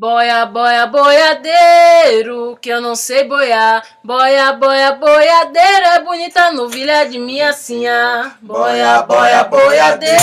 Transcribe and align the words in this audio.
Boia, 0.00 0.46
boia, 0.46 0.86
boiadeiro, 0.86 2.56
que 2.62 2.68
eu 2.68 2.80
não 2.80 2.94
sei 2.94 3.24
boiar. 3.24 3.82
Boia, 4.04 4.52
boia, 4.52 4.92
boiadeiro, 4.92 5.86
é 5.86 6.00
bonita 6.04 6.52
novilha 6.52 7.04
de 7.04 7.18
minha 7.18 7.52
sinha. 7.52 8.30
Boia, 8.40 9.02
boia, 9.02 9.42
boiadeiro, 9.42 10.18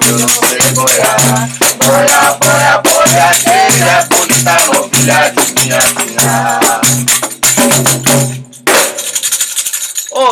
que 0.00 0.10
eu 0.10 0.18
não 0.18 0.28
sei 0.28 0.60
boiar. 0.74 1.16
Boia, 1.78 2.36
boia, 2.38 2.82
boiadeiro, 2.82 3.88
é 3.88 4.04
bonita 4.04 4.52
novilha 4.74 5.30
de 5.30 5.52
minha 5.54 5.80
sinha. 5.80 6.80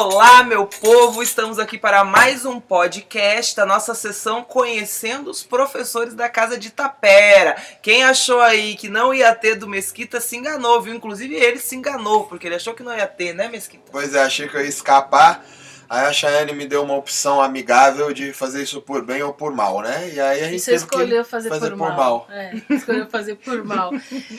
Olá, 0.00 0.44
meu 0.44 0.64
povo! 0.64 1.24
Estamos 1.24 1.58
aqui 1.58 1.76
para 1.76 2.04
mais 2.04 2.46
um 2.46 2.60
podcast 2.60 3.56
da 3.56 3.66
nossa 3.66 3.96
sessão 3.96 4.44
Conhecendo 4.44 5.28
os 5.28 5.42
Professores 5.42 6.14
da 6.14 6.28
Casa 6.28 6.56
de 6.56 6.70
Tapera. 6.70 7.60
Quem 7.82 8.04
achou 8.04 8.40
aí 8.40 8.76
que 8.76 8.88
não 8.88 9.12
ia 9.12 9.34
ter 9.34 9.56
do 9.56 9.66
Mesquita 9.66 10.20
se 10.20 10.36
enganou, 10.36 10.80
viu? 10.80 10.94
Inclusive 10.94 11.34
ele 11.34 11.58
se 11.58 11.74
enganou, 11.74 12.26
porque 12.26 12.46
ele 12.46 12.54
achou 12.54 12.74
que 12.74 12.82
não 12.84 12.96
ia 12.96 13.08
ter, 13.08 13.34
né, 13.34 13.48
Mesquita? 13.48 13.90
Pois 13.90 14.14
é, 14.14 14.22
achei 14.22 14.46
que 14.46 14.56
eu 14.56 14.60
ia 14.60 14.68
escapar. 14.68 15.44
Aí 15.90 16.04
a 16.04 16.12
Chayane 16.12 16.52
me 16.52 16.66
deu 16.66 16.82
uma 16.82 16.94
opção 16.94 17.40
amigável 17.40 18.12
de 18.12 18.30
fazer 18.34 18.62
isso 18.62 18.78
por 18.82 19.02
bem 19.06 19.22
ou 19.22 19.32
por 19.32 19.54
mal, 19.54 19.80
né? 19.80 20.12
E 20.12 20.20
aí 20.20 20.42
a 20.42 20.48
gente 20.50 20.60
Você 20.60 20.74
escolheu 20.74 21.24
que 21.24 21.30
fazer, 21.30 21.48
fazer 21.48 21.70
por, 21.70 21.78
por 21.78 21.78
mal. 21.78 21.96
mal. 21.96 22.26
É, 22.30 22.54
escolheu 22.68 23.06
fazer 23.08 23.36
por 23.36 23.64
mal. 23.64 23.90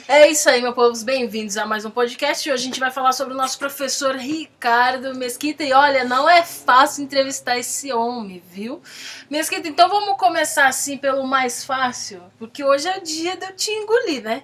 É 0.07 0.27
isso 0.27 0.47
aí, 0.47 0.61
meu 0.61 0.73
povo. 0.73 1.03
Bem-vindos 1.03 1.57
a 1.57 1.65
mais 1.65 1.85
um 1.85 1.89
podcast. 1.89 2.47
Hoje 2.51 2.61
a 2.61 2.65
gente 2.67 2.79
vai 2.79 2.91
falar 2.91 3.13
sobre 3.13 3.33
o 3.33 3.37
nosso 3.37 3.57
professor 3.57 4.15
Ricardo 4.15 5.15
Mesquita. 5.15 5.63
E 5.63 5.73
olha, 5.73 6.03
não 6.03 6.29
é 6.29 6.43
fácil 6.43 7.03
entrevistar 7.03 7.57
esse 7.57 7.91
homem, 7.91 8.43
viu? 8.51 8.79
Mesquita, 9.27 9.67
então 9.67 9.89
vamos 9.89 10.19
começar 10.19 10.67
assim 10.67 10.97
pelo 10.97 11.25
mais 11.25 11.65
fácil, 11.65 12.21
porque 12.37 12.63
hoje 12.63 12.87
é 12.87 12.99
o 12.99 13.01
dia 13.01 13.35
de 13.35 13.45
eu 13.47 13.55
te 13.55 13.71
engolir, 13.71 14.21
né? 14.21 14.43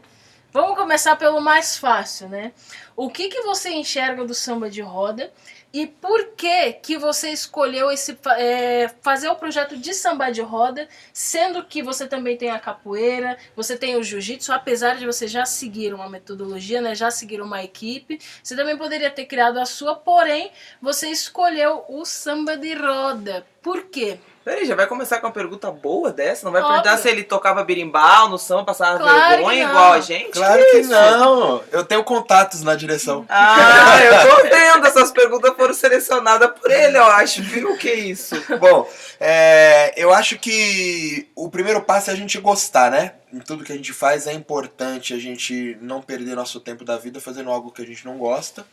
Vamos 0.51 0.77
começar 0.77 1.17
pelo 1.17 1.41
mais 1.41 1.77
fácil, 1.77 2.29
né? 2.29 2.53
O 2.95 3.09
que, 3.09 3.27
que 3.27 3.41
você 3.41 3.71
enxerga 3.71 4.23
do 4.23 4.34
samba 4.34 4.69
de 4.69 4.81
roda 4.81 5.31
e 5.76 5.87
por 5.87 6.27
que 6.37 6.71
que 6.71 6.98
você 6.98 7.31
escolheu 7.31 7.91
esse 7.91 8.18
é, 8.37 8.90
fazer 9.01 9.27
o 9.27 9.35
projeto 9.35 9.76
de 9.76 9.93
samba 9.93 10.31
de 10.31 10.41
roda, 10.41 10.87
sendo 11.12 11.65
que 11.65 11.84
você 11.84 12.07
também 12.07 12.37
tem 12.37 12.49
a 12.49 12.57
capoeira, 12.57 13.37
você 13.57 13.77
tem 13.77 13.98
o 13.98 14.01
jiu-jitsu, 14.01 14.53
apesar 14.53 14.96
de 14.96 15.05
você 15.05 15.27
já 15.27 15.46
seguir 15.46 15.93
uma 15.93 16.07
metodologia, 16.07 16.79
né, 16.79 16.96
já 16.96 17.12
seguir 17.12 17.41
uma 17.41 17.62
equipe, 17.62 18.21
você 18.41 18.55
também 18.55 18.77
poderia 18.77 19.12
ter 19.12 19.26
criado 19.26 19.57
a 19.57 19.65
sua, 19.65 19.96
porém 19.96 20.49
você 20.81 21.09
escolheu 21.09 21.84
o 21.90 22.05
samba 22.05 22.55
de 22.55 22.73
roda. 22.73 23.46
Por 23.66 23.85
quê? 23.85 24.20
Peraí, 24.44 24.63
já 24.63 24.76
vai 24.76 24.85
começar 24.85 25.20
com 25.20 25.26
uma 25.26 25.34
pergunta 25.34 25.71
boa 25.71 26.12
dessa? 26.12 26.46
Não 26.46 26.52
vai 26.52 26.62
Óbvio. 26.62 26.84
perguntar 26.84 27.02
se 27.02 27.10
ele 27.10 27.24
tocava 27.24 27.63
birimbau 27.63 28.30
no 28.30 28.38
samba, 28.38 28.63
passava 28.63 28.99
Claro 28.99 29.30
vergonha 29.32 29.66
que 29.66 29.71
igual 29.71 29.94
a 29.94 29.99
gente? 29.99 30.30
Claro 30.30 30.63
que 30.70 30.77
isso? 30.77 30.91
não! 30.91 31.63
Eu 31.71 31.84
tenho 31.84 32.04
contatos 32.04 32.62
na 32.62 32.76
direção. 32.76 33.26
Ah, 33.27 33.98
eu 34.04 34.30
tô 34.30 34.43
vendo. 34.43 34.86
Essas 34.86 35.10
perguntas 35.12 35.52
foram 35.55 35.74
selecionadas 35.74 36.52
por 36.60 36.70
ele, 36.70 36.96
eu 36.96 37.05
acho. 37.05 37.41
Viu 37.41 37.71
o 37.71 37.77
que 37.80 37.90
é 37.90 37.96
isso? 37.96 38.36
Bom, 38.60 38.88
é, 39.20 39.91
eu 39.98 40.13
acho 40.13 40.38
que 40.38 41.27
o 41.36 41.49
primeiro 41.49 41.82
passo 41.82 42.12
é 42.12 42.13
a 42.13 42.16
gente 42.16 42.38
gostar, 42.38 42.91
né? 42.91 43.13
Em 43.34 43.40
tudo 43.40 43.63
que 43.63 43.74
a 43.74 43.76
gente 43.76 43.93
faz 43.93 44.27
é 44.27 44.34
importante 44.34 45.12
a 45.12 45.18
gente 45.18 45.76
não 45.82 46.04
perder 46.04 46.36
nosso 46.36 46.60
tempo 46.60 46.86
da 46.86 46.98
vida 46.98 47.20
fazendo 47.20 47.49
algo 47.49 47.71
que 47.71 47.82
a 47.82 47.86
gente 47.86 48.05
não 48.05 48.20
gosta. 48.20 48.63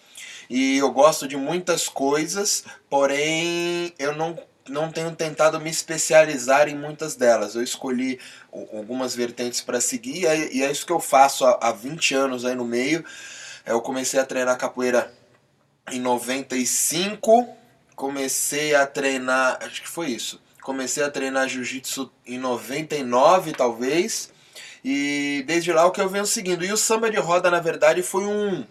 E 0.51 0.77
eu 0.77 0.91
gosto 0.91 1.27
de 1.27 1.35
muitas 1.35 1.89
coisas, 1.89 2.65
porém 2.91 3.95
eu 3.98 4.15
não, 4.15 4.39
não 4.68 4.91
tenho 4.91 5.14
tentado 5.14 5.60
me 5.60 5.70
especializar 5.70 6.68
em 6.68 6.77
muitas 6.77 7.16
delas. 7.16 7.55
Eu 7.55 7.62
escolhi 7.62 8.18
algumas 8.52 9.14
vertentes 9.14 9.60
para 9.60 9.80
seguir 9.80 10.22
e 10.22 10.27
é, 10.27 10.52
e 10.55 10.62
é 10.62 10.70
isso 10.70 10.86
que 10.86 10.92
eu 10.92 11.00
faço 11.00 11.44
há, 11.44 11.58
há 11.60 11.72
20 11.72 12.14
anos 12.14 12.44
aí 12.44 12.55
no 12.55 12.64
meio. 12.64 13.05
Eu 13.66 13.80
comecei 13.80 14.20
a 14.20 14.24
treinar 14.24 14.58
capoeira 14.58 15.12
em 15.90 16.00
95, 16.00 17.48
comecei 17.96 18.74
a 18.74 18.86
treinar, 18.86 19.58
acho 19.62 19.83
que 19.83 19.89
foi 19.89 20.08
isso. 20.08 20.40
Comecei 20.62 21.02
a 21.02 21.11
treinar 21.11 21.48
jiu-jitsu 21.48 22.11
em 22.24 22.39
99, 22.39 23.52
talvez. 23.52 24.33
E 24.84 25.45
desde 25.46 25.72
lá 25.72 25.86
o 25.86 25.90
que 25.90 26.01
eu 26.01 26.08
venho 26.08 26.27
seguindo. 26.27 26.64
E 26.64 26.72
o 26.72 26.77
samba 26.77 27.11
de 27.11 27.18
roda, 27.18 27.51
na 27.51 27.61
verdade, 27.61 28.02
foi 28.02 28.24
um, 28.24 28.64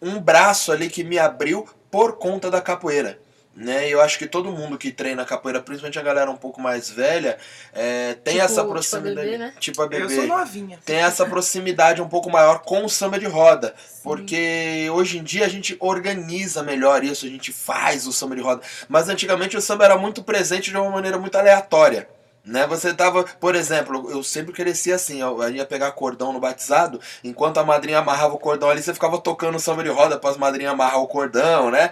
um 0.00 0.20
braço 0.20 0.70
ali 0.70 0.90
que 0.90 1.02
me 1.02 1.18
abriu 1.18 1.66
por 1.90 2.18
conta 2.18 2.50
da 2.50 2.60
capoeira. 2.60 3.18
Né? 3.60 3.88
E 3.88 3.90
eu 3.90 4.00
acho 4.00 4.16
que 4.20 4.26
todo 4.28 4.52
mundo 4.52 4.78
que 4.78 4.92
treina 4.92 5.24
capoeira, 5.24 5.60
principalmente 5.60 5.98
a 5.98 6.02
galera 6.02 6.30
um 6.30 6.36
pouco 6.36 6.60
mais 6.60 6.88
velha, 6.88 7.36
é, 7.74 8.14
tem 8.22 8.34
Tipo- 8.34 8.44
essa 8.44 8.54
tipo 8.60 8.68
a 8.68 8.70
proximidade. 8.70 9.16
bebê, 9.16 9.36
né? 9.38 9.52
Tipo 9.58 9.82
a 9.82 9.84
Eu 9.86 9.88
bebê 9.90 10.14
sou 10.14 10.26
novinha. 10.28 10.78
tem 10.84 10.98
essa 10.98 11.26
proximidade 11.26 12.00
um 12.00 12.08
pouco 12.08 12.30
maior 12.30 12.60
com 12.60 12.84
o 12.84 12.88
samba 12.88 13.18
de 13.18 13.26
roda. 13.26 13.74
Porque 14.04 14.88
hoje 14.92 15.18
em 15.18 15.24
dia 15.24 15.44
a 15.44 15.48
gente 15.48 15.76
organiza 15.80 16.62
melhor 16.62 17.02
isso, 17.02 17.26
a 17.26 17.28
gente 17.28 17.52
faz 17.52 18.06
o 18.06 18.12
samba 18.12 18.36
de 18.36 18.42
roda. 18.42 18.62
Mas 18.88 19.08
antigamente 19.08 19.56
o 19.56 19.60
samba 19.60 19.86
era 19.86 19.98
muito 19.98 20.22
presente 20.22 20.70
de 20.70 20.76
uma 20.76 20.90
maneira 20.90 21.18
muito 21.18 21.36
aleatória. 21.36 22.08
Né? 22.44 22.64
Você 22.68 22.94
tava, 22.94 23.24
por 23.24 23.54
exemplo, 23.56 24.08
eu 24.10 24.22
sempre 24.22 24.54
cresci 24.54 24.90
assim, 24.92 25.20
eu 25.20 25.42
eu 25.42 25.50
ia 25.50 25.66
pegar 25.66 25.90
cordão 25.92 26.32
no 26.32 26.40
batizado, 26.40 26.98
enquanto 27.22 27.58
a 27.58 27.64
madrinha 27.64 27.98
amarrava 27.98 28.34
o 28.34 28.38
cordão 28.38 28.70
ali, 28.70 28.80
você 28.82 28.94
ficava 28.94 29.18
tocando 29.18 29.58
samba 29.58 29.82
de 29.82 29.90
roda 29.90 30.16
para 30.16 30.30
as 30.30 30.36
madrinhas 30.38 30.72
amarrar 30.72 31.00
o 31.02 31.08
cordão, 31.08 31.70
né? 31.70 31.90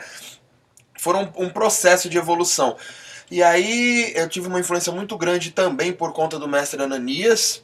Foram 1.07 1.33
um, 1.37 1.49
processo 1.49 2.09
de 2.09 2.19
evolução. 2.19 2.77
E 3.31 3.41
aí 3.41 4.13
eu 4.17 4.29
tive 4.29 4.49
uma 4.49 4.59
influência 4.59 4.91
muito 4.91 5.17
grande 5.17 5.53
também 5.53 5.93
por 5.93 6.13
conta 6.13 6.37
do 6.37 6.49
mestre 6.49 6.83
Ananias, 6.83 7.63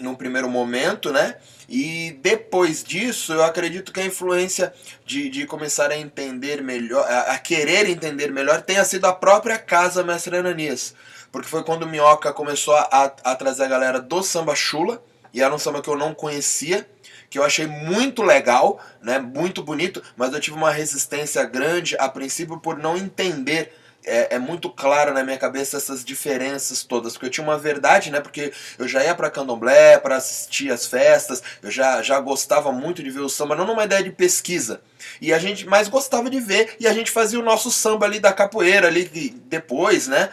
num 0.00 0.14
primeiro 0.14 0.48
momento, 0.48 1.12
né? 1.12 1.36
E 1.68 2.18
depois 2.22 2.82
disso, 2.82 3.34
eu 3.34 3.42
acredito 3.42 3.92
que 3.92 4.00
a 4.00 4.06
influência 4.06 4.72
de, 5.04 5.28
de 5.28 5.44
começar 5.44 5.90
a 5.90 5.98
entender 5.98 6.62
melhor, 6.62 7.06
a, 7.06 7.34
a 7.34 7.38
querer 7.38 7.90
entender 7.90 8.32
melhor, 8.32 8.62
tenha 8.62 8.86
sido 8.86 9.04
a 9.04 9.12
própria 9.12 9.58
casa 9.58 10.02
Mestre 10.02 10.38
Ananias. 10.38 10.94
Porque 11.30 11.50
foi 11.50 11.62
quando 11.62 11.82
o 11.82 11.86
Minhoca 11.86 12.32
começou 12.32 12.74
a, 12.74 12.88
a, 12.90 13.32
a 13.32 13.36
trazer 13.36 13.64
a 13.64 13.68
galera 13.68 14.00
do 14.00 14.22
samba 14.22 14.54
chula, 14.54 15.04
e 15.30 15.42
era 15.42 15.54
um 15.54 15.58
samba 15.58 15.82
que 15.82 15.90
eu 15.90 15.96
não 15.98 16.14
conhecia, 16.14 16.88
que 17.28 17.38
eu 17.38 17.44
achei 17.44 17.66
muito 17.66 18.22
legal, 18.22 18.80
né? 19.02 19.18
Muito 19.18 19.62
bonito, 19.62 20.02
mas 20.16 20.32
eu 20.32 20.40
tive 20.40 20.56
uma 20.56 20.70
resistência 20.70 21.44
grande 21.44 21.96
a 21.98 22.08
princípio 22.08 22.58
por 22.58 22.78
não 22.78 22.96
entender 22.96 23.72
é, 24.06 24.36
é 24.36 24.38
muito 24.38 24.70
claro 24.70 25.12
na 25.12 25.24
minha 25.24 25.36
cabeça 25.36 25.76
essas 25.76 26.04
diferenças 26.04 26.84
todas, 26.84 27.14
porque 27.14 27.26
eu 27.26 27.30
tinha 27.30 27.44
uma 27.44 27.58
verdade, 27.58 28.10
né? 28.10 28.20
Porque 28.20 28.52
eu 28.78 28.86
já 28.86 29.02
ia 29.02 29.14
pra 29.14 29.28
candomblé, 29.28 29.98
pra 29.98 30.16
assistir 30.16 30.70
as 30.70 30.86
festas, 30.86 31.42
eu 31.60 31.70
já, 31.70 32.00
já 32.02 32.18
gostava 32.20 32.70
muito 32.70 33.02
de 33.02 33.10
ver 33.10 33.20
o 33.20 33.28
samba, 33.28 33.56
não 33.56 33.66
numa 33.66 33.84
ideia 33.84 34.04
de 34.04 34.12
pesquisa. 34.12 34.80
E 35.20 35.32
a 35.32 35.38
gente 35.38 35.66
mais 35.66 35.88
gostava 35.88 36.30
de 36.30 36.38
ver, 36.38 36.76
e 36.78 36.86
a 36.86 36.92
gente 36.92 37.10
fazia 37.10 37.40
o 37.40 37.42
nosso 37.42 37.70
samba 37.70 38.06
ali 38.06 38.20
da 38.20 38.32
capoeira 38.32 38.86
ali 38.86 39.04
depois, 39.46 40.06
né? 40.06 40.30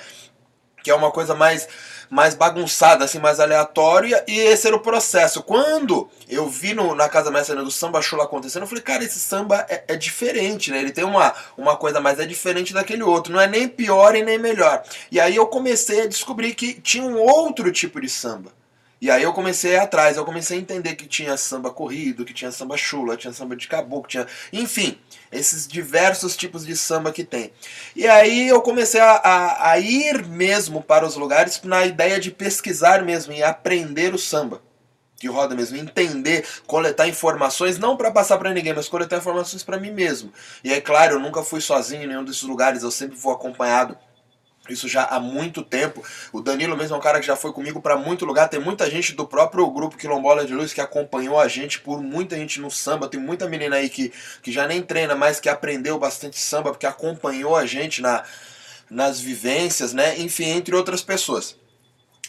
Que 0.84 0.92
é 0.92 0.96
uma 0.96 1.12
coisa 1.12 1.34
mais 1.34 1.68
mais 2.14 2.36
bagunçada, 2.36 3.04
assim, 3.04 3.18
mais 3.18 3.40
aleatória, 3.40 4.24
e 4.28 4.38
esse 4.38 4.68
era 4.68 4.76
o 4.76 4.80
processo. 4.80 5.42
Quando 5.42 6.08
eu 6.30 6.48
vi 6.48 6.76
no, 6.76 6.94
na 6.94 7.10
Casa 7.10 7.32
Mestra 7.32 7.64
do 7.64 7.72
Samba 7.72 8.04
Chula 8.04 8.26
acontecendo, 8.26 8.62
eu 8.62 8.68
falei, 8.68 8.84
cara, 8.84 9.04
esse 9.04 9.20
samba 9.20 9.66
é, 9.68 9.84
é 9.88 9.96
diferente, 9.96 10.70
né? 10.70 10.78
Ele 10.78 10.92
tem 10.92 11.04
uma, 11.04 11.34
uma 11.58 11.76
coisa, 11.76 12.00
mas 12.00 12.20
é 12.20 12.26
diferente 12.28 12.72
daquele 12.72 13.02
outro. 13.02 13.34
Não 13.34 13.42
é 13.42 13.48
nem 13.48 13.68
pior 13.68 14.16
e 14.16 14.22
nem 14.22 14.38
melhor. 14.38 14.84
E 15.12 15.20
aí 15.20 15.36
eu 15.36 15.48
comecei 15.48 16.02
a 16.02 16.08
descobrir 16.08 16.54
que 16.54 16.80
tinha 16.82 17.04
um 17.04 17.18
outro 17.18 17.72
tipo 17.72 18.00
de 18.00 18.08
samba. 18.08 18.52
E 19.04 19.12
aí 19.12 19.22
eu 19.22 19.34
comecei 19.34 19.76
atrás, 19.76 20.16
eu 20.16 20.24
comecei 20.24 20.58
a 20.58 20.62
entender 20.62 20.96
que 20.96 21.06
tinha 21.06 21.36
samba 21.36 21.70
corrido, 21.70 22.24
que 22.24 22.34
tinha 22.34 22.54
samba 22.54 22.78
chula, 22.78 23.18
tinha 23.18 23.34
samba 23.34 23.54
de 23.54 23.68
caboclo, 23.68 24.08
tinha... 24.08 24.26
Enfim, 24.54 24.98
esses 25.30 25.68
diversos 25.68 26.38
tipos 26.38 26.66
de 26.66 26.74
samba 26.78 27.12
que 27.12 27.26
tem. 27.26 27.52
E 27.98 28.08
aí 28.08 28.48
eu 28.48 28.62
comecei 28.62 29.02
a, 29.02 29.16
a, 29.16 29.72
a 29.72 29.78
ir 29.78 30.26
mesmo 30.26 30.82
para 30.82 31.06
os 31.06 31.18
lugares 31.18 31.60
na 31.66 31.86
ideia 31.86 32.18
de 32.18 32.32
pesquisar 32.32 33.04
mesmo 33.04 33.34
e 33.34 33.44
aprender 33.44 34.14
o 34.14 34.18
samba 34.18 34.62
de 35.20 35.28
roda 35.28 35.54
mesmo, 35.54 35.76
entender, 35.76 36.46
coletar 36.66 37.06
informações, 37.06 37.78
não 37.78 37.98
para 37.98 38.10
passar 38.10 38.38
para 38.38 38.54
ninguém, 38.54 38.74
mas 38.74 38.88
coletar 38.88 39.18
informações 39.18 39.64
para 39.64 39.78
mim 39.78 39.92
mesmo. 39.92 40.32
E 40.64 40.72
é 40.72 40.80
claro, 40.80 41.16
eu 41.16 41.20
nunca 41.20 41.44
fui 41.44 41.60
sozinho 41.60 42.04
em 42.04 42.08
nenhum 42.08 42.24
desses 42.24 42.44
lugares, 42.44 42.84
eu 42.84 42.92
sempre 42.92 43.18
vou 43.18 43.34
acompanhado. 43.34 43.98
Isso 44.70 44.88
já 44.88 45.04
há 45.04 45.20
muito 45.20 45.62
tempo. 45.62 46.02
O 46.32 46.40
Danilo 46.40 46.78
mesmo 46.78 46.96
é 46.96 46.98
um 46.98 47.02
cara 47.02 47.20
que 47.20 47.28
já 47.28 47.36
foi 47.36 47.52
comigo 47.52 47.82
para 47.82 47.98
muito 47.98 48.24
lugar. 48.24 48.48
Tem 48.48 48.62
muita 48.62 48.90
gente 48.90 49.14
do 49.14 49.28
próprio 49.28 49.70
grupo 49.70 49.98
Quilombola 49.98 50.46
de 50.46 50.54
Luz 50.54 50.72
que 50.72 50.80
acompanhou 50.80 51.38
a 51.38 51.50
gente 51.50 51.82
por 51.82 52.02
muita 52.02 52.38
gente 52.38 52.62
no 52.62 52.72
samba. 52.72 53.10
Tem 53.10 53.20
muita 53.20 53.48
menina 53.48 53.76
aí 53.76 53.90
que, 53.90 54.14
que 54.42 54.54
já 54.54 54.66
nem 54.66 54.82
treina, 54.82 55.16
mas 55.16 55.42
que 55.42 55.50
aprendeu 55.50 56.00
bastante 56.00 56.40
samba, 56.40 56.72
porque 56.72 56.86
acompanhou 56.86 57.58
a 57.58 57.66
gente 57.66 58.02
na, 58.02 58.24
nas 58.90 59.20
vivências, 59.20 59.92
né? 59.92 60.18
Enfim, 60.20 60.46
entre 60.46 60.74
outras 60.74 61.02
pessoas. 61.02 61.58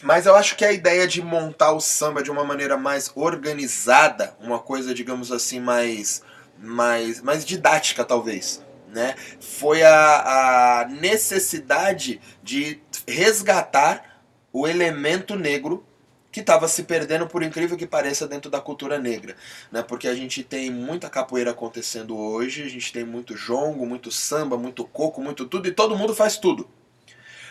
Mas 0.03 0.25
eu 0.25 0.35
acho 0.35 0.57
que 0.57 0.65
a 0.65 0.73
ideia 0.73 1.07
de 1.07 1.21
montar 1.21 1.71
o 1.71 1.79
samba 1.79 2.21
de 2.21 2.29
uma 2.29 2.43
maneira 2.43 2.75
mais 2.75 3.09
organizada, 3.15 4.35
uma 4.41 4.59
coisa, 4.59 4.93
digamos 4.93 5.31
assim, 5.31 5.61
mais, 5.61 6.21
mais, 6.59 7.21
mais 7.21 7.45
didática, 7.45 8.03
talvez, 8.03 8.61
né? 8.95 9.13
Foi 9.41 9.83
a, 9.83 10.79
a 10.81 10.87
necessidade 10.87 12.21
de 12.41 12.81
resgatar 13.05 14.21
o 14.53 14.65
elemento 14.65 15.35
negro 15.35 15.85
que 16.31 16.39
estava 16.39 16.67
se 16.67 16.83
perdendo, 16.83 17.27
por 17.27 17.43
incrível 17.43 17.77
que 17.77 17.85
pareça, 17.85 18.27
dentro 18.27 18.49
da 18.49 18.59
cultura 18.59 18.97
negra. 18.97 19.35
Né? 19.71 19.81
Porque 19.81 20.07
a 20.07 20.15
gente 20.15 20.43
tem 20.43 20.69
muita 20.71 21.09
capoeira 21.09 21.51
acontecendo 21.51 22.17
hoje, 22.17 22.63
a 22.63 22.69
gente 22.69 22.91
tem 22.91 23.05
muito 23.05 23.35
jongo, 23.35 23.85
muito 23.85 24.11
samba, 24.11 24.57
muito 24.57 24.83
coco, 24.85 25.21
muito 25.21 25.45
tudo, 25.45 25.67
e 25.67 25.71
todo 25.71 25.97
mundo 25.97 26.15
faz 26.15 26.37
tudo. 26.37 26.67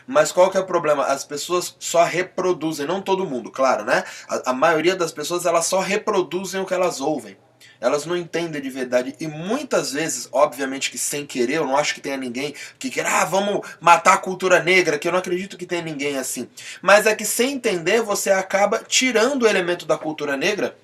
Mas 0.07 0.33
qual 0.33 0.51
que 0.51 0.57
é 0.57 0.61
o 0.61 0.67
problema? 0.67 1.05
As 1.05 1.25
pessoas 1.25 1.77
só 1.79 2.05
reproduzem, 2.05 2.87
não 2.87 3.01
todo 3.01 3.25
mundo, 3.25 3.51
claro, 3.51 3.85
né? 3.85 4.05
A, 4.29 4.51
a 4.51 4.53
maioria 4.53 4.95
das 4.97 5.13
pessoas 5.13 5.47
elas 5.47 5.67
só 5.67 5.81
reproduzem 5.81 6.61
o 6.61 6.67
que 6.67 6.75
elas 6.75 7.01
ouvem. 7.01 7.37
Elas 7.85 8.07
não 8.07 8.17
entendem 8.17 8.63
de 8.63 8.71
verdade 8.71 9.15
e 9.21 9.29
muitas 9.29 9.93
vezes, 9.93 10.27
obviamente 10.33 10.91
que 10.91 10.97
sem 10.97 11.27
querer, 11.27 11.57
eu 11.57 11.67
não 11.67 11.77
acho 11.77 11.93
que 11.95 12.01
tenha 12.01 12.17
ninguém 12.17 12.55
que 12.79 12.89
queira, 12.89 13.21
ah, 13.21 13.27
vamos 13.27 13.61
matar 13.79 14.15
a 14.15 14.17
cultura 14.17 14.59
negra, 14.63 14.99
que 14.99 15.07
eu 15.07 15.13
não 15.13 15.19
acredito 15.19 15.59
que 15.59 15.67
tenha 15.67 15.83
ninguém 15.83 16.17
assim. 16.17 16.49
Mas 16.81 17.05
é 17.05 17.15
que 17.15 17.27
sem 17.27 17.53
entender, 17.53 18.01
você 18.01 18.31
acaba 18.31 18.79
tirando 18.89 19.43
o 19.43 19.47
elemento 19.47 19.85
da 19.85 19.99
cultura 19.99 20.35
negra 20.35 20.75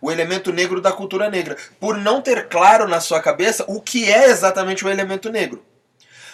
o 0.00 0.12
elemento 0.12 0.52
negro 0.52 0.80
da 0.80 0.92
cultura 0.92 1.28
negra, 1.28 1.56
por 1.80 1.96
não 1.96 2.22
ter 2.22 2.46
claro 2.46 2.86
na 2.86 3.00
sua 3.00 3.20
cabeça 3.20 3.64
o 3.66 3.80
que 3.80 4.08
é 4.08 4.30
exatamente 4.30 4.84
o 4.84 4.88
elemento 4.88 5.28
negro. 5.28 5.64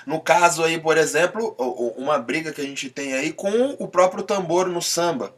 No 0.06 0.20
caso 0.20 0.62
aí, 0.62 0.78
por 0.78 0.98
exemplo, 0.98 1.56
uma 1.96 2.18
briga 2.18 2.52
que 2.52 2.60
a 2.60 2.64
gente 2.64 2.90
tem 2.90 3.14
aí 3.14 3.32
com 3.32 3.74
o 3.78 3.88
próprio 3.88 4.22
tambor 4.22 4.68
no 4.68 4.82
samba 4.82 5.32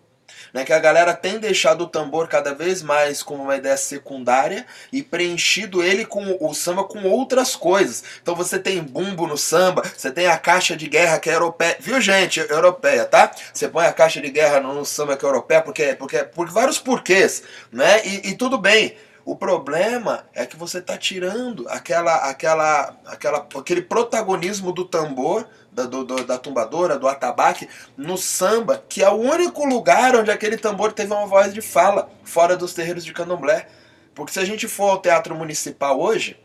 né, 0.53 0.65
que 0.65 0.73
a 0.73 0.79
galera 0.79 1.15
tem 1.15 1.39
deixado 1.39 1.83
o 1.83 1.87
tambor 1.87 2.29
cada 2.29 2.55
vez 2.55 2.83
mais 2.83 3.23
como 3.23 3.43
uma 3.43 3.57
ideia 3.57 3.77
secundária 3.77 4.67
e 4.93 5.03
preenchido 5.03 5.83
ele 5.83 6.05
com 6.05 6.37
o 6.41 6.55
samba 6.55 6.85
com 6.85 7.05
outras 7.05 7.55
coisas. 7.55 8.03
Então 8.23 8.35
você 8.35 8.59
tem 8.59 8.83
bumbo 8.83 9.27
no 9.27 9.37
samba, 9.37 9.83
você 9.97 10.11
tem 10.11 10.27
a 10.27 10.39
caixa 10.39 10.77
de 10.77 10.89
guerra 10.89 11.19
que 11.19 11.31
é 11.31 11.35
europeia, 11.35 11.77
viu 11.81 12.01
gente, 12.01 12.41
europeia, 12.41 13.05
tá? 13.05 13.31
Você 13.53 13.69
põe 13.69 13.87
a 13.87 13.93
caixa 13.93 14.21
de 14.21 14.31
guerra 14.31 14.61
no, 14.61 14.85
samba 14.85 15.17
que 15.17 15.25
é 15.25 15.29
europeia 15.29 15.63
porque, 15.63 15.95
porque 15.95 16.19
por 16.25 16.49
vários 16.51 16.79
porquês, 16.79 17.43
né? 17.73 18.05
E, 18.07 18.31
e 18.31 18.37
tudo 18.37 18.59
bem. 18.59 18.97
O 19.25 19.35
problema 19.35 20.25
é 20.33 20.47
que 20.47 20.57
você 20.57 20.79
está 20.79 20.97
tirando 20.97 21.69
aquela, 21.69 22.31
aquela, 22.31 22.97
aquela, 23.05 23.45
aquele 23.59 23.83
protagonismo 23.83 24.71
do 24.71 24.85
tambor 24.85 25.49
da, 25.77 25.85
do, 25.85 26.05
da 26.25 26.39
tumbadora, 26.39 26.99
do 26.99 27.07
atabaque, 27.07 27.69
no 27.97 28.17
samba, 28.17 28.83
que 28.89 29.03
é 29.03 29.11
o 29.11 29.17
único 29.17 29.67
lugar 29.67 30.17
onde 30.17 30.31
aquele 30.31 30.57
tambor 30.57 30.93
teve 30.93 31.13
uma 31.13 31.27
voz 31.27 31.53
de 31.53 31.61
fala, 31.61 32.11
fora 32.25 32.57
dos 32.57 32.73
terreiros 32.73 33.05
de 33.05 33.13
candomblé. 33.13 33.69
Porque 34.15 34.33
se 34.33 34.41
a 34.41 34.45
gente 34.45 34.67
for 34.67 34.91
ao 34.91 35.03
teatro 35.03 35.35
municipal 35.35 36.01
hoje, 36.01 36.41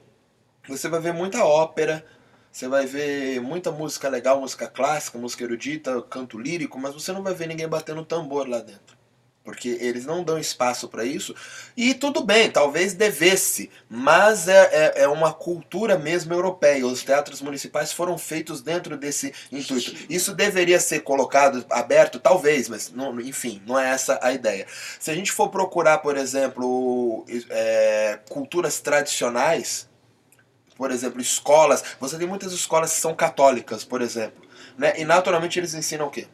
você 0.68 0.90
vai 0.90 1.00
ver 1.00 1.14
muita 1.14 1.46
ópera, 1.46 2.06
você 2.52 2.68
vai 2.68 2.86
ver 2.86 3.40
muita 3.40 3.72
música 3.72 4.10
legal, 4.10 4.42
música 4.42 4.68
clássica, 4.68 5.18
música 5.18 5.46
erudita, 5.46 6.02
canto 6.02 6.38
lírico, 6.38 6.78
mas 6.78 6.94
você 6.94 7.14
não 7.14 7.24
vai 7.24 7.34
ver 7.34 7.48
ninguém 7.48 7.70
batendo 7.70 8.04
tambor 8.04 8.48
lá 8.50 8.60
dentro 8.60 9.01
porque 9.44 9.70
eles 9.82 10.06
não 10.06 10.24
dão 10.24 10.38
espaço 10.38 10.88
para 10.88 11.04
isso. 11.04 11.36
E 11.76 11.94
tudo 11.94 12.24
bem, 12.24 12.52
talvez 12.52 12.94
devesse, 12.94 13.72
mas 13.90 14.48
é, 14.48 14.70
é, 14.72 15.04
é, 15.04 15.08
uma 15.08 15.34
cultura 15.34 15.98
mesmo 15.98 16.34
europeia. 16.34 16.86
Os 16.86 17.04
teatros 17.04 17.42
municipais 17.42 17.92
foram 17.92 18.18
feitos 18.18 18.62
dentro 18.62 18.96
desse 18.96 19.34
intuito. 19.52 19.96
Isso 20.10 20.36
deveria 20.36 20.80
ser 20.80 21.00
colocado 21.00 21.66
aberto, 21.72 22.20
talvez, 22.20 22.70
mas 22.70 22.92
não, 22.92 23.20
enfim, 23.20 23.62
não 23.66 23.80
é 23.80 23.90
essa 23.90 24.20
a 24.22 24.32
ideia. 24.32 24.68
Se 25.00 25.10
a 25.10 25.16
gente 25.16 25.32
for 25.32 25.50
procurar, 25.50 26.00
por 26.00 26.18
exemplo, 26.18 27.26
é, 27.50 28.20
culturas 28.30 28.80
tradicionais, 28.80 29.90
por 30.78 30.92
exemplo, 30.92 31.20
escolas, 31.20 31.84
você 32.00 32.18
tem 32.18 32.28
muitas 32.28 32.54
escolas 32.54 32.94
que 32.94 33.00
são 33.00 33.16
católicas, 33.16 33.84
por 33.84 34.02
exemplo, 34.02 34.42
né? 34.78 34.94
e 34.98 35.06
naturalmente 35.06 35.60
eles 35.60 35.74
ensinam 35.74 36.08
o 36.08 36.12
quê? 36.12 36.28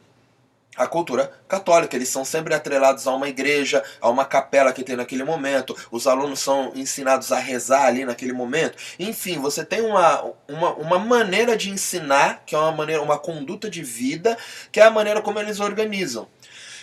A 0.78 0.86
cultura 0.86 1.30
católica. 1.48 1.96
Eles 1.96 2.08
são 2.08 2.24
sempre 2.24 2.54
atrelados 2.54 3.06
a 3.06 3.14
uma 3.14 3.28
igreja, 3.28 3.82
a 4.00 4.08
uma 4.08 4.24
capela 4.24 4.72
que 4.72 4.84
tem 4.84 4.96
naquele 4.96 5.24
momento. 5.24 5.76
Os 5.90 6.06
alunos 6.06 6.38
são 6.38 6.72
ensinados 6.74 7.32
a 7.32 7.38
rezar 7.38 7.86
ali 7.86 8.04
naquele 8.04 8.32
momento. 8.32 8.78
Enfim, 8.98 9.38
você 9.38 9.64
tem 9.64 9.80
uma, 9.80 10.32
uma, 10.46 10.74
uma 10.74 10.98
maneira 10.98 11.56
de 11.56 11.70
ensinar, 11.70 12.42
que 12.46 12.54
é 12.54 12.58
uma 12.58 12.72
maneira, 12.72 13.02
uma 13.02 13.18
conduta 13.18 13.68
de 13.68 13.82
vida, 13.82 14.38
que 14.70 14.80
é 14.80 14.84
a 14.84 14.90
maneira 14.90 15.20
como 15.20 15.38
eles 15.40 15.58
organizam. 15.58 16.28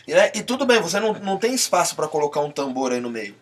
E, 0.07 0.13
né, 0.13 0.31
e 0.36 0.44
tudo 0.44 0.65
bem, 0.65 0.81
você 0.81 1.00
não, 1.00 1.13
não 1.13 1.38
tem 1.38 1.53
espaço 1.53 1.95
para 1.95 2.07
colocar 2.07 2.41
um 2.41 2.51
tambor 2.51 2.91
aí 2.91 3.00
no 3.00 3.09
meio. 3.09 3.36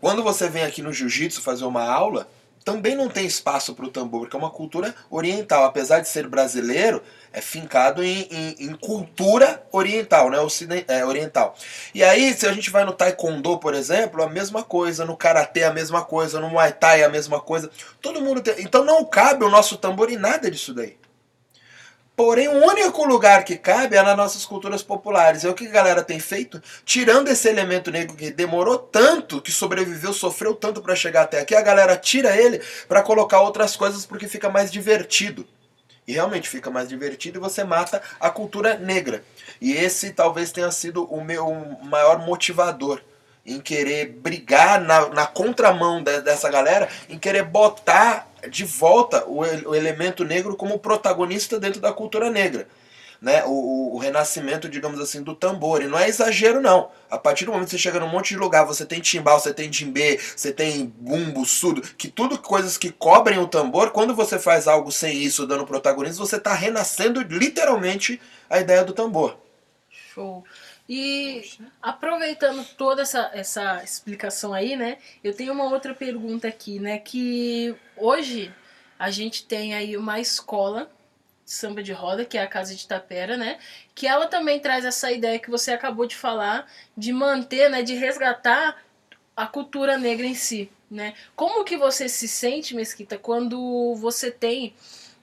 Quando 0.00 0.22
você 0.22 0.48
vem 0.48 0.64
aqui 0.64 0.82
no 0.82 0.92
jiu-jitsu 0.92 1.40
fazer 1.40 1.64
uma 1.64 1.84
aula, 1.84 2.28
também 2.64 2.94
não 2.94 3.08
tem 3.08 3.26
espaço 3.26 3.74
para 3.74 3.84
o 3.84 3.90
tambor, 3.90 4.22
porque 4.22 4.36
é 4.36 4.38
uma 4.38 4.50
cultura 4.50 4.94
oriental. 5.10 5.64
Apesar 5.64 6.00
de 6.00 6.08
ser 6.08 6.26
brasileiro, 6.28 7.02
é 7.32 7.40
fincado 7.40 8.02
em, 8.02 8.28
em, 8.30 8.66
em 8.66 8.74
cultura 8.74 9.62
oriental, 9.72 10.30
né? 10.30 10.38
Ociden 10.40 10.84
é, 10.88 11.04
oriental. 11.04 11.54
E 11.94 12.02
aí, 12.02 12.32
se 12.34 12.46
a 12.46 12.52
gente 12.52 12.70
vai 12.70 12.84
no 12.84 12.92
taekwondo, 12.92 13.58
por 13.58 13.74
exemplo, 13.74 14.22
a 14.22 14.28
mesma 14.28 14.62
coisa, 14.62 15.04
no 15.04 15.16
karatê 15.16 15.64
a 15.64 15.72
mesma 15.72 16.04
coisa, 16.04 16.40
no 16.40 16.50
muay 16.50 16.72
thai 16.72 17.02
a 17.02 17.08
mesma 17.08 17.40
coisa. 17.40 17.70
Todo 18.00 18.20
mundo 18.20 18.40
tem... 18.40 18.62
Então 18.62 18.84
não 18.84 19.04
cabe 19.04 19.44
o 19.44 19.50
nosso 19.50 19.76
tambor 19.76 20.10
em 20.10 20.16
nada 20.16 20.50
disso 20.50 20.74
daí. 20.74 20.96
Porém, 22.14 22.46
o 22.46 22.66
único 22.66 23.04
lugar 23.04 23.42
que 23.42 23.56
cabe 23.56 23.96
é 23.96 24.02
nas 24.02 24.16
nossas 24.16 24.44
culturas 24.44 24.82
populares. 24.82 25.44
É 25.44 25.48
o 25.48 25.54
que 25.54 25.66
a 25.66 25.70
galera 25.70 26.02
tem 26.02 26.20
feito, 26.20 26.62
tirando 26.84 27.28
esse 27.28 27.48
elemento 27.48 27.90
negro 27.90 28.14
que 28.14 28.30
demorou 28.30 28.78
tanto, 28.78 29.40
que 29.40 29.50
sobreviveu, 29.50 30.12
sofreu 30.12 30.54
tanto 30.54 30.82
para 30.82 30.94
chegar 30.94 31.22
até 31.22 31.40
aqui, 31.40 31.54
a 31.54 31.62
galera 31.62 31.96
tira 31.96 32.36
ele 32.36 32.60
para 32.86 33.02
colocar 33.02 33.40
outras 33.40 33.76
coisas 33.76 34.04
porque 34.04 34.28
fica 34.28 34.50
mais 34.50 34.70
divertido. 34.70 35.46
E 36.06 36.12
realmente 36.12 36.48
fica 36.48 36.70
mais 36.70 36.88
divertido 36.88 37.38
e 37.38 37.40
você 37.40 37.64
mata 37.64 38.02
a 38.20 38.28
cultura 38.28 38.76
negra. 38.76 39.24
E 39.60 39.72
esse 39.72 40.10
talvez 40.10 40.50
tenha 40.52 40.70
sido 40.70 41.04
o 41.04 41.24
meu 41.24 41.48
maior 41.84 42.18
motivador 42.26 43.00
em 43.44 43.60
querer 43.60 44.06
brigar 44.06 44.80
na, 44.80 45.08
na 45.08 45.26
contramão 45.26 46.02
de, 46.02 46.20
dessa 46.20 46.48
galera, 46.48 46.88
em 47.08 47.18
querer 47.18 47.44
botar 47.44 48.28
de 48.48 48.64
volta 48.64 49.24
o, 49.26 49.40
o 49.40 49.74
elemento 49.74 50.24
negro 50.24 50.56
como 50.56 50.78
protagonista 50.78 51.58
dentro 51.58 51.80
da 51.80 51.92
cultura 51.92 52.30
negra. 52.30 52.66
Né, 53.20 53.44
o, 53.44 53.94
o, 53.94 53.98
renascimento, 53.98 54.68
digamos 54.68 54.98
assim, 54.98 55.22
do 55.22 55.32
tambor. 55.32 55.80
E 55.80 55.86
não 55.86 55.96
é 55.96 56.08
exagero, 56.08 56.60
não. 56.60 56.90
A 57.08 57.16
partir 57.16 57.44
do 57.44 57.52
momento 57.52 57.66
que 57.66 57.70
você 57.70 57.78
chega 57.78 58.00
num 58.00 58.08
monte 58.08 58.30
de 58.30 58.36
lugar, 58.36 58.66
você 58.66 58.84
tem 58.84 58.98
timbal, 58.98 59.38
você 59.38 59.54
tem 59.54 59.70
djembe, 59.70 60.18
você 60.18 60.52
tem 60.52 60.92
bumbo, 60.98 61.46
sudo, 61.46 61.82
que 61.82 62.08
tudo 62.08 62.36
coisas 62.36 62.76
que 62.76 62.90
cobrem 62.90 63.38
o 63.38 63.46
tambor, 63.46 63.92
quando 63.92 64.12
você 64.12 64.40
faz 64.40 64.66
algo 64.66 64.90
sem 64.90 65.22
isso, 65.22 65.46
dando 65.46 65.64
protagonismo, 65.64 66.26
você 66.26 66.34
está 66.34 66.52
renascendo 66.52 67.22
literalmente 67.22 68.20
a 68.50 68.58
ideia 68.58 68.84
do 68.84 68.92
tambor. 68.92 69.38
Show. 70.12 70.44
E 70.94 71.42
aproveitando 71.80 72.62
toda 72.76 73.00
essa, 73.00 73.30
essa 73.32 73.82
explicação 73.82 74.52
aí, 74.52 74.76
né? 74.76 74.98
Eu 75.24 75.34
tenho 75.34 75.54
uma 75.54 75.64
outra 75.64 75.94
pergunta 75.94 76.46
aqui, 76.46 76.78
né? 76.78 76.98
Que 76.98 77.74
hoje 77.96 78.54
a 78.98 79.10
gente 79.10 79.46
tem 79.46 79.72
aí 79.72 79.96
uma 79.96 80.20
escola 80.20 80.92
de 81.46 81.50
samba 81.50 81.82
de 81.82 81.94
roda, 81.94 82.26
que 82.26 82.36
é 82.36 82.42
a 82.42 82.46
Casa 82.46 82.74
de 82.74 82.86
Tapera, 82.86 83.38
né? 83.38 83.58
Que 83.94 84.06
ela 84.06 84.26
também 84.26 84.60
traz 84.60 84.84
essa 84.84 85.10
ideia 85.10 85.38
que 85.38 85.48
você 85.48 85.72
acabou 85.72 86.04
de 86.06 86.14
falar, 86.14 86.70
de 86.94 87.10
manter, 87.10 87.70
né? 87.70 87.82
De 87.82 87.94
resgatar 87.94 88.84
a 89.34 89.46
cultura 89.46 89.96
negra 89.96 90.26
em 90.26 90.34
si, 90.34 90.70
né? 90.90 91.14
Como 91.34 91.64
que 91.64 91.78
você 91.78 92.06
se 92.06 92.28
sente, 92.28 92.76
Mesquita, 92.76 93.16
quando 93.16 93.94
você 93.94 94.30
tem 94.30 94.74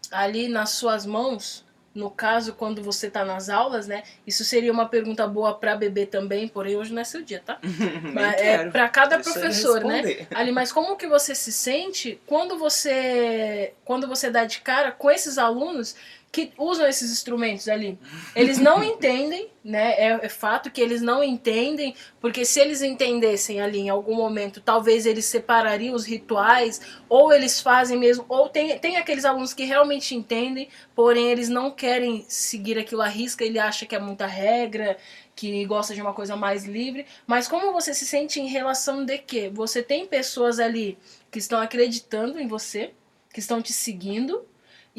ali 0.10 0.48
nas 0.48 0.72
suas 0.72 1.06
mãos 1.06 1.64
no 2.00 2.10
caso, 2.10 2.54
quando 2.54 2.82
você 2.82 3.08
está 3.08 3.26
nas 3.26 3.50
aulas, 3.50 3.86
né? 3.86 4.04
Isso 4.26 4.46
seria 4.46 4.72
uma 4.72 4.88
pergunta 4.88 5.28
boa 5.28 5.54
para 5.54 5.76
bebê 5.76 6.06
também, 6.06 6.48
porém 6.48 6.78
hoje 6.78 6.94
não 6.94 7.02
é 7.02 7.04
seu 7.04 7.22
dia, 7.22 7.44
tá? 7.46 7.60
mas 8.14 8.42
é 8.42 8.70
para 8.70 8.88
cada 8.88 9.18
Deixa 9.18 9.32
professor, 9.32 9.84
né? 9.84 10.26
Ali, 10.34 10.52
mas 10.52 10.72
como 10.72 10.96
que 10.96 11.08
você 11.08 11.36
se 11.36 11.52
sente 11.52 12.20
quando 12.26 12.58
você 12.58 13.74
quando 13.84 14.08
você 14.08 14.30
dá 14.30 14.46
de 14.46 14.62
cara 14.62 14.92
com 14.92 15.12
esses 15.12 15.38
alunos 15.38 15.96
que 16.32 16.52
usam 16.58 16.88
esses 16.88 17.12
instrumentos 17.12 17.68
ali. 17.68 17.98
Eles 18.36 18.60
não 18.60 18.82
entendem, 18.86 19.50
né? 19.64 19.94
É, 19.94 20.20
é, 20.26 20.30
fato 20.30 20.70
que 20.70 20.80
eles 20.80 21.02
não 21.02 21.24
entendem, 21.24 21.96
porque 22.22 22.46
se 22.46 22.60
eles 22.60 22.82
entendessem 22.82 23.60
ali 23.60 23.80
em 23.80 23.90
algum 23.90 24.16
momento, 24.16 24.62
talvez 24.62 25.06
eles 25.06 25.26
separariam 25.26 25.96
os 25.96 26.06
rituais, 26.06 26.82
ou 27.08 27.34
eles 27.34 27.60
fazem 27.60 27.98
mesmo, 27.98 28.26
ou 28.30 28.48
tem, 28.48 28.78
tem 28.78 28.98
aqueles 28.98 29.26
alunos 29.26 29.54
que 29.54 29.64
realmente 29.64 30.16
entendem, 30.16 30.70
porém 30.96 31.32
eles 31.32 31.50
não 31.50 31.72
querem 31.72 32.24
seguir 32.28 32.78
aquilo 32.78 33.02
à 33.02 33.08
risca, 33.08 33.44
ele 33.44 33.58
acha 33.58 33.86
que 33.86 33.96
é 33.96 34.00
muita 34.00 34.28
regra, 34.28 34.98
que 35.36 35.66
gosta 35.66 35.96
de 35.96 36.02
uma 36.02 36.14
coisa 36.14 36.36
mais 36.36 36.66
livre. 36.66 37.06
Mas 37.26 37.48
como 37.48 37.74
você 37.74 37.94
se 37.94 38.06
sente 38.06 38.40
em 38.40 38.48
relação 38.48 39.04
de 39.04 39.18
que 39.18 39.50
você 39.50 39.82
tem 39.82 40.06
pessoas 40.06 40.60
ali 40.60 40.98
que 41.32 41.40
estão 41.40 41.60
acreditando 41.60 42.40
em 42.40 42.48
você, 42.48 42.92
que 43.34 43.40
estão 43.40 43.62
te 43.62 43.72
seguindo, 43.72 44.46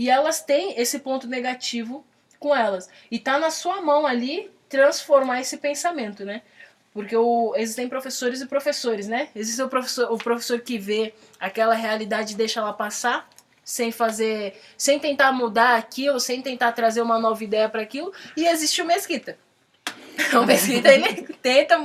e 0.01 0.09
elas 0.09 0.41
têm 0.41 0.81
esse 0.81 1.01
ponto 1.01 1.27
negativo 1.27 2.03
com 2.39 2.57
elas. 2.57 2.89
E 3.11 3.19
tá 3.19 3.39
na 3.39 3.51
sua 3.51 3.83
mão 3.83 4.07
ali 4.07 4.51
transformar 4.67 5.43
esse 5.43 5.59
pensamento, 5.59 6.25
né? 6.25 6.41
Porque 6.91 7.15
o, 7.15 7.53
existem 7.55 7.87
professores 7.87 8.41
e 8.41 8.47
professores, 8.47 9.07
né? 9.07 9.29
Existe 9.37 9.61
o 9.61 9.69
professor, 9.69 10.11
o 10.11 10.17
professor 10.17 10.59
que 10.59 10.79
vê 10.79 11.13
aquela 11.39 11.75
realidade 11.75 12.33
e 12.33 12.37
deixa 12.37 12.61
ela 12.61 12.73
passar, 12.73 13.29
sem 13.63 13.93
fazer, 13.93 14.59
sem 14.75 14.99
tentar 14.99 15.33
mudar 15.33 15.77
aquilo, 15.77 16.19
sem 16.19 16.41
tentar 16.41 16.73
trazer 16.73 17.03
uma 17.03 17.19
nova 17.19 17.45
ideia 17.45 17.69
para 17.69 17.83
aquilo, 17.83 18.11
e 18.35 18.47
existe 18.47 18.81
o 18.81 18.87
mesquita. 18.87 19.37
O 20.33 20.47
Mesquita, 20.47 20.89
ele 20.93 21.23
tenta 21.43 21.77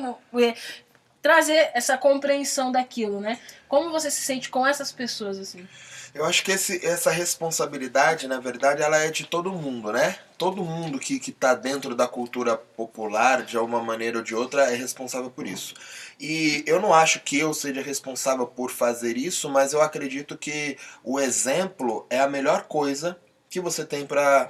trazer 1.21 1.71
essa 1.73 1.97
compreensão 1.97 2.71
daquilo, 2.71 3.19
né? 3.19 3.39
Como 3.67 3.91
você 3.91 4.09
se 4.09 4.21
sente 4.21 4.49
com 4.49 4.65
essas 4.65 4.91
pessoas, 4.91 5.37
assim? 5.37 5.67
Eu 6.15 6.23
acho 6.23 6.45
que 6.45 6.53
esse, 6.53 6.83
essa 6.85 7.11
responsabilidade, 7.11 8.25
na 8.25 8.39
verdade, 8.39 8.81
ela 8.81 8.97
é 8.99 9.11
de 9.11 9.25
todo 9.25 9.51
mundo, 9.51 9.91
né? 9.91 10.17
Todo 10.37 10.63
mundo 10.63 10.97
que 10.97 11.15
está 11.17 11.53
dentro 11.53 11.93
da 11.93 12.07
cultura 12.07 12.55
popular, 12.55 13.43
de 13.43 13.57
alguma 13.57 13.83
maneira 13.83 14.19
ou 14.19 14.23
de 14.23 14.33
outra, 14.33 14.71
é 14.71 14.75
responsável 14.75 15.29
por 15.29 15.45
isso. 15.45 15.73
E 16.17 16.63
eu 16.65 16.79
não 16.79 16.93
acho 16.93 17.19
que 17.19 17.37
eu 17.37 17.53
seja 17.53 17.81
responsável 17.81 18.47
por 18.47 18.71
fazer 18.71 19.17
isso, 19.17 19.49
mas 19.49 19.73
eu 19.73 19.81
acredito 19.81 20.37
que 20.37 20.77
o 21.03 21.19
exemplo 21.19 22.07
é 22.09 22.21
a 22.21 22.29
melhor 22.29 22.63
coisa 22.63 23.19
que 23.49 23.59
você 23.59 23.83
tem 23.83 24.05
para 24.05 24.47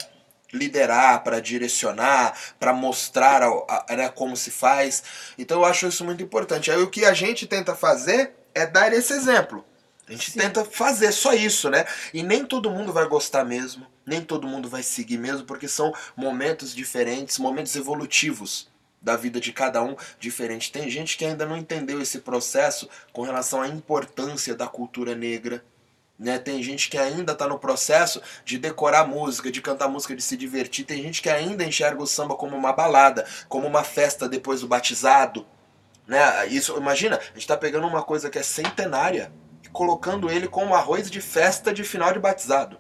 liderar, 0.53 1.24
para 1.24 1.39
direcionar, 1.39 2.38
para 2.60 2.74
mostrar 2.74 3.41
a, 3.41 3.86
a, 3.89 3.95
né, 3.95 4.10
como 4.10 4.38
se 4.38 4.51
faz. 4.51 5.01
Então 5.36 5.62
eu 5.62 5.65
acho 5.65 5.88
isso 5.88 6.05
muito 6.05 6.22
importante. 6.22 6.69
Aí 6.69 6.79
o 6.84 6.91
que 6.91 7.05
a 7.05 7.13
gente 7.13 7.48
tenta 7.48 7.74
fazer 7.74 8.36
é 8.53 8.67
dar 8.67 8.93
esse 8.93 9.13
exemplo. 9.13 9.65
A 10.08 10.12
gente 10.12 10.32
Sim. 10.32 10.40
tenta 10.40 10.64
fazer 10.64 11.12
só 11.12 11.34
isso, 11.34 11.70
né? 11.70 11.86
E 12.14 12.22
nem 12.22 12.46
todo 12.46 12.70
mundo 12.70 12.94
vai 12.94 13.08
gostar 13.08 13.44
mesmo, 13.44 13.88
nem 14.06 14.22
todo 14.22 14.48
mundo 14.48 14.70
vai 14.70 14.84
seguir 14.84 15.18
mesmo, 15.18 15.46
porque 15.46 15.68
são 15.68 15.92
momentos 16.16 16.76
diferentes, 16.76 17.40
momentos 17.40 17.76
evolutivos 17.76 18.70
da 19.02 19.16
vida 19.16 19.40
de 19.40 19.52
cada 19.52 19.82
um 19.84 19.96
diferente. 20.20 20.72
Tem 20.72 20.90
gente 20.90 21.18
que 21.18 21.26
ainda 21.26 21.46
não 21.46 21.58
entendeu 21.58 22.02
esse 22.02 22.20
processo 22.20 22.88
com 23.12 23.24
relação 23.24 23.62
à 23.62 23.68
importância 23.68 24.56
da 24.56 24.68
cultura 24.68 25.16
negra. 25.16 25.64
Né? 26.18 26.40
Tem 26.40 26.62
gente 26.62 26.90
que 26.90 26.98
ainda 26.98 27.34
está 27.34 27.48
no 27.48 27.60
processo 27.60 28.22
de 28.44 28.58
decorar 28.58 29.08
música, 29.08 29.52
de 29.52 29.62
cantar 29.62 29.88
música, 29.88 30.16
de 30.16 30.22
se 30.24 30.38
divertir. 30.38 30.86
Tem 30.86 31.02
gente 31.02 31.22
que 31.22 31.30
ainda 31.30 31.64
enxerga 31.64 32.02
o 32.02 32.08
samba 32.08 32.36
como 32.36 32.56
uma 32.56 32.74
balada, 32.74 33.28
como 33.50 33.68
uma 33.68 33.84
festa 33.84 34.30
depois 34.30 34.62
do 34.62 34.68
batizado. 34.68 35.46
Né? 36.08 36.48
Isso, 36.48 36.76
imagina, 36.78 37.18
a 37.18 37.22
gente 37.22 37.40
está 37.40 37.58
pegando 37.58 37.88
uma 37.88 38.02
coisa 38.02 38.30
que 38.30 38.40
é 38.40 38.44
centenária 38.44 39.32
colocando 39.75 40.32
ele 40.32 40.48
como 40.48 40.74
arroz 40.74 41.12
de 41.12 41.20
festa 41.20 41.74
de 41.74 41.84
final 41.84 42.13
de 42.13 42.20
batizado. 42.20 42.77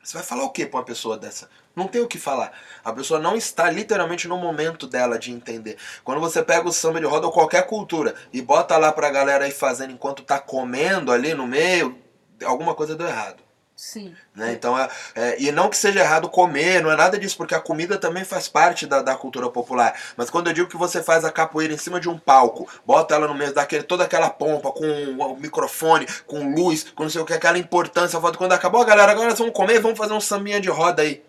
Você 0.00 0.16
vai 0.16 0.24
falar 0.24 0.44
o 0.44 0.50
que 0.50 0.64
para 0.64 0.78
uma 0.78 0.84
pessoa 0.84 1.18
dessa? 1.18 1.50
Não 1.74 1.88
tem 1.88 2.00
o 2.00 2.06
que 2.06 2.18
falar. 2.18 2.52
A 2.84 2.92
pessoa 2.92 3.18
não 3.18 3.34
está 3.34 3.68
literalmente 3.68 4.28
no 4.28 4.36
momento 4.36 4.86
dela 4.86 5.18
de 5.18 5.32
entender. 5.32 5.76
Quando 6.04 6.20
você 6.20 6.40
pega 6.42 6.68
o 6.68 6.72
samba 6.72 7.00
de 7.00 7.06
roda 7.06 7.26
ou 7.26 7.32
qualquer 7.32 7.66
cultura 7.66 8.14
e 8.32 8.40
bota 8.40 8.76
lá 8.76 8.92
pra 8.92 9.10
galera 9.10 9.44
aí 9.44 9.50
fazendo 9.50 9.92
enquanto 9.92 10.22
tá 10.22 10.38
comendo 10.38 11.10
ali 11.10 11.34
no 11.34 11.48
meio, 11.48 11.98
alguma 12.44 12.74
coisa 12.74 12.94
deu 12.94 13.08
errado. 13.08 13.42
Sim. 13.76 14.14
Né? 14.34 14.52
Então, 14.52 14.78
é, 14.78 14.88
é, 15.16 15.42
e 15.42 15.50
não 15.50 15.68
que 15.68 15.76
seja 15.76 16.00
errado 16.00 16.28
comer, 16.28 16.80
não 16.80 16.90
é 16.90 16.96
nada 16.96 17.18
disso, 17.18 17.36
porque 17.36 17.54
a 17.54 17.60
comida 17.60 17.98
também 17.98 18.24
faz 18.24 18.48
parte 18.48 18.86
da, 18.86 19.02
da 19.02 19.16
cultura 19.16 19.50
popular. 19.50 19.94
Mas 20.16 20.30
quando 20.30 20.46
eu 20.46 20.52
digo 20.52 20.68
que 20.68 20.76
você 20.76 21.02
faz 21.02 21.24
a 21.24 21.32
capoeira 21.32 21.74
em 21.74 21.78
cima 21.78 22.00
de 22.00 22.08
um 22.08 22.16
palco, 22.16 22.68
bota 22.86 23.14
ela 23.14 23.26
no 23.26 23.34
meio 23.34 23.52
daquele, 23.52 23.82
toda 23.82 24.04
aquela 24.04 24.30
pompa, 24.30 24.70
com 24.70 24.86
o 24.86 25.36
microfone, 25.36 26.06
com 26.26 26.54
luz, 26.54 26.84
com 26.94 27.02
não 27.02 27.10
sei 27.10 27.20
o 27.20 27.24
que, 27.24 27.32
aquela 27.32 27.58
importância, 27.58 28.20
quando 28.20 28.52
acabou, 28.52 28.84
galera, 28.84 29.10
agora 29.10 29.30
nós 29.30 29.38
vamos 29.38 29.54
comer, 29.54 29.80
vamos 29.80 29.98
fazer 29.98 30.12
um 30.12 30.20
sambinha 30.20 30.60
de 30.60 30.68
roda 30.68 31.02
aí. 31.02 31.22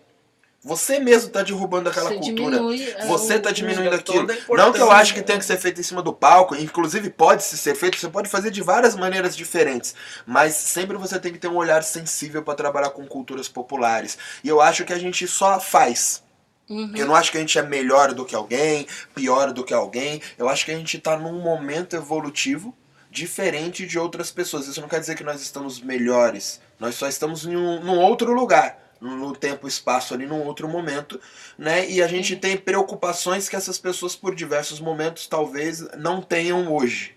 Você 0.66 0.98
mesmo 0.98 1.28
está 1.28 1.44
derrubando 1.44 1.88
aquela 1.88 2.10
Você 2.10 2.16
cultura. 2.16 2.56
Diminui, 2.56 2.82
é, 2.82 3.06
você 3.06 3.34
está 3.34 3.52
diminuindo 3.52 3.94
aquilo. 3.94 4.26
Não 4.48 4.72
que 4.72 4.80
eu 4.80 4.90
acho 4.90 5.14
que 5.14 5.22
tenha 5.22 5.38
que 5.38 5.44
ser 5.44 5.56
feito 5.58 5.80
em 5.80 5.84
cima 5.84 6.02
do 6.02 6.12
palco, 6.12 6.56
inclusive 6.56 7.08
pode 7.08 7.44
ser 7.44 7.76
feito, 7.76 7.96
você 7.96 8.08
pode 8.08 8.28
fazer 8.28 8.50
de 8.50 8.60
várias 8.62 8.96
maneiras 8.96 9.36
diferentes, 9.36 9.94
mas 10.26 10.54
sempre 10.54 10.96
você 10.96 11.20
tem 11.20 11.32
que 11.32 11.38
ter 11.38 11.46
um 11.46 11.54
olhar 11.54 11.84
sensível 11.84 12.42
para 12.42 12.56
trabalhar 12.56 12.90
com 12.90 13.06
culturas 13.06 13.46
populares. 13.46 14.18
E 14.42 14.48
eu 14.48 14.60
acho 14.60 14.84
que 14.84 14.92
a 14.92 14.98
gente 14.98 15.28
só 15.28 15.60
faz. 15.60 16.24
Uhum. 16.68 16.90
Eu 16.96 17.06
não 17.06 17.14
acho 17.14 17.30
que 17.30 17.38
a 17.38 17.40
gente 17.40 17.56
é 17.56 17.62
melhor 17.62 18.12
do 18.12 18.24
que 18.24 18.34
alguém, 18.34 18.88
pior 19.14 19.52
do 19.52 19.62
que 19.62 19.72
alguém. 19.72 20.20
Eu 20.36 20.48
acho 20.48 20.64
que 20.64 20.72
a 20.72 20.76
gente 20.76 20.96
está 20.96 21.16
num 21.16 21.40
momento 21.40 21.94
evolutivo 21.94 22.74
diferente 23.08 23.86
de 23.86 24.00
outras 24.00 24.32
pessoas. 24.32 24.66
Isso 24.66 24.80
não 24.80 24.88
quer 24.88 24.98
dizer 24.98 25.14
que 25.14 25.22
nós 25.22 25.40
estamos 25.40 25.80
melhores. 25.80 26.60
Nós 26.80 26.96
só 26.96 27.06
estamos 27.06 27.46
em 27.46 27.56
um, 27.56 27.84
num 27.84 28.00
outro 28.00 28.32
lugar 28.32 28.84
no 29.00 29.34
tempo 29.34 29.66
e 29.66 29.68
espaço 29.68 30.14
ali 30.14 30.26
num 30.26 30.44
outro 30.44 30.68
momento, 30.68 31.20
né? 31.58 31.88
E 31.88 32.02
a 32.02 32.08
gente 32.08 32.34
Sim. 32.34 32.40
tem 32.40 32.56
preocupações 32.56 33.48
que 33.48 33.56
essas 33.56 33.78
pessoas 33.78 34.16
por 34.16 34.34
diversos 34.34 34.80
momentos 34.80 35.26
talvez 35.26 35.80
não 35.96 36.20
tenham 36.22 36.72
hoje. 36.72 37.14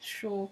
Show. 0.00 0.50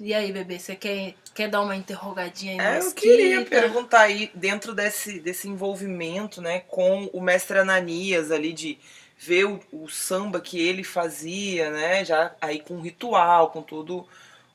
E 0.00 0.12
aí, 0.12 0.32
bebê, 0.32 0.58
você 0.58 0.74
quer, 0.74 1.14
quer 1.32 1.48
dar 1.48 1.60
uma 1.60 1.76
interrogadinha 1.76 2.60
aí? 2.60 2.76
É, 2.76 2.80
eu 2.80 2.92
queria 2.92 3.44
perguntar 3.44 4.00
aí, 4.00 4.30
dentro 4.34 4.74
desse, 4.74 5.20
desse 5.20 5.48
envolvimento, 5.48 6.42
né, 6.42 6.60
com 6.60 7.08
o 7.12 7.20
mestre 7.20 7.58
Ananias 7.58 8.32
ali, 8.32 8.52
de 8.52 8.76
ver 9.16 9.44
o, 9.44 9.60
o 9.72 9.88
samba 9.88 10.40
que 10.40 10.60
ele 10.60 10.82
fazia, 10.82 11.70
né, 11.70 12.04
já 12.04 12.34
aí 12.40 12.60
com 12.60 12.80
ritual, 12.80 13.50
com 13.50 13.62
tudo 13.62 14.06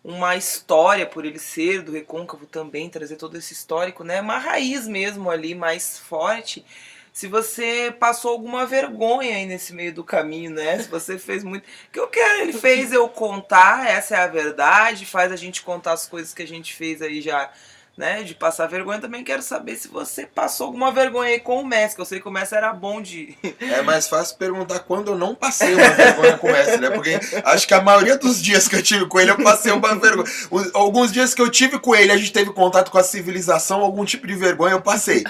uma 0.04 0.36
história 0.36 1.06
por 1.06 1.26
ele 1.26 1.40
ser 1.40 1.82
do 1.82 1.92
recôncavo 1.92 2.46
também, 2.46 2.90
trazer 2.90 3.18
todo 3.18 3.38
esse 3.38 3.54
histórico, 3.54 4.04
né? 4.04 4.22
Uma 4.22 4.38
raiz 4.38 4.88
mesmo 4.88 5.30
ali 5.30 5.54
mais 5.54 6.00
forte. 6.00 6.66
Se 7.12 7.28
você 7.28 7.94
passou 8.00 8.32
alguma 8.32 8.66
vergonha 8.66 9.36
aí 9.36 9.46
nesse 9.46 9.74
meio 9.74 9.94
do 9.94 10.04
caminho, 10.04 10.52
né? 10.52 10.80
Se 10.80 10.88
você 10.88 11.20
fez 11.20 11.44
muito. 11.44 11.64
O 11.64 11.92
que 11.92 12.00
eu 12.00 12.08
quero, 12.08 12.42
ele 12.42 12.54
fez 12.54 12.94
eu 12.94 13.10
contar, 13.10 13.90
essa 13.90 14.16
é 14.16 14.20
a 14.20 14.28
verdade, 14.28 15.06
faz 15.06 15.32
a 15.32 15.36
gente 15.36 15.62
contar 15.62 15.94
as 15.94 16.08
coisas 16.08 16.34
que 16.34 16.44
a 16.44 16.48
gente 16.48 16.74
fez 16.74 17.02
aí 17.02 17.20
já 17.22 17.52
né, 18.00 18.24
de 18.24 18.34
passar 18.34 18.66
vergonha, 18.66 18.98
também 18.98 19.26
quero 19.26 19.42
saber 19.42 19.76
se 19.76 19.90
você 19.90 20.26
passou 20.26 20.68
alguma 20.68 20.90
vergonha 20.90 21.32
aí 21.32 21.40
com 21.42 21.60
o 21.62 21.66
Messi, 21.66 21.96
que 21.96 22.02
eu 22.02 22.06
sei 22.06 22.22
que 22.22 22.30
o 22.30 22.32
Messi 22.32 22.56
era 22.56 22.72
bom 22.72 23.02
de. 23.02 23.38
É 23.60 23.82
mais 23.82 24.08
fácil 24.08 24.38
perguntar 24.38 24.80
quando 24.80 25.12
eu 25.12 25.18
não 25.18 25.36
passei 25.36 25.76
uma 25.76 25.90
vergonha 25.90 26.38
com 26.38 26.48
o 26.48 26.52
Messi, 26.52 26.78
né? 26.78 26.90
Porque 26.92 27.20
acho 27.44 27.68
que 27.68 27.74
a 27.74 27.82
maioria 27.82 28.18
dos 28.18 28.42
dias 28.42 28.70
que 28.70 28.78
eu 28.78 28.82
tive 28.82 29.06
com 29.06 29.20
ele, 29.20 29.32
eu 29.32 29.44
passei 29.44 29.74
uma 29.74 29.96
vergonha. 29.96 30.26
Alguns 30.74 31.12
dias 31.12 31.34
que 31.34 31.42
eu 31.42 31.50
tive 31.50 31.78
com 31.78 31.94
ele, 31.94 32.14
a 32.14 32.18
gente 32.18 32.32
teve 32.32 32.54
contato 32.54 32.90
com 32.90 32.98
a 32.98 33.04
civilização, 33.04 33.82
algum 33.82 34.06
tipo 34.06 34.26
de 34.26 34.36
vergonha 34.36 34.76
eu 34.76 34.82
passei. 34.82 35.26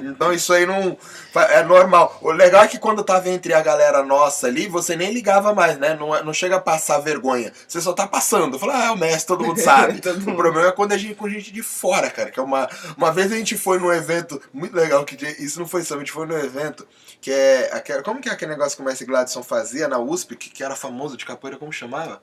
Então 0.00 0.32
isso 0.32 0.52
aí 0.52 0.66
não. 0.66 0.96
É 1.34 1.62
normal. 1.62 2.18
O 2.20 2.30
legal 2.30 2.64
é 2.64 2.68
que 2.68 2.78
quando 2.78 3.02
tava 3.02 3.28
entre 3.30 3.54
a 3.54 3.62
galera 3.62 4.02
nossa 4.04 4.46
ali, 4.46 4.68
você 4.68 4.94
nem 4.94 5.12
ligava 5.12 5.54
mais, 5.54 5.78
né? 5.78 5.96
Não, 5.98 6.14
é, 6.14 6.22
não 6.22 6.32
chega 6.32 6.56
a 6.56 6.60
passar 6.60 6.98
vergonha. 6.98 7.52
Você 7.66 7.80
só 7.80 7.92
tá 7.92 8.06
passando. 8.06 8.58
Fala, 8.58 8.78
ah, 8.78 8.84
é 8.86 8.90
o 8.90 8.96
Messi, 8.96 9.26
todo 9.26 9.44
mundo 9.44 9.60
sabe. 9.60 10.00
o 10.26 10.36
problema 10.36 10.68
é 10.68 10.72
quando 10.72 10.92
a 10.92 10.98
gente 10.98 11.14
com 11.14 11.28
gente 11.28 11.52
de 11.52 11.62
fora, 11.62 12.10
cara. 12.12 12.30
Que 12.30 12.38
é 12.38 12.42
uma, 12.42 12.68
uma 12.96 13.12
vez 13.12 13.32
a 13.32 13.36
gente 13.36 13.56
foi 13.56 13.78
num 13.78 13.92
evento 13.92 14.40
muito 14.52 14.74
legal, 14.74 15.04
que 15.04 15.16
isso 15.42 15.58
não 15.58 15.66
foi 15.66 15.82
só, 15.82 15.96
a 15.96 15.98
gente 15.98 16.12
foi 16.12 16.26
num 16.26 16.38
evento 16.38 16.86
que 17.20 17.30
é. 17.30 17.70
Aquela, 17.72 18.02
como 18.02 18.20
que 18.20 18.28
é 18.28 18.32
aquele 18.32 18.52
negócio 18.52 18.76
que 18.76 18.82
o 18.82 18.84
Messi 18.84 19.04
Gladson 19.04 19.42
fazia 19.42 19.88
na 19.88 19.98
USP, 19.98 20.36
que, 20.36 20.50
que 20.50 20.62
era 20.62 20.76
famoso 20.76 21.16
de 21.16 21.24
capoeira, 21.24 21.58
como 21.58 21.72
chamava? 21.72 22.22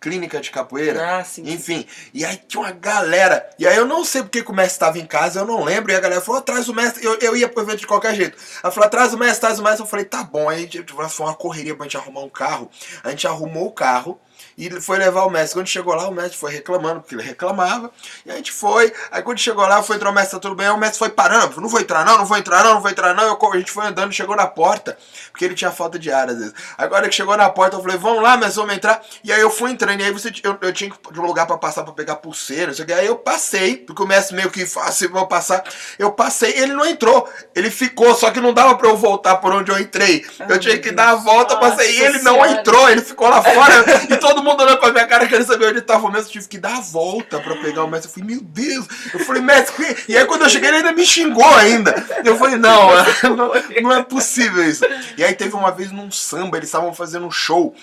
clínica 0.00 0.40
de 0.40 0.50
capoeira. 0.50 1.18
Ah, 1.18 1.24
sim, 1.24 1.42
enfim. 1.52 1.86
E 2.14 2.24
aí 2.24 2.36
tinha 2.48 2.62
uma 2.62 2.72
galera. 2.72 3.48
E 3.58 3.66
aí 3.66 3.76
eu 3.76 3.84
não 3.84 4.04
sei 4.04 4.22
porque 4.22 4.42
que 4.42 4.50
o 4.50 4.54
mestre 4.54 4.72
estava 4.72 4.98
em 4.98 5.06
casa, 5.06 5.40
eu 5.40 5.46
não 5.46 5.62
lembro. 5.62 5.92
E 5.92 5.94
a 5.94 6.00
galera 6.00 6.22
falou: 6.22 6.40
traz 6.40 6.68
o 6.68 6.74
mestre. 6.74 7.04
Eu, 7.04 7.18
eu 7.20 7.36
ia 7.36 7.48
pro 7.48 7.62
evento 7.62 7.80
de 7.80 7.86
qualquer 7.86 8.14
jeito. 8.14 8.36
Ela 8.62 8.72
falou: 8.72 8.88
traz 8.88 9.12
o 9.12 9.18
mestre, 9.18 9.40
traz 9.40 9.58
o 9.58 9.62
mestre. 9.62 9.82
Eu 9.82 9.86
falei: 9.86 10.06
tá 10.06 10.24
bom. 10.24 10.48
Aí 10.48 10.66
tipo, 10.66 11.08
foi 11.08 11.26
uma 11.26 11.34
correria 11.34 11.76
pra 11.76 11.84
gente 11.84 11.98
arrumar 11.98 12.22
um 12.22 12.30
carro. 12.30 12.70
A 13.04 13.10
gente 13.10 13.26
arrumou 13.26 13.66
o 13.66 13.72
carro. 13.72 14.18
E 14.56 14.66
ele 14.66 14.80
foi 14.80 14.98
levar 14.98 15.24
o 15.24 15.30
mestre. 15.30 15.58
Quando 15.58 15.66
chegou 15.66 15.94
lá, 15.94 16.08
o 16.08 16.12
mestre 16.12 16.36
foi 16.36 16.52
reclamando, 16.52 17.00
porque 17.00 17.14
ele 17.14 17.22
reclamava. 17.22 17.90
E 18.26 18.30
a 18.30 18.34
gente 18.36 18.52
foi. 18.52 18.92
Aí 19.10 19.22
quando 19.22 19.38
chegou 19.38 19.66
lá, 19.66 19.82
foi 19.82 19.96
entrar 19.96 20.10
o 20.10 20.12
mestre, 20.12 20.32
tá 20.32 20.40
tudo 20.40 20.54
bem. 20.54 20.66
Aí 20.66 20.72
o 20.72 20.78
mestre 20.78 20.98
foi 20.98 21.08
parando. 21.08 21.60
Não 21.60 21.68
vou 21.68 21.80
entrar, 21.80 22.04
não, 22.04 22.18
não 22.18 22.26
vou 22.26 22.36
entrar, 22.36 22.64
não, 22.64 22.74
não 22.74 22.80
vou 22.80 22.90
entrar, 22.90 23.14
não. 23.14 23.24
Eu, 23.24 23.38
a 23.52 23.56
gente 23.56 23.70
foi 23.70 23.86
andando, 23.86 24.12
chegou 24.12 24.36
na 24.36 24.46
porta, 24.46 24.98
porque 25.30 25.44
ele 25.44 25.54
tinha 25.54 25.70
falta 25.70 25.98
de 25.98 26.10
ar 26.12 26.28
às 26.28 26.38
vezes. 26.38 26.54
Agora 26.76 27.08
que 27.08 27.14
chegou 27.14 27.36
na 27.36 27.48
porta, 27.48 27.76
eu 27.76 27.80
falei, 27.80 27.96
vamos 27.96 28.22
lá, 28.22 28.36
mestre, 28.36 28.56
vamos 28.56 28.74
entrar. 28.74 29.02
E 29.24 29.32
aí 29.32 29.40
eu 29.40 29.50
fui 29.50 29.70
entrando. 29.70 30.00
E 30.00 30.04
aí 30.04 30.12
você, 30.12 30.32
eu, 30.42 30.58
eu 30.60 30.72
tinha 30.72 30.92
um 31.16 31.22
lugar 31.22 31.46
pra 31.46 31.56
passar 31.58 31.82
pra 31.82 31.92
pegar 31.92 32.16
pulseira. 32.16 32.72
Aí 32.96 33.06
eu 33.06 33.16
passei, 33.16 33.76
porque 33.76 34.02
o 34.02 34.06
mestre 34.06 34.36
meio 34.36 34.50
que 34.50 34.62
assim, 34.62 35.08
vou 35.08 35.26
passar. 35.26 35.64
Eu 35.98 36.12
passei, 36.12 36.52
ele 36.58 36.72
não 36.74 36.84
entrou. 36.84 37.28
Ele 37.54 37.70
ficou, 37.70 38.14
só 38.14 38.30
que 38.30 38.40
não 38.40 38.52
dava 38.52 38.76
pra 38.76 38.88
eu 38.88 38.96
voltar 38.96 39.36
por 39.36 39.52
onde 39.52 39.70
eu 39.70 39.78
entrei. 39.78 40.26
eu 40.48 40.58
tinha 40.58 40.78
que 40.78 40.90
dar 40.90 41.10
a 41.10 41.14
volta, 41.14 41.56
passei. 41.56 41.98
E 41.98 42.02
ele 42.02 42.18
não 42.22 42.44
entrou, 42.44 42.88
ele 42.88 43.00
ficou 43.00 43.28
lá 43.28 43.42
fora. 43.42 43.84
e 44.08 44.16
todo 44.30 44.44
mundo 44.44 44.62
olhando 44.62 44.78
pra 44.78 44.92
minha 44.92 45.06
cara 45.06 45.26
querendo 45.26 45.46
saber 45.46 45.66
onde 45.66 45.80
tava 45.80 46.06
o 46.06 46.10
mestre, 46.10 46.32
tive 46.32 46.48
que 46.48 46.58
dar 46.58 46.76
a 46.76 46.80
volta 46.80 47.40
pra 47.40 47.56
pegar 47.56 47.84
o 47.84 47.88
mestre. 47.88 48.08
Eu 48.08 48.14
falei, 48.14 48.36
meu 48.36 48.44
Deus! 48.44 48.86
Eu 49.12 49.20
falei, 49.20 49.42
mestre, 49.42 49.96
e 50.08 50.16
aí 50.16 50.24
quando 50.24 50.42
eu 50.42 50.48
cheguei 50.48 50.68
ele 50.68 50.78
ainda 50.78 50.92
me 50.92 51.04
xingou 51.04 51.54
ainda. 51.56 51.94
Eu 52.24 52.36
falei, 52.36 52.56
não, 52.56 52.90
não, 53.36 53.52
não 53.82 53.92
é 53.92 54.02
possível 54.02 54.64
isso. 54.68 54.84
E 55.16 55.24
aí 55.24 55.34
teve 55.34 55.54
uma 55.54 55.72
vez 55.72 55.90
num 55.90 56.10
samba, 56.10 56.56
eles 56.56 56.68
estavam 56.68 56.94
fazendo 56.94 57.26
um 57.26 57.30
show. 57.30 57.74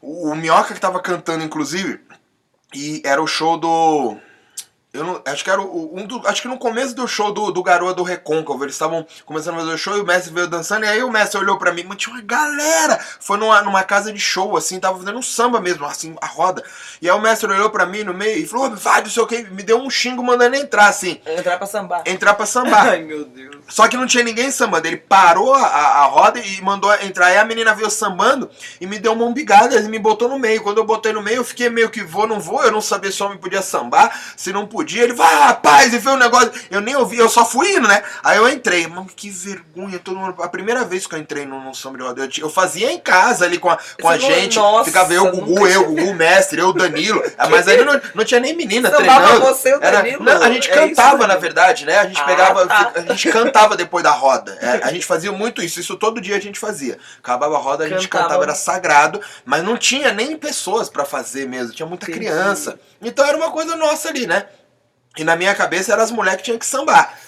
O, 0.00 0.30
o 0.30 0.34
Minhoca 0.34 0.74
que 0.74 0.80
tava 0.80 1.00
cantando, 1.00 1.42
inclusive, 1.42 2.00
e 2.74 3.00
era 3.04 3.22
o 3.22 3.26
show 3.26 3.56
do. 3.56 4.16
Eu 4.96 5.04
não, 5.04 5.22
acho 5.26 5.44
que 5.44 5.50
era 5.50 5.60
o- 5.60 5.90
um 5.98 6.06
do, 6.06 6.20
acho 6.26 6.42
que 6.42 6.48
no 6.48 6.58
começo 6.58 6.94
do 6.94 7.06
show 7.06 7.32
do, 7.32 7.50
do 7.50 7.62
Garoa 7.62 7.92
do 7.94 8.02
Recôncavo, 8.02 8.64
eles 8.64 8.74
estavam 8.74 9.06
começando 9.24 9.56
a 9.56 9.58
fazer 9.60 9.72
o 9.74 9.78
show 9.78 9.96
e 9.96 10.00
o 10.00 10.06
mestre 10.06 10.32
veio 10.32 10.46
dançando, 10.48 10.84
e 10.84 10.88
aí 10.88 11.02
o 11.02 11.10
mestre 11.10 11.38
olhou 11.40 11.58
pra 11.58 11.72
mim, 11.72 11.84
mas 11.86 11.98
tinha 11.98 12.14
uma 12.14 12.22
galera. 12.22 12.98
Foi 13.20 13.36
numa, 13.38 13.60
numa 13.62 13.82
casa 13.82 14.12
de 14.12 14.18
show, 14.20 14.56
assim, 14.56 14.80
tava 14.80 14.98
fazendo 14.98 15.18
um 15.18 15.22
samba 15.22 15.60
mesmo, 15.60 15.84
assim, 15.86 16.14
a 16.20 16.26
roda. 16.26 16.62
E 17.00 17.08
aí 17.08 17.16
o 17.16 17.20
mestre 17.20 17.50
olhou 17.50 17.70
pra 17.70 17.86
mim 17.86 18.02
no 18.04 18.14
meio 18.14 18.38
e 18.38 18.46
falou, 18.46 18.66
"Ô, 18.66 18.70
vai, 18.76 19.02
não 19.02 19.10
sei 19.10 19.22
o 19.22 19.26
que, 19.26 19.42
me 19.44 19.62
deu 19.62 19.78
um 19.78 19.90
xingo 19.90 20.22
mandando 20.22 20.56
entrar, 20.56 20.88
assim, 20.88 21.20
Entrar 21.26 21.56
pra 21.58 21.66
sambar. 21.66 22.02
entrar 22.06 22.34
pra 22.34 22.46
sambar. 22.46 22.86
Ai, 22.90 23.02
meu 23.02 23.24
Deus. 23.24 23.56
Só 23.68 23.88
que 23.88 23.96
não 23.96 24.06
tinha 24.06 24.22
ninguém 24.24 24.50
sambando. 24.50 24.86
Ele 24.86 24.96
parou 24.96 25.52
a, 25.54 25.66
a 25.66 26.04
roda 26.06 26.38
e 26.38 26.60
mandou 26.62 26.92
entrar. 27.02 27.26
Aí 27.26 27.36
a 27.38 27.44
menina 27.44 27.74
veio 27.74 27.90
sambando 27.90 28.48
e 28.80 28.86
me 28.86 28.98
deu 28.98 29.12
uma 29.12 29.24
umbigada 29.24 29.76
e 29.76 29.88
me 29.88 29.98
botou 29.98 30.28
no 30.28 30.38
meio. 30.38 30.62
Quando 30.62 30.78
eu 30.78 30.84
botei 30.84 31.12
no 31.12 31.20
meio, 31.22 31.38
eu 31.38 31.44
fiquei 31.44 31.68
meio 31.68 31.90
que 31.90 32.02
vou, 32.02 32.26
não 32.28 32.38
vou. 32.38 32.62
Eu 32.62 32.70
não 32.70 32.80
sabia 32.80 33.10
se 33.10 33.20
o 33.22 33.26
homem 33.26 33.38
podia 33.38 33.60
sambar, 33.62 34.16
se 34.36 34.52
não 34.52 34.66
podia. 34.66 34.85
Ele 34.98 35.12
vai, 35.12 35.32
ah, 35.34 35.46
rapaz, 35.46 35.92
e 35.92 36.00
fez 36.00 36.14
um 36.14 36.18
negócio. 36.18 36.52
Eu 36.70 36.80
nem 36.80 36.94
ouvi, 36.96 37.16
eu 37.18 37.28
só 37.28 37.44
fui 37.44 37.72
indo, 37.74 37.88
né? 37.88 38.02
Aí 38.22 38.36
eu 38.36 38.48
entrei. 38.48 38.86
Mano, 38.86 39.06
que 39.14 39.30
vergonha. 39.30 39.98
Todo 39.98 40.16
mundo... 40.18 40.42
A 40.42 40.48
primeira 40.48 40.84
vez 40.84 41.06
que 41.06 41.14
eu 41.14 41.18
entrei 41.18 41.44
no, 41.46 41.60
no 41.60 41.74
samba 41.74 41.98
de 41.98 42.04
roda, 42.04 42.28
eu, 42.38 42.50
fazia 42.50 42.90
em 42.92 42.98
casa 42.98 43.44
ali 43.44 43.58
com 43.58 43.70
a, 43.70 43.78
com 44.00 44.08
a 44.08 44.16
gente. 44.18 44.56
Nossa, 44.56 44.84
Ficava 44.84 45.12
eu, 45.12 45.24
o 45.26 45.30
Gugu, 45.32 45.66
eu, 45.66 45.82
o 45.82 45.94
Gugu, 45.94 46.10
o 46.10 46.14
mestre, 46.14 46.60
eu, 46.60 46.68
o 46.68 46.72
Danilo. 46.72 47.22
Ah, 47.38 47.48
Mas 47.48 47.68
aí 47.68 47.84
não, 47.84 48.00
não 48.14 48.24
tinha 48.24 48.40
nem 48.40 48.56
menina 48.56 48.90
Sambava 48.90 49.26
treinando. 49.26 49.40
você 49.46 49.74
o 49.74 49.82
Era- 49.82 49.98
Danilo? 49.98 50.22
não, 50.24 50.42
a 50.42 50.50
gente 50.50 50.70
É 50.70 50.74
cantava, 50.74 51.18
isso, 51.18 51.26
na 51.26 51.36
verdade, 51.36 51.84
né? 51.84 51.98
A 51.98 52.06
gente 52.06 52.20
Ah, 52.20 52.24
pegava, 52.24 52.66
tá. 52.66 52.92
a 52.94 53.00
gente 53.00 53.30
cantava 53.30 53.76
depois 53.76 54.02
da 54.02 54.10
roda. 54.10 54.56
É, 54.60 54.80
a 54.84 54.92
gente 54.92 55.04
fazia 55.04 55.30
muito 55.32 55.62
isso, 55.62 55.78
isso 55.80 55.96
todo 55.96 56.20
dia 56.20 56.36
a 56.36 56.40
gente 56.40 56.58
fazia. 56.58 56.98
Acabava 57.18 57.54
a 57.56 57.58
roda, 57.58 57.84
a 57.84 57.88
gente 57.88 58.08
Cantava. 58.08 58.24
cantava, 58.28 58.42
era 58.44 58.54
sagrado, 58.54 59.20
mas 59.44 59.62
não 59.62 59.76
tinha 59.76 60.12
nem 60.12 60.36
pessoas 60.36 60.88
pra 60.88 61.04
fazer 61.04 61.46
mesmo, 61.48 61.72
tinha 61.74 61.86
muita 61.86 62.04
Entendi. 62.10 62.20
criança. 62.26 62.78
Então 63.02 63.24
era 63.26 63.36
uma 63.36 63.50
coisa 63.50 63.76
nossa 63.76 64.08
ali, 64.08 64.26
né? 64.26 64.46
E 65.16 65.24
na 65.24 65.36
minha 65.36 65.54
cabeça 65.54 65.92
eram 65.92 66.02
as 66.02 66.10
mulheres 66.10 66.38
que 66.38 66.44
tinham 66.44 66.58
que 66.58 66.66
sambar. 66.66 67.18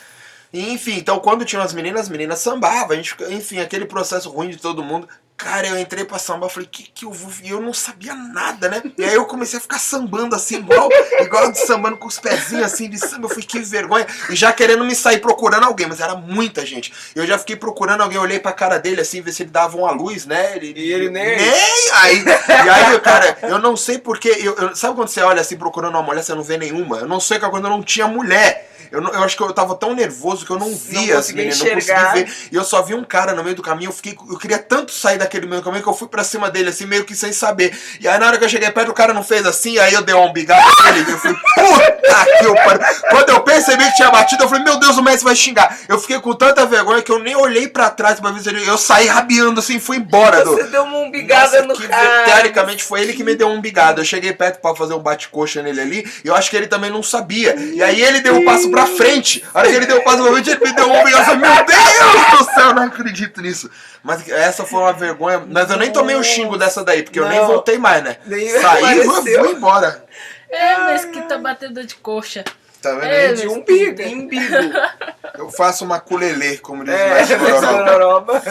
E, 0.52 0.72
enfim, 0.72 0.96
então 0.96 1.18
quando 1.20 1.44
tinham 1.44 1.62
as 1.62 1.72
meninas, 1.72 2.02
as 2.02 2.08
meninas 2.08 2.38
sambavam, 2.38 2.92
a 2.92 2.96
gente, 2.96 3.14
enfim, 3.30 3.58
aquele 3.58 3.84
processo 3.86 4.30
ruim 4.30 4.50
de 4.50 4.56
todo 4.56 4.82
mundo. 4.82 5.08
Cara, 5.38 5.68
eu 5.68 5.78
entrei 5.78 6.04
pra 6.04 6.18
sambar, 6.18 6.48
falei, 6.48 6.68
que 6.70 6.82
que 6.82 7.04
eu 7.04 7.12
vou. 7.12 7.30
E 7.44 7.50
eu 7.50 7.60
não 7.62 7.72
sabia 7.72 8.12
nada, 8.12 8.68
né? 8.68 8.82
E 8.98 9.04
aí 9.04 9.14
eu 9.14 9.24
comecei 9.24 9.56
a 9.56 9.62
ficar 9.62 9.78
sambando 9.78 10.34
assim, 10.34 10.56
igual, 10.56 10.88
igual 11.20 11.52
de 11.52 11.58
sambando 11.60 11.96
com 11.96 12.08
os 12.08 12.18
pezinhos 12.18 12.64
assim 12.64 12.90
de 12.90 12.98
samba. 12.98 13.26
Eu 13.26 13.28
falei, 13.28 13.44
que 13.44 13.60
vergonha. 13.60 14.04
E 14.28 14.34
já 14.34 14.52
querendo 14.52 14.84
me 14.84 14.96
sair 14.96 15.18
procurando 15.20 15.62
alguém, 15.64 15.86
mas 15.86 16.00
era 16.00 16.16
muita 16.16 16.66
gente. 16.66 16.92
Eu 17.14 17.24
já 17.24 17.38
fiquei 17.38 17.54
procurando 17.54 18.02
alguém, 18.02 18.18
olhei 18.18 18.40
pra 18.40 18.52
cara 18.52 18.78
dele 18.78 19.00
assim, 19.00 19.22
ver 19.22 19.30
se 19.32 19.44
ele 19.44 19.50
dava 19.50 19.76
uma 19.76 19.92
luz, 19.92 20.26
né? 20.26 20.56
Ele, 20.56 20.72
E 20.76 20.92
ele 20.92 21.08
nem- 21.08 21.36
Nem! 21.36 21.90
Aí, 21.92 22.24
e 22.24 22.68
aí, 22.68 23.00
cara, 23.00 23.38
eu 23.42 23.60
não 23.60 23.76
sei 23.76 23.96
porque. 23.98 24.28
Eu, 24.40 24.56
eu- 24.56 24.74
sabe 24.76 24.96
quando 24.96 25.08
você 25.08 25.20
olha 25.20 25.40
assim 25.40 25.56
procurando 25.56 25.94
uma 25.94 26.02
mulher, 26.02 26.24
você 26.24 26.34
não 26.34 26.42
vê 26.42 26.58
nenhuma? 26.58 26.98
Eu 26.98 27.06
não 27.06 27.20
sei 27.20 27.38
que 27.38 27.48
quando 27.48 27.64
eu 27.66 27.70
não 27.70 27.82
tinha 27.82 28.08
mulher. 28.08 28.64
Eu, 28.90 29.02
não- 29.02 29.12
eu 29.12 29.22
acho 29.22 29.36
que 29.36 29.42
eu 29.42 29.52
tava 29.52 29.74
tão 29.74 29.94
nervoso 29.94 30.46
que 30.46 30.50
eu 30.50 30.58
não 30.58 30.74
via 30.74 31.18
as 31.18 31.26
conseguia 31.26 31.44
meninas, 31.44 31.58
não 31.58 31.74
consegui 31.74 32.24
ver. 32.24 32.48
E 32.50 32.56
eu 32.56 32.64
só 32.64 32.80
vi 32.80 32.94
um 32.94 33.04
cara 33.04 33.34
no 33.34 33.44
meio 33.44 33.54
do 33.54 33.62
caminho, 33.62 33.88
eu 33.90 33.92
fiquei. 33.92 34.16
Eu 34.30 34.38
queria 34.38 34.58
tanto 34.58 34.92
sair 34.92 35.18
daquele 35.28 35.46
meio 35.46 35.60
do 35.60 35.64
caminho 35.64 35.82
que 35.82 35.88
eu 35.88 35.94
fui 35.94 36.08
pra 36.08 36.24
cima 36.24 36.50
dele, 36.50 36.70
assim, 36.70 36.86
meio 36.86 37.04
que 37.04 37.14
sem 37.14 37.32
saber. 37.32 37.78
E 38.00 38.08
aí 38.08 38.18
na 38.18 38.26
hora 38.26 38.38
que 38.38 38.44
eu 38.44 38.48
cheguei 38.48 38.70
perto, 38.70 38.90
o 38.90 38.94
cara 38.94 39.12
não 39.12 39.22
fez 39.22 39.46
assim, 39.46 39.78
aí 39.78 39.92
eu 39.92 40.02
dei 40.02 40.14
uma 40.14 40.26
umbigada 40.26 40.64
nele. 40.92 41.12
Eu 41.12 41.18
fui, 41.18 41.34
puta 41.34 42.26
que 42.38 42.46
eu 42.46 42.54
pariu. 42.54 42.80
Quando 43.10 43.30
eu 43.30 43.40
percebi 43.40 43.84
que 43.84 43.96
tinha 43.96 44.10
batido, 44.10 44.44
eu 44.44 44.48
falei, 44.48 44.64
meu 44.64 44.78
Deus, 44.78 44.96
o 44.96 45.02
Messi 45.02 45.22
vai 45.22 45.36
xingar. 45.36 45.78
Eu 45.88 45.98
fiquei 45.98 46.18
com 46.20 46.32
tanta 46.34 46.64
vergonha 46.66 47.02
que 47.02 47.12
eu 47.12 47.18
nem 47.18 47.36
olhei 47.36 47.68
pra 47.68 47.90
trás 47.90 48.18
pra 48.18 48.30
ver 48.30 48.40
se 48.40 48.48
ele. 48.48 48.66
Eu 48.66 48.78
saí 48.78 49.06
rabiando 49.06 49.60
assim, 49.60 49.78
fui 49.78 49.98
embora 49.98 50.44
do. 50.44 50.52
Você 50.52 50.64
deu 50.64 50.84
uma 50.84 50.98
umbigada 50.98 51.62
Nossa, 51.62 51.66
no 51.66 51.74
que 51.74 51.86
cara. 51.86 52.24
Teoricamente 52.24 52.82
foi 52.82 53.02
ele 53.02 53.12
que 53.12 53.22
me 53.22 53.34
deu 53.34 53.48
um 53.48 53.54
umbigado. 53.54 54.00
Eu 54.00 54.04
cheguei 54.04 54.32
perto 54.32 54.60
pra 54.60 54.74
fazer 54.74 54.94
um 54.94 55.00
bate-coxa 55.00 55.62
nele 55.62 55.80
ali, 55.80 56.12
e 56.24 56.28
eu 56.28 56.34
acho 56.34 56.50
que 56.50 56.56
ele 56.56 56.66
também 56.66 56.90
não 56.90 57.02
sabia. 57.02 57.54
E 57.56 57.82
aí 57.82 58.00
ele 58.00 58.20
deu 58.20 58.34
um 58.34 58.44
passo 58.44 58.70
pra 58.70 58.86
frente. 58.86 59.44
A 59.52 59.58
hora 59.58 59.68
que 59.68 59.74
ele 59.74 59.86
deu 59.86 60.00
um 60.00 60.04
passo 60.04 60.22
pra 60.22 60.32
frente, 60.32 60.50
ele 60.50 60.60
me 60.64 60.72
deu 60.72 60.88
um 60.88 61.00
umbigado. 61.00 61.18
Eu 61.18 61.24
falei, 61.24 61.40
meu 61.40 61.64
Deus 61.66 62.38
do 62.38 62.54
céu, 62.54 62.66
eu 62.68 62.74
não 62.74 62.82
acredito 62.84 63.40
nisso. 63.42 63.70
Mas 64.02 64.28
essa 64.28 64.64
foi 64.64 64.80
uma 64.80 64.92
vergonha. 64.92 65.17
Mas 65.48 65.70
eu 65.70 65.76
nem 65.76 65.92
tomei 65.92 66.16
o 66.16 66.22
xingo 66.22 66.56
dessa 66.56 66.84
daí, 66.84 67.02
porque 67.02 67.18
eu 67.20 67.28
nem 67.28 67.38
Não. 67.40 67.46
voltei 67.46 67.78
mais, 67.78 68.02
né? 68.02 68.16
Nem 68.26 68.48
Saí 68.60 69.00
e 69.00 69.04
vou 69.04 69.46
embora. 69.52 70.04
É, 70.50 70.76
mas 70.78 71.04
que 71.04 71.20
tá 71.22 71.36
batendo 71.38 71.84
de 71.84 71.94
coxa. 71.96 72.44
Tá 72.80 72.92
vendo? 72.94 73.04
É? 73.04 73.32
De 73.32 73.48
umbigo, 73.48 74.02
umbigo. 74.02 74.54
Eu 75.36 75.50
faço 75.50 75.84
uma 75.84 76.00
culelê, 76.00 76.56
como 76.58 76.84
diz 76.84 76.94
É, 76.94 77.36
mas 77.36 77.60
Gororoba. 77.60 77.92
gororoba. 77.92 78.42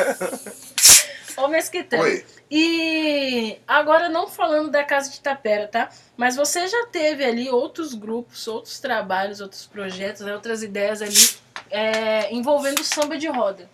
Ô, 1.38 1.48
Mesquita. 1.48 1.98
Oi. 1.98 2.26
E 2.50 3.58
agora 3.68 4.10
não 4.10 4.28
falando 4.28 4.72
da 4.72 4.84
Casa 4.84 5.10
de 5.12 5.20
Tapera, 5.20 5.68
tá? 5.68 5.90
Mas 6.16 6.36
você 6.36 6.68
já 6.68 6.88
teve 6.88 7.24
ali 7.24 7.50
outros 7.50 7.94
grupos, 7.94 8.48
outros 8.48 8.80
trabalhos, 8.80 9.42
outros 9.42 9.66
projetos, 9.66 10.22
né? 10.22 10.34
outras 10.34 10.64
ideias 10.64 11.02
ali 11.02 11.30
é, 11.70 12.34
envolvendo 12.34 12.84
samba 12.84 13.18
de 13.18 13.28
roda. 13.28 13.70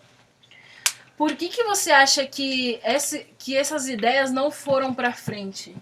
Por 1.24 1.38
que, 1.38 1.48
que 1.48 1.64
você 1.64 1.90
acha 1.90 2.28
que, 2.28 2.82
esse, 2.84 3.26
que 3.38 3.56
essas 3.56 3.88
ideias 3.88 4.30
não 4.30 4.52
foram 4.52 4.94
pra 4.94 5.14
frente? 5.14 5.74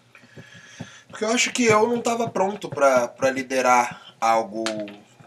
Porque 1.09 1.25
eu 1.25 1.31
acho 1.31 1.51
que 1.51 1.65
eu 1.65 1.87
não 1.87 1.97
estava 1.97 2.29
pronto 2.29 2.69
pra 2.69 3.31
liderar 3.31 4.13
algo 4.21 4.63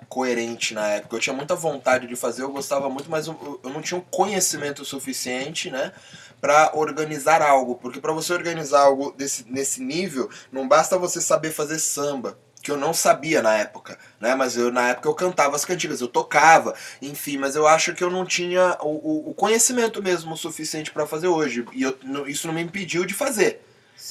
coerente 0.09 0.73
na 0.73 0.87
época. 0.87 1.17
Eu 1.17 1.21
tinha 1.21 1.35
muita 1.35 1.57
vontade 1.57 2.07
de 2.07 2.15
fazer, 2.15 2.43
eu 2.43 2.53
gostava 2.53 2.89
muito, 2.89 3.11
mas 3.11 3.27
eu, 3.27 3.61
eu 3.61 3.71
não 3.71 3.83
tinha 3.83 3.99
um 3.99 4.05
conhecimento 4.05 4.85
suficiente, 4.85 5.69
né? 5.69 5.93
Pra 6.41 6.71
organizar 6.75 7.43
algo. 7.43 7.75
Porque 7.75 8.01
pra 8.01 8.13
você 8.13 8.33
organizar 8.33 8.83
algo 8.83 9.11
desse, 9.11 9.51
nesse 9.51 9.83
nível, 9.83 10.31
não 10.53 10.69
basta 10.69 10.97
você 10.97 11.21
saber 11.21 11.51
fazer 11.51 11.81
samba. 11.81 12.39
Que 12.65 12.71
eu 12.71 12.77
não 12.77 12.93
sabia 12.95 13.43
na 13.43 13.55
época, 13.59 13.97
né? 14.19 14.35
Mas 14.35 14.57
eu, 14.57 14.73
na 14.73 14.89
época 14.89 15.07
eu 15.09 15.15
cantava 15.15 15.55
as 15.55 15.65
cantigas, 15.65 16.01
eu 16.01 16.09
tocava, 16.09 16.75
enfim, 17.01 17.37
mas 17.37 17.55
eu 17.55 17.67
acho 17.69 17.95
que 17.95 18.03
eu 18.03 18.11
não 18.11 18.25
tinha 18.25 18.77
o, 18.81 19.31
o- 19.31 19.35
conhecimento 19.35 20.03
mesmo 20.03 20.37
suficiente 20.37 20.91
pra 20.91 21.07
fazer 21.07 21.29
hoje. 21.29 21.65
E 21.75 21.83
eu- 21.83 21.97
isso 22.27 22.47
não 22.47 22.55
me 22.55 22.63
impediu 22.63 23.05
de 23.05 23.15
fazer 23.15 23.61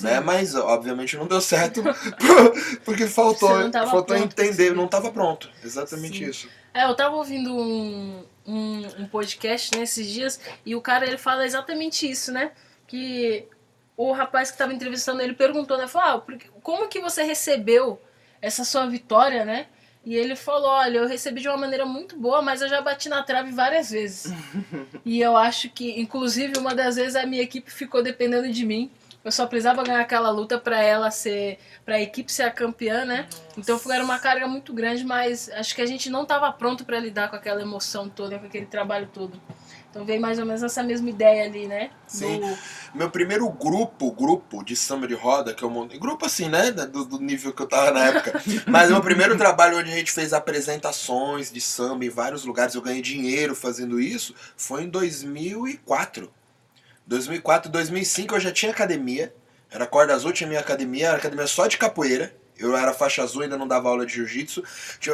né? 0.01 0.19
Mas 0.19 0.55
obviamente 0.55 1.17
não 1.17 1.27
deu 1.27 1.41
certo 1.41 1.83
porque 2.85 3.05
faltou, 3.07 3.49
Você 3.49 3.63
não 3.63 3.71
tava 3.71 3.91
faltou 3.91 4.15
pronto, 4.15 4.39
entender, 4.41 4.73
não 4.73 4.85
estava 4.85 5.11
pronto. 5.11 5.49
Exatamente 5.63 6.17
Sim. 6.19 6.29
isso. 6.29 6.49
É, 6.73 6.85
eu 6.85 6.95
tava 6.95 7.15
ouvindo 7.15 7.53
um, 7.55 8.23
um, 8.45 8.87
um 8.99 9.07
podcast 9.07 9.77
nesses 9.77 10.07
dias 10.07 10.39
e 10.65 10.75
o 10.75 10.81
cara 10.81 11.05
ele 11.05 11.17
fala 11.17 11.45
exatamente 11.45 12.09
isso, 12.09 12.31
né? 12.31 12.51
Que 12.87 13.45
o 13.97 14.11
rapaz 14.11 14.49
que 14.51 14.57
tava 14.57 14.73
entrevistando 14.73 15.21
ele 15.21 15.33
perguntou, 15.33 15.77
né? 15.77 15.87
Falou, 15.87 16.23
ah, 16.25 16.37
como 16.61 16.87
que 16.87 16.99
você 16.99 17.23
recebeu 17.23 17.99
essa 18.43 18.65
sua 18.65 18.85
vitória, 18.85 19.45
né? 19.45 19.67
E 20.05 20.15
ele 20.15 20.35
falou, 20.35 20.69
olha, 20.69 20.97
eu 20.97 21.07
recebi 21.07 21.39
de 21.39 21.47
uma 21.47 21.55
maneira 21.55 21.85
muito 21.85 22.17
boa, 22.19 22.41
mas 22.41 22.61
eu 22.61 22.67
já 22.67 22.81
bati 22.81 23.07
na 23.07 23.23
trave 23.23 23.51
várias 23.53 23.89
vezes. 23.89 24.33
e 25.05 25.21
eu 25.21 25.37
acho 25.37 25.69
que, 25.69 25.97
inclusive, 25.97 26.59
uma 26.59 26.75
das 26.75 26.97
vezes 26.97 27.15
a 27.15 27.25
minha 27.25 27.41
equipe 27.41 27.71
ficou 27.71 28.03
dependendo 28.03 28.51
de 28.51 28.65
mim. 28.65 28.91
Eu 29.23 29.31
só 29.31 29.47
precisava 29.47 29.81
ganhar 29.81 30.01
aquela 30.01 30.29
luta 30.29 30.57
pra 30.57 30.81
ela 30.81 31.09
ser, 31.09 31.57
pra 31.85 32.01
equipe 32.01 32.29
ser 32.29 32.43
a 32.43 32.51
campeã, 32.51 33.05
né? 33.05 33.29
Então 33.57 33.79
foi 33.79 33.95
era 33.95 34.03
uma 34.03 34.19
carga 34.19 34.45
muito 34.45 34.73
grande, 34.73 35.05
mas 35.05 35.49
acho 35.53 35.73
que 35.73 35.81
a 35.81 35.85
gente 35.85 36.09
não 36.09 36.23
estava 36.23 36.51
pronto 36.51 36.83
para 36.83 36.99
lidar 36.99 37.29
com 37.29 37.37
aquela 37.37 37.61
emoção 37.61 38.09
toda, 38.09 38.37
com 38.37 38.47
aquele 38.47 38.65
trabalho 38.65 39.07
todo. 39.13 39.39
Então 39.93 40.03
veio 40.03 40.19
mais 40.19 40.39
ou 40.39 40.45
menos 40.45 40.63
essa 40.63 40.81
mesma 40.81 41.07
ideia 41.07 41.45
ali, 41.45 41.67
né? 41.67 41.91
Sim. 42.07 42.39
Do- 42.39 42.57
Meu 42.95 43.11
primeiro 43.11 43.47
grupo, 43.47 44.11
grupo 44.11 44.63
de 44.63 44.75
samba 44.75 45.07
de 45.07 45.13
roda 45.13 45.53
que 45.53 45.61
eu 45.61 45.69
montei, 45.69 45.99
grupo 45.99 46.25
assim, 46.25 46.49
né, 46.49 46.71
do, 46.71 47.05
do 47.05 47.19
nível 47.19 47.53
que 47.53 47.61
eu 47.61 47.67
tava 47.67 47.91
na 47.91 48.05
época. 48.05 48.41
Mas 48.65 48.89
meu 48.89 49.01
primeiro 49.03 49.37
trabalho 49.37 49.77
onde 49.77 49.91
a 49.91 49.95
gente 49.95 50.11
fez 50.11 50.33
apresentações 50.33 51.51
de 51.51 51.61
samba 51.61 52.03
em 52.05 52.09
vários 52.09 52.43
lugares, 52.43 52.73
eu 52.73 52.81
ganhei 52.81 53.03
dinheiro 53.03 53.53
fazendo 53.55 53.99
isso, 53.99 54.33
foi 54.57 54.83
em 54.85 54.89
2004. 54.89 56.33
2004, 57.05 57.71
2005 57.71 58.33
eu 58.35 58.39
já 58.39 58.51
tinha 58.51 58.71
academia. 58.71 59.31
Era 59.69 59.85
corda 59.85 60.15
azul, 60.15 60.31
tinha 60.31 60.47
minha 60.47 60.59
academia, 60.59 61.09
era 61.09 61.17
academia 61.17 61.45
só 61.45 61.67
de 61.67 61.77
capoeira. 61.77 62.35
Eu 62.65 62.75
era 62.77 62.93
faixa 62.93 63.21
azul, 63.23 63.41
ainda 63.43 63.57
não 63.57 63.67
dava 63.67 63.89
aula 63.89 64.05
de 64.05 64.13
jiu-jitsu. 64.13 64.63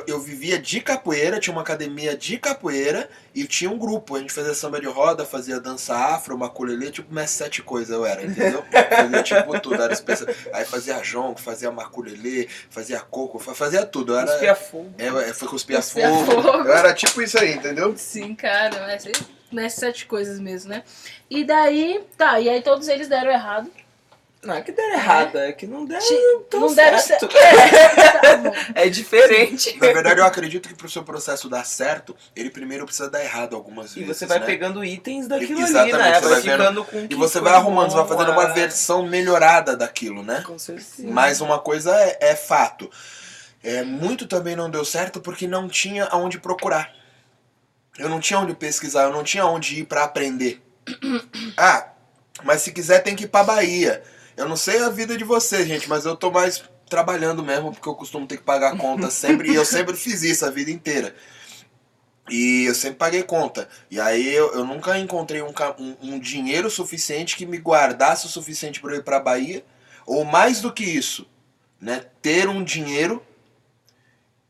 Eu 0.08 0.20
vivia 0.20 0.60
de 0.60 0.82
capoeira, 0.82 1.40
tinha 1.40 1.54
uma 1.54 1.62
academia 1.62 2.16
de 2.16 2.38
capoeira 2.38 3.10
e 3.34 3.46
tinha 3.46 3.70
um 3.70 3.78
grupo. 3.78 4.16
A 4.16 4.20
gente 4.20 4.32
fazia 4.34 4.54
samba 4.54 4.80
de 4.80 4.88
roda, 4.88 5.26
fazia 5.26 5.60
dança 5.60 5.96
afro, 5.96 6.38
maculelê, 6.38 6.92
tipo 6.92 7.12
umas 7.12 7.30
sete 7.30 7.62
coisas 7.62 7.90
eu 7.96 8.06
era, 8.06 8.24
entendeu? 8.24 8.64
Fazia 8.90 9.24
tipo 9.24 9.60
tudo, 9.60 9.82
era 9.82 9.94
especial. 9.94 10.30
Aí 10.54 10.66
fazia 10.66 11.00
jongo, 11.02 11.40
fazia 11.40 11.72
maculelê, 11.72 12.48
fazia 12.70 13.00
coco, 13.00 13.40
fa- 13.40 13.54
fazia 13.56 13.86
tudo. 13.86 14.14
Eu 14.14 14.20
era, 14.20 14.28
Cuspia 14.32 14.56
fogo. 14.56 14.94
é, 14.98 15.34
foi 15.34 15.48
cuspir 15.48 15.76
a 15.78 15.80
Cuspia 15.80 16.10
fogo. 16.10 16.42
fogo. 16.42 16.58
Eu 16.68 16.74
era 16.74 16.94
tipo 16.94 17.22
isso 17.22 17.38
aí, 17.40 17.54
entendeu? 17.54 17.94
Sim, 17.98 18.36
cara, 18.36 18.82
mas 18.88 19.06
nessas 19.52 19.80
sete 19.80 20.06
coisas 20.06 20.40
mesmo, 20.40 20.70
né? 20.70 20.84
E 21.30 21.44
daí, 21.44 22.04
tá, 22.18 22.40
e 22.40 22.50
aí 22.50 22.62
todos 22.62 22.88
eles 22.88 23.08
deram 23.08 23.32
errado. 23.32 23.70
Não 24.42 24.54
é 24.56 24.62
que 24.62 24.72
deram 24.72 24.94
errado, 24.94 25.38
é 25.38 25.52
que 25.52 25.68
não 25.68 25.86
deram 25.86 26.06
tão 26.50 26.62
não 26.62 26.74
deram 26.74 26.98
certo. 26.98 27.30
certo. 27.30 27.36
É, 27.38 28.38
tá. 28.38 28.54
É 28.74 28.90
diferente. 28.90 29.78
Na 29.82 29.92
verdade, 29.92 30.20
eu 30.22 30.26
acredito 30.26 30.70
que 30.70 30.76
pro 30.76 30.90
seu 30.90 31.04
processo 31.04 31.50
dar 31.50 31.66
certo, 31.66 32.16
ele 32.34 32.50
primeiro 32.50 32.86
precisa 32.86 33.10
dar 33.10 33.22
errado 33.22 33.56
algumas 33.56 33.92
E 33.98 34.00
vezes. 34.02 34.18
você 34.18 34.26
vai 34.26 34.40
né? 34.40 34.46
pegando 34.46 34.84
itens 34.84 35.28
daquilo 35.28 35.60
Exatamente, 35.62 35.96
ali, 35.96 36.04
né? 36.04 36.22
você 36.22 36.30
Vai 36.30 36.42
ficando 36.42 36.86
com 36.86 37.08
E 37.10 37.16
você 37.16 37.40
vai 37.42 37.54
arrumando, 37.54 37.92
você 37.92 37.98
vai 37.98 38.08
fazendo 38.08 38.32
uma 38.32 38.54
versão 38.54 39.06
melhorada 39.06 39.76
daquilo, 39.76 40.24
né? 40.24 40.42
Com 40.46 40.58
certeza. 40.58 41.04
Mas 41.04 41.42
uma 41.42 41.60
coisa 41.60 41.94
é, 42.00 42.18
é 42.22 42.36
fato. 42.36 42.90
É, 43.62 43.84
muito 43.84 44.26
também 44.26 44.56
não 44.56 44.70
deu 44.70 44.86
certo 44.86 45.20
porque 45.20 45.48
não 45.48 45.68
tinha 45.68 46.06
aonde 46.06 46.40
procurar. 46.40 46.94
Eu 47.98 48.08
não 48.08 48.22
tinha 48.22 48.40
onde 48.40 48.54
pesquisar, 48.54 49.04
eu 49.04 49.12
não 49.12 49.24
tinha 49.24 49.46
onde 49.46 49.82
ir 49.82 49.84
para 49.84 50.06
aprender. 50.06 50.62
Ah, 51.58 51.90
mas 52.44 52.62
se 52.62 52.72
quiser 52.72 53.00
tem 53.04 53.18
que 53.18 53.26
ir 53.26 53.28
pra 53.28 53.44
Bahia. 53.44 54.02
Eu 54.40 54.48
não 54.48 54.56
sei 54.56 54.82
a 54.82 54.88
vida 54.88 55.18
de 55.18 55.26
vocês, 55.26 55.68
gente, 55.68 55.90
mas 55.90 56.06
eu 56.06 56.16
tô 56.16 56.32
mais 56.32 56.64
trabalhando 56.90 57.44
mesmo 57.44 57.74
porque 57.74 57.90
eu 57.90 57.94
costumo 57.94 58.26
ter 58.26 58.38
que 58.38 58.44
pagar 58.44 58.78
conta 58.78 59.12
sempre 59.12 59.52
e 59.52 59.56
eu 59.56 59.66
sempre 59.66 59.98
fiz 59.98 60.24
isso 60.24 60.46
a 60.46 60.50
vida 60.50 60.72
inteira. 60.72 61.14
E 62.30 62.64
eu 62.64 62.74
sempre 62.74 62.96
paguei 62.96 63.22
conta. 63.22 63.68
E 63.92 64.00
aí 64.00 64.34
eu, 64.34 64.54
eu 64.54 64.64
nunca 64.64 64.98
encontrei 64.98 65.42
um, 65.42 65.54
um, 65.78 65.96
um 66.02 66.20
dinheiro 66.20 66.70
suficiente 66.70 67.36
que 67.36 67.46
me 67.46 67.58
guardasse 67.58 68.28
o 68.28 68.30
suficiente 68.30 68.80
para 68.80 68.94
eu 68.94 69.00
ir 69.00 69.04
para 69.04 69.20
Bahia. 69.20 69.62
Ou 70.06 70.24
mais 70.24 70.62
do 70.62 70.72
que 70.72 70.86
isso, 70.86 71.28
né? 71.78 72.06
Ter 72.22 72.48
um 72.48 72.64
dinheiro 72.64 73.22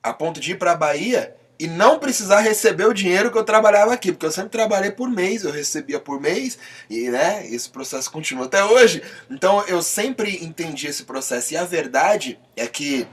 a 0.04 0.14
ponto 0.14 0.40
de 0.40 0.52
ir 0.52 0.60
para 0.60 0.76
Bahia 0.76 1.36
e 1.60 1.68
não 1.68 2.00
precisar 2.00 2.40
receber 2.40 2.86
o 2.86 2.94
dinheiro 2.94 3.30
que 3.30 3.38
eu 3.38 3.44
trabalhava 3.44 3.94
aqui, 3.94 4.14
porque 4.14 4.26
eu 4.26 4.32
sempre 4.32 4.52
trabalhei 4.52 4.92
por 4.92 5.10
mês, 5.10 5.44
eu 5.44 5.52
recebia 5.52 6.00
por 6.00 6.22
mês 6.22 6.58
e, 6.90 7.10
né, 7.10 7.46
esse 7.48 7.70
processo 7.70 8.10
continua 8.10 8.46
até 8.46 8.64
hoje. 8.64 9.04
Então 9.30 9.66
eu 9.68 9.82
sempre 9.82 10.44
entendi 10.44 10.88
esse 10.88 11.04
processo 11.04 11.54
e 11.54 11.58
a 11.58 11.66
verdade 11.66 12.40
é 12.56 12.66
que 12.66 13.06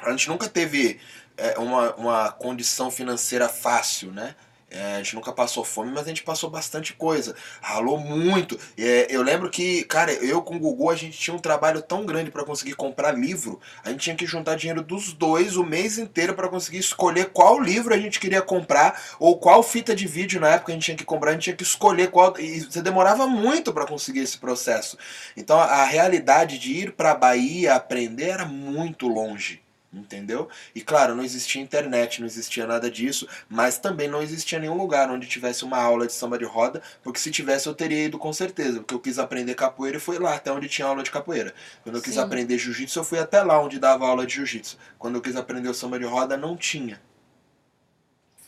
a 0.00 0.10
gente 0.10 0.28
nunca 0.28 0.48
teve 0.48 0.98
é, 1.36 1.58
uma, 1.58 1.94
uma 1.96 2.32
condição 2.32 2.90
financeira 2.90 3.48
fácil, 3.48 4.10
né? 4.10 4.34
É, 4.68 4.94
a 4.94 4.98
gente 4.98 5.14
nunca 5.14 5.32
passou 5.32 5.64
fome, 5.64 5.92
mas 5.92 6.04
a 6.04 6.08
gente 6.08 6.24
passou 6.24 6.50
bastante 6.50 6.92
coisa. 6.92 7.36
Ralou 7.60 7.98
muito. 7.98 8.58
É, 8.76 9.06
eu 9.08 9.22
lembro 9.22 9.48
que, 9.48 9.84
cara, 9.84 10.12
eu 10.12 10.42
com 10.42 10.56
o 10.56 10.58
Gugu, 10.58 10.90
a 10.90 10.96
gente 10.96 11.16
tinha 11.16 11.34
um 11.34 11.38
trabalho 11.38 11.80
tão 11.80 12.04
grande 12.04 12.32
para 12.32 12.44
conseguir 12.44 12.74
comprar 12.74 13.12
livro. 13.12 13.60
A 13.84 13.90
gente 13.90 14.00
tinha 14.00 14.16
que 14.16 14.26
juntar 14.26 14.56
dinheiro 14.56 14.82
dos 14.82 15.12
dois 15.12 15.56
o 15.56 15.64
mês 15.64 15.98
inteiro 15.98 16.34
para 16.34 16.48
conseguir 16.48 16.78
escolher 16.78 17.26
qual 17.26 17.60
livro 17.60 17.94
a 17.94 17.98
gente 17.98 18.18
queria 18.18 18.42
comprar 18.42 19.00
ou 19.20 19.38
qual 19.38 19.62
fita 19.62 19.94
de 19.94 20.06
vídeo 20.06 20.40
na 20.40 20.48
época 20.48 20.72
a 20.72 20.74
gente 20.74 20.84
tinha 20.84 20.96
que 20.96 21.04
comprar. 21.04 21.30
A 21.30 21.34
gente 21.34 21.44
tinha 21.44 21.56
que 21.56 21.62
escolher 21.62 22.10
qual. 22.10 22.36
E 22.38 22.60
você 22.60 22.82
demorava 22.82 23.26
muito 23.26 23.72
para 23.72 23.86
conseguir 23.86 24.20
esse 24.20 24.38
processo. 24.38 24.98
Então 25.36 25.60
a 25.60 25.84
realidade 25.84 26.58
de 26.58 26.72
ir 26.72 26.92
para 26.92 27.14
Bahia 27.14 27.74
aprender 27.74 28.30
era 28.30 28.44
muito 28.44 29.06
longe. 29.06 29.65
Entendeu? 29.96 30.46
E 30.74 30.82
claro, 30.82 31.14
não 31.14 31.24
existia 31.24 31.60
internet, 31.62 32.20
não 32.20 32.26
existia 32.26 32.66
nada 32.66 32.90
disso, 32.90 33.26
mas 33.48 33.78
também 33.78 34.08
não 34.08 34.22
existia 34.22 34.58
nenhum 34.58 34.76
lugar 34.76 35.10
onde 35.10 35.26
tivesse 35.26 35.64
uma 35.64 35.78
aula 35.78 36.06
de 36.06 36.12
samba 36.12 36.36
de 36.38 36.44
roda, 36.44 36.82
porque 37.02 37.18
se 37.18 37.30
tivesse 37.30 37.66
eu 37.66 37.74
teria 37.74 38.04
ido 38.04 38.18
com 38.18 38.30
certeza, 38.32 38.80
porque 38.80 38.94
eu 38.94 39.00
quis 39.00 39.18
aprender 39.18 39.54
capoeira 39.54 39.96
e 39.96 40.00
fui 40.00 40.18
lá 40.18 40.34
até 40.34 40.52
onde 40.52 40.68
tinha 40.68 40.86
aula 40.86 41.02
de 41.02 41.10
capoeira. 41.10 41.54
Quando 41.82 41.96
eu 41.96 42.02
quis 42.02 42.12
Sim. 42.14 42.20
aprender 42.20 42.58
jiu-jitsu, 42.58 42.98
eu 42.98 43.04
fui 43.04 43.18
até 43.18 43.42
lá 43.42 43.58
onde 43.58 43.78
dava 43.78 44.06
aula 44.06 44.26
de 44.26 44.34
jiu-jitsu. 44.34 44.76
Quando 44.98 45.14
eu 45.14 45.22
quis 45.22 45.34
aprender 45.34 45.68
o 45.70 45.74
samba 45.74 45.98
de 45.98 46.04
roda, 46.04 46.36
não 46.36 46.56
tinha. 46.56 47.00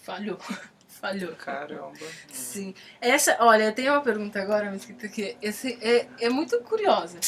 Falhou. 0.02 0.38
Falhou. 1.00 1.32
Caramba. 1.36 1.92
Sim. 2.32 2.74
Essa, 3.00 3.36
olha, 3.40 3.70
tenho 3.72 3.92
uma 3.92 4.00
pergunta 4.02 4.40
agora, 4.42 4.70
Mesquita, 4.70 5.08
que 5.08 5.36
esse 5.40 5.78
é, 5.80 6.08
é 6.18 6.28
muito 6.28 6.58
curiosa. 6.60 7.18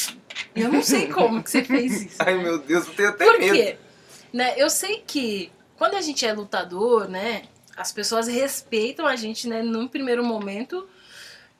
E 0.56 0.60
eu 0.60 0.72
não 0.72 0.82
sei 0.82 1.06
como 1.06 1.42
que 1.42 1.50
você 1.50 1.62
fez 1.62 2.02
isso. 2.02 2.16
Ai 2.18 2.36
meu 2.36 2.58
Deus, 2.58 2.88
eu 2.88 2.94
tenho 2.94 3.08
até 3.10 3.24
Por 3.24 3.38
medo. 3.38 3.54
quê? 3.54 3.78
Né, 4.32 4.54
eu 4.56 4.70
sei 4.70 5.02
que 5.06 5.50
quando 5.76 5.94
a 5.94 6.00
gente 6.00 6.24
é 6.26 6.32
lutador, 6.32 7.08
né, 7.08 7.42
as 7.76 7.90
pessoas 7.92 8.28
respeitam 8.28 9.06
a 9.06 9.16
gente, 9.16 9.48
né, 9.48 9.62
num 9.62 9.88
primeiro 9.88 10.24
momento, 10.24 10.88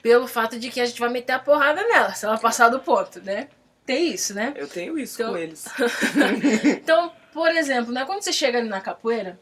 pelo 0.03 0.27
fato 0.27 0.59
de 0.59 0.71
que 0.71 0.81
a 0.81 0.87
gente 0.87 1.01
vai 1.01 1.09
meter 1.11 1.33
a 1.33 1.39
porrada 1.39 1.83
nela, 1.87 2.15
se 2.15 2.25
ela 2.25 2.39
passar 2.39 2.69
do 2.69 2.81
ponto, 2.81 3.21
né? 3.23 3.49
Tem 3.85 4.09
isso, 4.13 4.35
né? 4.35 4.53
Eu 4.57 4.69
tenho 4.69 4.99
isso 4.99 5.21
Então- 5.21 5.33
com 5.33 5.39
eles. 5.39 5.65
Então, 6.65 7.13
por 7.33 7.51
exemplo, 7.51 7.93
né, 7.93 8.05
quando 8.05 8.23
você 8.23 8.33
chega 8.33 8.59
ali 8.59 8.69
na 8.69 8.81
capoeira, 8.81 9.39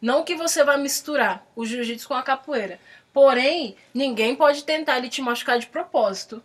não 0.00 0.24
que 0.24 0.34
você 0.34 0.62
vai 0.64 0.78
misturar 0.78 1.46
o 1.56 1.64
jiu-jitsu 1.64 2.08
com 2.08 2.14
a 2.14 2.22
capoeira. 2.22 2.78
Porém, 3.12 3.76
ninguém 3.94 4.34
pode 4.34 4.64
tentar 4.64 4.94
ali 4.94 5.08
te 5.08 5.22
machucar 5.22 5.58
de 5.58 5.66
propósito. 5.66 6.42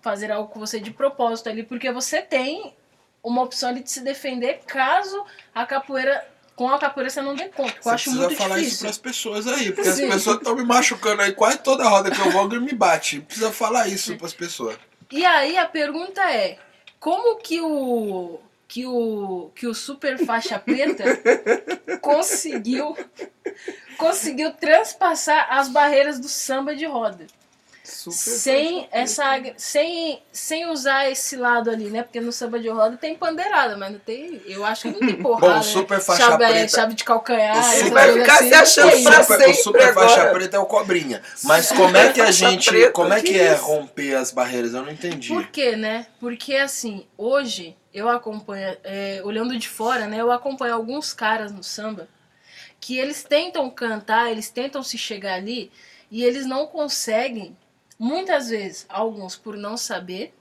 Fazer 0.00 0.30
algo 0.30 0.48
com 0.52 0.60
você 0.60 0.78
de 0.78 0.90
propósito 0.90 1.48
ali, 1.48 1.62
porque 1.62 1.90
você 1.90 2.20
tem 2.22 2.74
uma 3.22 3.42
opção 3.42 3.68
ali 3.68 3.82
de 3.82 3.90
se 3.90 4.00
defender 4.00 4.60
caso 4.66 5.24
a 5.54 5.64
capoeira. 5.66 6.26
Com 6.54 6.68
a 6.68 6.78
capoeira 6.78 7.08
você 7.08 7.22
não 7.22 7.34
dê 7.34 7.48
conta. 7.48 7.74
Eu 7.78 7.82
Você 7.82 7.88
acho 7.90 8.04
precisa 8.04 8.26
muito 8.26 8.36
falar 8.36 8.56
isso 8.58 8.64
difícil. 8.64 8.86
pras 8.86 8.98
pessoas 8.98 9.46
aí, 9.46 9.72
porque 9.72 9.90
Sim. 9.90 10.04
as 10.04 10.14
pessoas 10.14 10.36
estão 10.36 10.54
me 10.54 10.62
machucando 10.64 11.22
aí, 11.22 11.32
quase 11.32 11.58
toda 11.58 11.88
roda 11.88 12.10
que 12.10 12.20
eu 12.20 12.30
vou, 12.30 12.42
alguém 12.42 12.60
me 12.60 12.74
bate. 12.74 13.20
Precisa 13.20 13.50
falar 13.50 13.88
isso 13.88 14.16
pras 14.18 14.34
pessoas. 14.34 14.76
E 15.10 15.24
aí 15.24 15.56
a 15.56 15.64
pergunta 15.66 16.20
é: 16.30 16.58
como 17.00 17.36
que 17.38 17.58
o 17.60 18.38
que 18.68 18.86
o 18.86 19.50
que 19.54 19.66
o 19.66 19.74
super 19.74 20.24
faixa 20.24 20.58
preta 20.58 21.04
conseguiu 22.00 22.96
conseguiu 23.96 24.52
transpassar 24.52 25.46
as 25.50 25.68
barreiras 25.68 26.18
do 26.18 26.28
samba 26.28 26.74
de 26.76 26.84
roda 26.86 27.26
Super 27.94 28.14
sem 28.16 28.88
essa 28.90 29.40
sem 29.56 30.22
sem 30.32 30.66
usar 30.70 31.10
esse 31.10 31.36
lado 31.36 31.70
ali, 31.70 31.90
né? 31.90 32.02
Porque 32.02 32.20
no 32.20 32.32
samba 32.32 32.58
de 32.58 32.68
roda 32.68 32.96
tem 32.96 33.14
pandeirada, 33.14 33.76
mas 33.76 33.92
não 33.92 33.98
tem, 33.98 34.40
eu 34.46 34.64
acho 34.64 34.82
que 34.82 34.88
não 34.88 34.98
tem 35.00 35.14
porrada. 35.22 35.46
Bom, 35.46 35.52
o 35.52 35.56
né? 35.56 35.62
super 35.62 36.00
faixa 36.00 36.22
chave, 36.22 36.44
é, 36.44 36.48
preta- 36.48 36.68
chave 36.76 36.94
de 36.94 37.04
calcanhar, 37.04 37.58
o 37.58 37.62
super- 37.62 37.90
Vai 37.92 38.12
ficar 38.12 38.34
assim, 38.36 38.48
se 38.48 38.54
achando 38.54 39.02
pra 39.04 39.22
super, 39.22 39.48
o 39.48 39.54
super 39.54 39.94
faixa 39.94 40.14
agora. 40.20 40.34
preta 40.34 40.56
é 40.56 40.60
o 40.60 40.66
cobrinha. 40.66 41.22
Mas 41.44 41.68
como 41.70 41.96
é 41.96 42.12
que 42.12 42.20
a 42.20 42.24
Faixa 42.26 42.50
gente. 42.50 42.70
preta, 42.70 42.92
como 42.92 43.12
é 43.12 43.20
que, 43.20 43.32
que 43.32 43.38
é 43.40 43.52
isso? 43.54 43.62
romper 43.64 44.14
as 44.16 44.30
barreiras? 44.32 44.74
Eu 44.74 44.82
não 44.82 44.90
entendi. 44.92 45.28
Por 45.28 45.46
quê, 45.48 45.76
né? 45.76 46.06
Porque 46.18 46.56
assim, 46.56 47.06
hoje 47.16 47.76
eu 47.92 48.08
acompanho, 48.08 48.76
é, 48.82 49.20
olhando 49.24 49.56
de 49.58 49.68
fora, 49.68 50.06
né? 50.06 50.16
Eu 50.18 50.32
acompanho 50.32 50.74
alguns 50.74 51.12
caras 51.12 51.52
no 51.52 51.62
samba 51.62 52.08
que 52.80 52.98
eles 52.98 53.22
tentam 53.22 53.70
cantar, 53.70 54.30
eles 54.32 54.50
tentam 54.50 54.82
se 54.82 54.98
chegar 54.98 55.34
ali 55.34 55.70
e 56.10 56.24
eles 56.24 56.44
não 56.46 56.66
conseguem. 56.66 57.56
Muitas 58.02 58.48
vezes, 58.48 58.84
alguns 58.88 59.36
por 59.36 59.56
não 59.56 59.76
saber, 59.76 60.34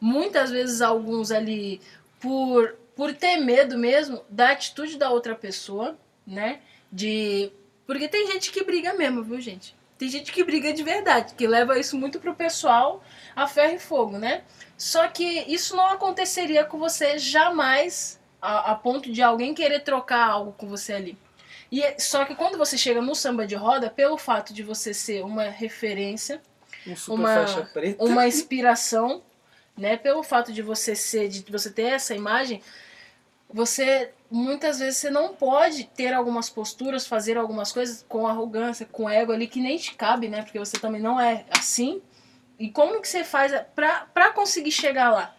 muitas 0.00 0.50
vezes 0.50 0.80
alguns 0.80 1.30
ali 1.30 1.80
por 2.18 2.74
por 2.96 3.14
ter 3.14 3.36
medo 3.36 3.78
mesmo 3.78 4.24
da 4.28 4.50
atitude 4.50 4.98
da 4.98 5.08
outra 5.08 5.36
pessoa, 5.36 5.96
né? 6.26 6.58
De 6.90 7.52
porque 7.86 8.08
tem 8.08 8.26
gente 8.26 8.50
que 8.50 8.64
briga 8.64 8.94
mesmo, 8.94 9.22
viu, 9.22 9.40
gente? 9.40 9.76
Tem 9.96 10.08
gente 10.08 10.32
que 10.32 10.42
briga 10.42 10.72
de 10.72 10.82
verdade, 10.82 11.34
que 11.34 11.46
leva 11.46 11.78
isso 11.78 11.96
muito 11.96 12.18
pro 12.18 12.34
pessoal 12.34 13.00
a 13.36 13.46
ferro 13.46 13.76
e 13.76 13.78
fogo, 13.78 14.18
né? 14.18 14.42
Só 14.76 15.06
que 15.06 15.44
isso 15.46 15.76
não 15.76 15.86
aconteceria 15.86 16.64
com 16.64 16.78
você 16.80 17.16
jamais 17.16 18.18
a, 18.42 18.72
a 18.72 18.74
ponto 18.74 19.12
de 19.12 19.22
alguém 19.22 19.54
querer 19.54 19.84
trocar 19.84 20.28
algo 20.28 20.50
com 20.50 20.66
você 20.66 20.94
ali. 20.94 21.16
E 21.70 21.80
é- 21.80 21.96
só 22.00 22.24
que 22.24 22.34
quando 22.34 22.58
você 22.58 22.76
chega 22.76 23.00
no 23.00 23.14
samba 23.14 23.46
de 23.46 23.54
roda, 23.54 23.88
pelo 23.88 24.18
fato 24.18 24.52
de 24.52 24.64
você 24.64 24.92
ser 24.92 25.24
uma 25.24 25.44
referência, 25.44 26.42
Um 26.88 26.96
super 26.96 27.20
uma- 27.20 27.34
faixa 27.34 27.62
preta. 27.72 28.02
uma 28.04 28.26
inspiração, 28.28 29.22
né? 29.76 29.96
Pelo 29.96 30.22
fato 30.22 30.52
de 30.52 30.62
você 30.62 30.94
ser, 30.96 31.28
de 31.28 31.44
você 31.50 31.70
ter 31.70 31.82
essa 31.92 32.14
imagem, 32.14 32.62
você 33.52 34.10
muitas 34.30 34.78
vezes 34.78 34.98
você 34.98 35.10
não 35.10 35.34
pode 35.34 35.84
ter 35.84 36.12
algumas 36.12 36.50
posturas, 36.50 37.06
fazer 37.06 37.36
algumas 37.38 37.72
coisas 37.72 38.04
com 38.08 38.26
arrogância, 38.26 38.86
com 38.90 39.08
ego 39.08 39.32
ali 39.32 39.46
que 39.46 39.60
nem 39.60 39.76
te 39.78 39.94
cabe, 39.94 40.28
né? 40.28 40.42
Porque 40.42 40.58
você 40.58 40.78
também 40.78 41.00
não 41.00 41.20
é 41.20 41.44
assim. 41.50 42.02
E 42.58 42.70
como 42.70 43.00
que 43.00 43.08
você 43.08 43.22
faz 43.24 43.52
pra 43.74 44.32
conseguir 44.34 44.72
chegar 44.72 45.10
lá? 45.10 45.34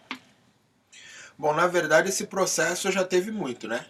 Bom, 1.38 1.54
na 1.54 1.66
verdade, 1.66 2.08
esse 2.08 2.26
processo 2.26 2.90
já 2.90 3.04
teve 3.04 3.30
muito, 3.30 3.66
né? 3.68 3.86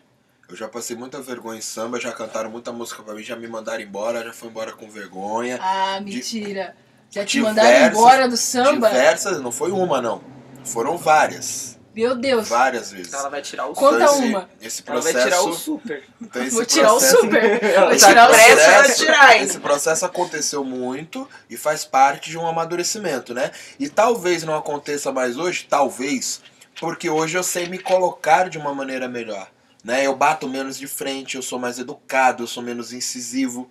Eu 0.48 0.56
já 0.56 0.68
passei 0.68 0.96
muita 0.96 1.20
vergonha 1.22 1.58
em 1.58 1.62
samba, 1.62 2.00
já 2.00 2.12
cantaram 2.12 2.50
muita 2.50 2.72
música 2.72 3.02
pra 3.02 3.14
mim, 3.14 3.22
já 3.22 3.36
me 3.36 3.46
mandaram 3.46 3.80
embora, 3.82 4.24
já 4.24 4.32
fui 4.32 4.48
embora 4.48 4.72
com 4.72 4.90
vergonha. 4.90 5.58
Ah, 5.62 6.00
mentira. 6.00 6.76
Já 7.10 7.24
te 7.24 7.38
Diversas- 7.38 7.56
mandaram 7.64 7.86
embora 7.88 8.28
do 8.28 8.36
samba? 8.36 8.88
Diversas, 8.88 9.40
não 9.40 9.50
foi 9.50 9.70
uma, 9.72 10.00
não. 10.00 10.22
Foram 10.64 10.96
várias. 10.96 11.78
Meu 11.92 12.14
Deus. 12.14 12.48
Várias 12.48 12.92
vezes. 12.92 13.12
Ela 13.12 13.28
vai 13.28 13.42
tirar 13.42 13.66
o 13.66 13.72
Conta 13.74 13.96
Então, 13.96 14.14
esse, 14.14 14.24
uma. 14.28 14.48
Esse 14.62 14.82
Ela 14.86 14.92
processo. 15.00 15.14
vai 15.18 15.24
tirar 15.24 15.40
o 15.42 15.52
super. 15.54 16.04
então, 16.22 16.42
esse 16.44 16.54
Vou 16.54 16.64
tirar 16.64 16.92
o 16.92 16.98
processo- 16.98 17.20
super. 17.20 17.64
Ela 17.64 17.90
Vou 17.90 17.98
tá 17.98 18.06
tirar 18.08 18.30
o 18.30 18.34
super. 18.34 18.90
a 18.90 18.94
tirar, 18.94 19.36
hein? 19.36 19.42
Esse 19.42 19.58
processo 19.58 20.06
aconteceu 20.06 20.62
muito 20.64 21.28
e 21.48 21.56
faz 21.56 21.84
parte 21.84 22.30
de 22.30 22.38
um 22.38 22.46
amadurecimento, 22.46 23.34
né? 23.34 23.50
E 23.78 23.88
talvez 23.88 24.44
não 24.44 24.54
aconteça 24.56 25.10
mais 25.10 25.36
hoje, 25.36 25.66
talvez, 25.68 26.40
porque 26.80 27.10
hoje 27.10 27.36
eu 27.36 27.42
sei 27.42 27.66
me 27.68 27.78
colocar 27.80 28.48
de 28.48 28.56
uma 28.56 28.72
maneira 28.72 29.08
melhor. 29.08 29.48
Né? 29.82 30.06
Eu 30.06 30.14
bato 30.14 30.46
menos 30.48 30.78
de 30.78 30.86
frente, 30.86 31.34
eu 31.36 31.42
sou 31.42 31.58
mais 31.58 31.78
educado, 31.78 32.44
eu 32.44 32.46
sou 32.46 32.62
menos 32.62 32.92
incisivo. 32.92 33.68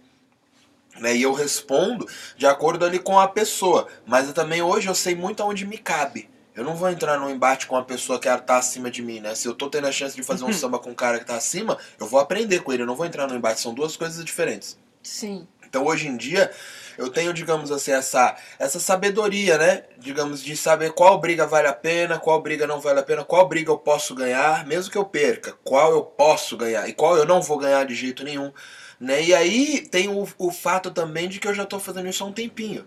Né? 1.00 1.16
E 1.16 1.22
eu 1.22 1.34
respondo 1.34 2.08
de 2.36 2.46
acordo 2.46 2.86
ali 2.86 3.00
com 3.00 3.20
a 3.20 3.28
pessoa. 3.28 3.88
Mas 4.06 4.28
eu 4.28 4.34
também 4.34 4.62
hoje 4.62 4.88
eu 4.88 4.96
sei 4.96 5.16
muito 5.16 5.42
aonde 5.42 5.66
me 5.66 5.78
cabe. 5.78 6.30
Eu 6.56 6.64
não 6.64 6.76
vou 6.76 6.90
entrar 6.90 7.18
num 7.18 7.30
embate 7.30 7.68
com 7.68 7.76
uma 7.76 7.86
pessoa 7.86 8.20
que 8.20 8.28
tá 8.42 8.58
acima 8.58 8.92
de 8.92 9.02
mim, 9.02 9.22
né? 9.22 9.34
Se 9.34 9.48
eu 9.48 9.54
tô 9.54 9.70
tendo 9.70 9.88
a 9.88 9.92
chance 9.92 10.16
de 10.16 10.24
fazer 10.24 10.44
um 10.44 10.52
samba 10.52 10.78
com 10.78 10.90
um 10.90 10.96
cara 10.96 11.18
que 11.18 11.26
tá 11.26 11.36
acima, 11.36 11.78
eu 11.98 12.06
vou 12.06 12.20
aprender 12.20 12.60
com 12.60 12.74
ele, 12.74 12.84
eu 12.84 12.88
não 12.88 12.98
vou 12.98 13.06
entrar 13.06 13.28
num 13.28 13.36
embate. 13.36 13.62
São 13.62 13.74
duas 13.74 13.96
coisas 13.96 14.26
diferentes. 14.26 14.78
Sim. 15.02 15.48
Então 15.66 15.86
hoje 15.86 16.08
em 16.08 16.18
dia 16.18 16.52
eu 16.98 17.10
tenho, 17.10 17.34
digamos 17.34 17.72
assim, 17.72 17.92
essa, 17.92 18.36
essa 18.58 18.78
sabedoria, 18.78 19.58
né? 19.58 19.84
Digamos, 19.98 20.44
de 20.44 20.58
saber 20.58 20.92
qual 20.92 21.18
briga 21.18 21.48
vale 21.48 21.68
a 21.68 21.74
pena, 21.74 22.20
qual 22.20 22.42
briga 22.42 22.68
não 22.68 22.82
vale 22.82 23.00
a 23.00 23.04
pena, 23.04 23.24
qual 23.24 23.48
briga 23.48 23.72
eu 23.72 23.78
posso 23.78 24.14
ganhar, 24.14 24.68
mesmo 24.68 24.92
que 24.92 24.98
eu 24.98 25.06
perca, 25.06 25.54
qual 25.64 25.94
eu 25.94 26.04
posso 26.04 26.58
ganhar 26.58 26.90
e 26.90 26.94
qual 26.94 27.16
eu 27.16 27.26
não 27.26 27.42
vou 27.42 27.58
ganhar 27.58 27.86
de 27.86 27.96
jeito 27.96 28.24
nenhum. 28.24 28.52
Né? 29.00 29.24
E 29.24 29.34
aí 29.34 29.88
tem 29.90 30.10
o, 30.10 30.28
o 30.38 30.52
fato 30.52 30.92
também 30.92 31.30
de 31.30 31.40
que 31.40 31.48
eu 31.48 31.54
já 31.54 31.64
estou 31.64 31.80
fazendo 31.80 32.10
isso 32.10 32.24
há 32.24 32.28
um 32.28 32.34
tempinho. 32.34 32.86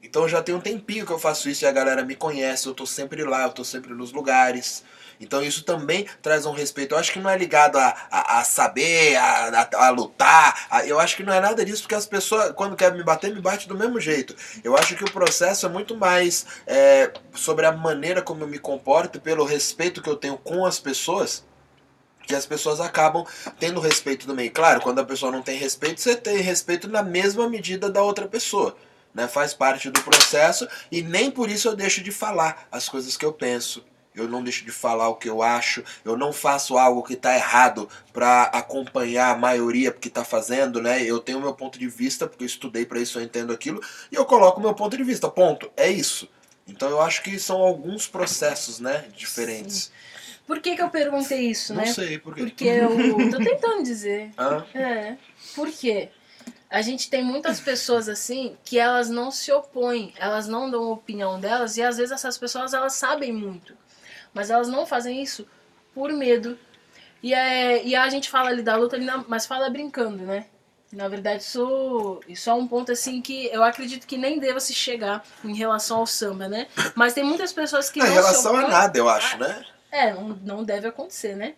Então 0.00 0.28
já 0.28 0.40
tem 0.40 0.54
um 0.54 0.60
tempinho 0.60 1.04
que 1.04 1.12
eu 1.12 1.18
faço 1.18 1.48
isso 1.48 1.64
e 1.64 1.66
a 1.66 1.72
galera 1.72 2.04
me 2.04 2.14
conhece, 2.14 2.66
eu 2.66 2.72
estou 2.72 2.86
sempre 2.86 3.24
lá, 3.24 3.42
eu 3.42 3.48
estou 3.48 3.64
sempre 3.64 3.92
nos 3.92 4.12
lugares. 4.12 4.84
Então 5.20 5.42
isso 5.42 5.64
também 5.64 6.06
traz 6.22 6.46
um 6.46 6.52
respeito. 6.52 6.94
Eu 6.94 6.98
acho 6.98 7.12
que 7.12 7.18
não 7.18 7.28
é 7.28 7.36
ligado 7.36 7.76
a, 7.76 7.94
a, 8.08 8.38
a 8.38 8.44
saber, 8.44 9.16
a, 9.16 9.68
a, 9.72 9.86
a 9.86 9.90
lutar. 9.90 10.66
A, 10.70 10.86
eu 10.86 11.00
acho 11.00 11.16
que 11.16 11.24
não 11.24 11.32
é 11.32 11.40
nada 11.40 11.64
disso, 11.64 11.82
porque 11.82 11.96
as 11.96 12.06
pessoas, 12.06 12.52
quando 12.52 12.76
querem 12.76 12.96
me 12.96 13.04
bater, 13.04 13.34
me 13.34 13.40
bate 13.40 13.66
do 13.66 13.76
mesmo 13.76 14.00
jeito. 14.00 14.36
Eu 14.62 14.76
acho 14.76 14.94
que 14.94 15.02
o 15.02 15.10
processo 15.10 15.66
é 15.66 15.68
muito 15.68 15.96
mais 15.96 16.46
é, 16.64 17.12
sobre 17.34 17.66
a 17.66 17.72
maneira 17.72 18.22
como 18.22 18.44
eu 18.44 18.48
me 18.48 18.60
comporto, 18.60 19.20
pelo 19.20 19.44
respeito 19.44 20.00
que 20.00 20.08
eu 20.08 20.16
tenho 20.16 20.38
com 20.38 20.64
as 20.64 20.78
pessoas 20.78 21.44
que 22.28 22.34
as 22.34 22.44
pessoas 22.44 22.78
acabam 22.78 23.24
tendo 23.58 23.80
respeito 23.80 24.26
também. 24.26 24.50
Claro, 24.50 24.82
quando 24.82 24.98
a 24.98 25.04
pessoa 25.04 25.32
não 25.32 25.40
tem 25.40 25.58
respeito, 25.58 26.00
você 26.00 26.14
tem 26.14 26.36
respeito 26.36 26.86
na 26.86 27.02
mesma 27.02 27.48
medida 27.48 27.90
da 27.90 28.02
outra 28.02 28.28
pessoa. 28.28 28.76
Né? 29.14 29.26
Faz 29.26 29.54
parte 29.54 29.90
do 29.90 30.02
processo 30.02 30.68
e 30.92 31.00
nem 31.00 31.30
por 31.30 31.50
isso 31.50 31.66
eu 31.66 31.74
deixo 31.74 32.02
de 32.02 32.12
falar 32.12 32.68
as 32.70 32.86
coisas 32.86 33.16
que 33.16 33.24
eu 33.24 33.32
penso, 33.32 33.82
eu 34.14 34.28
não 34.28 34.42
deixo 34.42 34.62
de 34.62 34.70
falar 34.70 35.08
o 35.08 35.16
que 35.16 35.28
eu 35.28 35.42
acho, 35.42 35.82
eu 36.04 36.18
não 36.18 36.30
faço 36.30 36.76
algo 36.76 37.02
que 37.02 37.14
está 37.14 37.34
errado 37.34 37.88
para 38.12 38.42
acompanhar 38.42 39.30
a 39.30 39.38
maioria 39.38 39.90
que 39.90 40.08
está 40.08 40.22
fazendo, 40.22 40.82
né? 40.82 41.02
Eu 41.02 41.20
tenho 41.20 41.40
meu 41.40 41.54
ponto 41.54 41.78
de 41.78 41.88
vista, 41.88 42.26
porque 42.26 42.44
eu 42.44 42.46
estudei 42.46 42.84
para 42.84 43.00
isso, 43.00 43.18
eu 43.18 43.22
entendo 43.22 43.52
aquilo, 43.52 43.80
e 44.12 44.16
eu 44.16 44.26
coloco 44.26 44.60
meu 44.60 44.74
ponto 44.74 44.96
de 44.96 45.04
vista, 45.04 45.30
ponto. 45.30 45.70
É 45.76 45.88
isso. 45.88 46.28
Então 46.66 46.90
eu 46.90 47.00
acho 47.00 47.22
que 47.22 47.38
são 47.38 47.62
alguns 47.62 48.06
processos, 48.06 48.80
né, 48.80 49.06
diferentes. 49.16 49.84
Sim. 49.84 50.07
Por 50.48 50.60
que, 50.60 50.74
que 50.74 50.80
eu 50.80 50.88
perguntei 50.88 51.50
isso, 51.50 51.74
não 51.74 51.82
né? 51.82 51.88
Não 51.88 51.94
sei, 51.94 52.18
por 52.18 52.34
quê? 52.34 52.44
Porque 52.44 52.64
eu 52.64 53.30
tô 53.30 53.36
tentando 53.36 53.82
dizer. 53.82 54.30
Ah? 54.38 54.64
É. 54.74 55.16
Por 55.54 55.70
quê? 55.70 56.08
A 56.70 56.80
gente 56.80 57.10
tem 57.10 57.22
muitas 57.22 57.60
pessoas 57.60 58.08
assim 58.08 58.56
que 58.64 58.78
elas 58.78 59.10
não 59.10 59.30
se 59.30 59.52
opõem, 59.52 60.14
elas 60.16 60.48
não 60.48 60.70
dão 60.70 60.90
opinião 60.90 61.38
delas 61.38 61.76
e 61.76 61.82
às 61.82 61.98
vezes 61.98 62.12
essas 62.12 62.38
pessoas 62.38 62.72
elas 62.72 62.94
sabem 62.94 63.30
muito. 63.30 63.74
Mas 64.32 64.48
elas 64.48 64.68
não 64.68 64.86
fazem 64.86 65.22
isso 65.22 65.46
por 65.94 66.10
medo. 66.12 66.58
E, 67.22 67.34
é, 67.34 67.84
e 67.84 67.94
a 67.94 68.08
gente 68.08 68.30
fala 68.30 68.48
ali 68.48 68.62
da 68.62 68.74
luta, 68.74 68.96
mas 69.26 69.44
fala 69.44 69.68
brincando, 69.68 70.24
né? 70.24 70.46
Na 70.90 71.08
verdade, 71.08 71.42
isso, 71.42 72.20
isso 72.26 72.48
é 72.48 72.54
um 72.54 72.66
ponto 72.66 72.90
assim 72.90 73.20
que 73.20 73.46
eu 73.52 73.62
acredito 73.62 74.06
que 74.06 74.16
nem 74.16 74.38
deva 74.38 74.60
se 74.60 74.72
chegar 74.72 75.22
em 75.44 75.54
relação 75.54 75.98
ao 75.98 76.06
samba, 76.06 76.48
né? 76.48 76.68
Mas 76.94 77.12
tem 77.12 77.22
muitas 77.22 77.52
pessoas 77.52 77.90
que. 77.90 78.00
Em 78.00 78.04
relação 78.04 78.56
a 78.56 78.66
nada, 78.66 78.98
eu 78.98 79.08
acho, 79.08 79.36
né? 79.36 79.66
É, 79.90 80.12
não, 80.12 80.28
não 80.28 80.64
deve 80.64 80.88
acontecer, 80.88 81.34
né? 81.34 81.54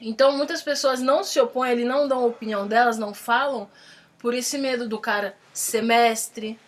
Então 0.00 0.36
muitas 0.36 0.62
pessoas 0.62 1.00
não 1.00 1.22
se 1.22 1.38
opõem, 1.40 1.72
eles 1.72 1.86
não 1.86 2.08
dão 2.08 2.26
opinião 2.26 2.66
delas, 2.66 2.98
não 2.98 3.14
falam, 3.14 3.70
por 4.18 4.34
esse 4.34 4.58
medo 4.58 4.88
do 4.88 4.98
cara 4.98 5.36
ser 5.52 5.82
mestre, 5.82 6.58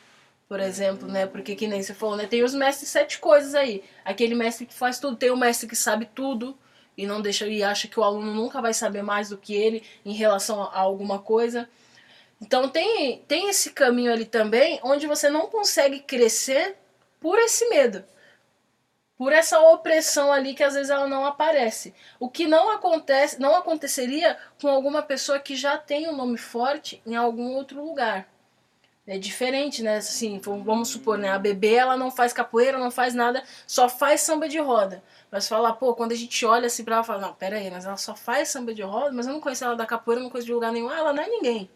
por 0.49 0.61
exemplo, 0.61 1.09
né? 1.09 1.27
Porque 1.27 1.57
que 1.57 1.67
nem 1.67 1.83
você 1.83 1.93
falou, 1.95 2.17
né? 2.17 2.27
Tem 2.27 2.45
os 2.45 2.55
mestres 2.55 2.89
sete 2.89 3.19
coisas 3.19 3.55
aí. 3.55 3.83
Aquele 4.05 4.35
mestre 4.35 4.67
que 4.67 4.75
faz 4.75 4.99
tudo, 5.01 5.17
tem 5.17 5.31
o 5.31 5.37
mestre 5.37 5.69
que 5.69 5.77
sabe 5.77 6.09
tudo 6.15 6.57
e 6.97 7.07
não 7.07 7.21
deixa 7.21 7.47
e 7.47 7.63
acha 7.63 7.89
que 7.89 7.99
o 7.99 8.05
aluno 8.05 8.33
nunca 8.33 8.63
vai 8.63 8.73
saber 8.73 9.03
mais 9.03 9.29
do 9.29 9.37
que 9.37 9.55
ele 9.55 9.83
em 10.05 10.13
relação 10.13 10.63
a 10.63 10.79
alguma 10.79 11.19
coisa. 11.19 11.69
Então 12.41 12.69
tem, 12.69 13.23
tem 13.27 13.49
esse 13.49 13.71
caminho 13.71 14.13
ali 14.13 14.25
também 14.25 14.79
onde 14.83 15.07
você 15.07 15.29
não 15.29 15.47
consegue 15.49 16.01
crescer 16.01 16.77
por 17.21 17.39
esse 17.39 17.69
medo. 17.69 18.05
Por 19.19 19.33
essa 19.33 19.59
opressão 19.61 20.31
ali 20.31 20.55
que 20.55 20.63
às 20.63 20.75
vezes 20.75 20.91
ela 20.91 21.07
não 21.07 21.25
aparece. 21.25 21.95
O 22.21 22.29
que 22.29 22.47
não 22.47 22.71
acontece, 22.71 23.41
não 23.41 23.55
aconteceria 23.55 24.37
com 24.61 24.69
alguma 24.69 25.03
pessoa 25.03 25.39
que 25.39 25.57
já 25.57 25.79
tem 25.79 26.09
um 26.09 26.17
nome 26.17 26.37
forte 26.37 27.03
em 27.07 27.17
algum 27.17 27.55
outro 27.55 27.83
lugar. 27.83 28.29
É 29.07 29.17
diferente, 29.17 29.83
né? 29.85 29.99
Assim, 29.99 30.41
vamos 30.41 30.89
supor, 30.89 31.17
né? 31.17 31.31
A 31.31 31.39
bebê 31.39 31.75
ela 31.75 31.97
não 31.97 32.11
faz 32.11 32.33
capoeira, 32.33 32.77
não 32.77 32.91
faz 32.91 33.15
nada, 33.15 33.43
só 33.65 33.89
faz 33.89 34.21
samba 34.23 34.49
de 34.49 34.59
roda. 34.59 35.03
Mas 35.31 35.49
falar, 35.49 35.75
pô, 35.75 35.95
quando 35.95 36.11
a 36.11 36.17
gente 36.17 36.45
olha 36.45 36.67
assim 36.67 36.85
pra 36.85 36.97
ela, 36.97 37.05
fala, 37.05 37.21
não, 37.21 37.33
pera 37.33 37.57
aí, 37.57 37.71
mas 37.71 37.87
ela 37.87 37.97
só 37.97 38.17
faz 38.17 38.49
samba 38.49 38.75
de 38.75 38.83
roda, 38.83 39.13
mas 39.13 39.27
eu 39.29 39.33
não 39.33 39.41
conheço 39.41 39.65
ela 39.65 39.77
da 39.77 39.87
capoeira, 39.87 40.21
não 40.21 40.29
conheço 40.29 40.47
de 40.47 40.53
lugar 40.53 40.73
nenhum, 40.73 40.91
ela 40.91 41.13
não 41.13 41.23
é 41.23 41.29
ninguém. 41.29 41.71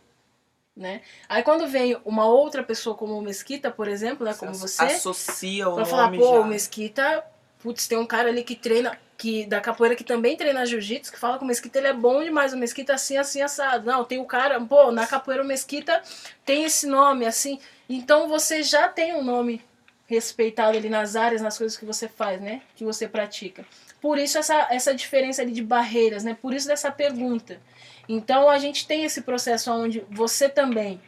Né? 0.76 1.02
Aí 1.28 1.42
quando 1.42 1.68
vem 1.68 2.00
uma 2.04 2.24
outra 2.26 2.64
pessoa 2.64 2.96
como 2.96 3.16
o 3.16 3.22
Mesquita, 3.22 3.70
por 3.70 3.86
exemplo, 3.86 4.24
né, 4.24 4.34
como 4.34 4.54
você, 4.54 4.82
associa 4.82 5.68
o 5.68 5.72
nome 5.72 5.84
falar, 5.84 6.10
pô, 6.10 6.34
já. 6.34 6.40
o 6.40 6.44
Mesquita, 6.46 7.24
putz, 7.62 7.86
tem 7.86 7.98
um 7.98 8.06
cara 8.06 8.28
ali 8.28 8.42
que 8.42 8.54
treina 8.54 8.98
que 9.16 9.44
da 9.44 9.60
capoeira 9.60 9.94
que 9.94 10.02
também 10.02 10.34
treina 10.34 10.64
jiu-jitsu, 10.64 11.12
que 11.12 11.18
fala 11.18 11.36
que 11.36 11.44
o 11.44 11.46
Mesquita 11.46 11.78
ele 11.78 11.88
é 11.88 11.92
bom 11.92 12.24
demais, 12.24 12.54
o 12.54 12.56
Mesquita 12.56 12.94
assim, 12.94 13.18
assim, 13.18 13.42
assado. 13.42 13.84
Não, 13.84 14.02
tem 14.02 14.18
o 14.18 14.24
cara, 14.24 14.58
pô, 14.60 14.90
na 14.90 15.06
capoeira 15.06 15.42
o 15.42 15.46
Mesquita 15.46 16.02
tem 16.44 16.64
esse 16.64 16.86
nome, 16.86 17.26
assim. 17.26 17.58
Então 17.86 18.28
você 18.28 18.62
já 18.62 18.88
tem 18.88 19.14
um 19.14 19.22
nome 19.22 19.62
respeitado 20.06 20.76
ali 20.76 20.88
nas 20.88 21.16
áreas, 21.16 21.42
nas 21.42 21.58
coisas 21.58 21.76
que 21.76 21.84
você 21.84 22.08
faz, 22.08 22.40
né? 22.40 22.62
Que 22.74 22.82
você 22.82 23.06
pratica. 23.06 23.64
Por 24.00 24.18
isso 24.18 24.38
essa, 24.38 24.68
essa 24.70 24.94
diferença 24.94 25.42
ali 25.42 25.52
de 25.52 25.62
barreiras, 25.62 26.24
né? 26.24 26.34
Por 26.40 26.54
isso 26.54 26.66
dessa 26.66 26.90
pergunta. 26.90 27.60
Então 28.08 28.48
a 28.48 28.58
gente 28.58 28.86
tem 28.86 29.04
esse 29.04 29.20
processo 29.20 29.70
onde 29.70 30.04
você 30.10 30.48
também 30.48 31.00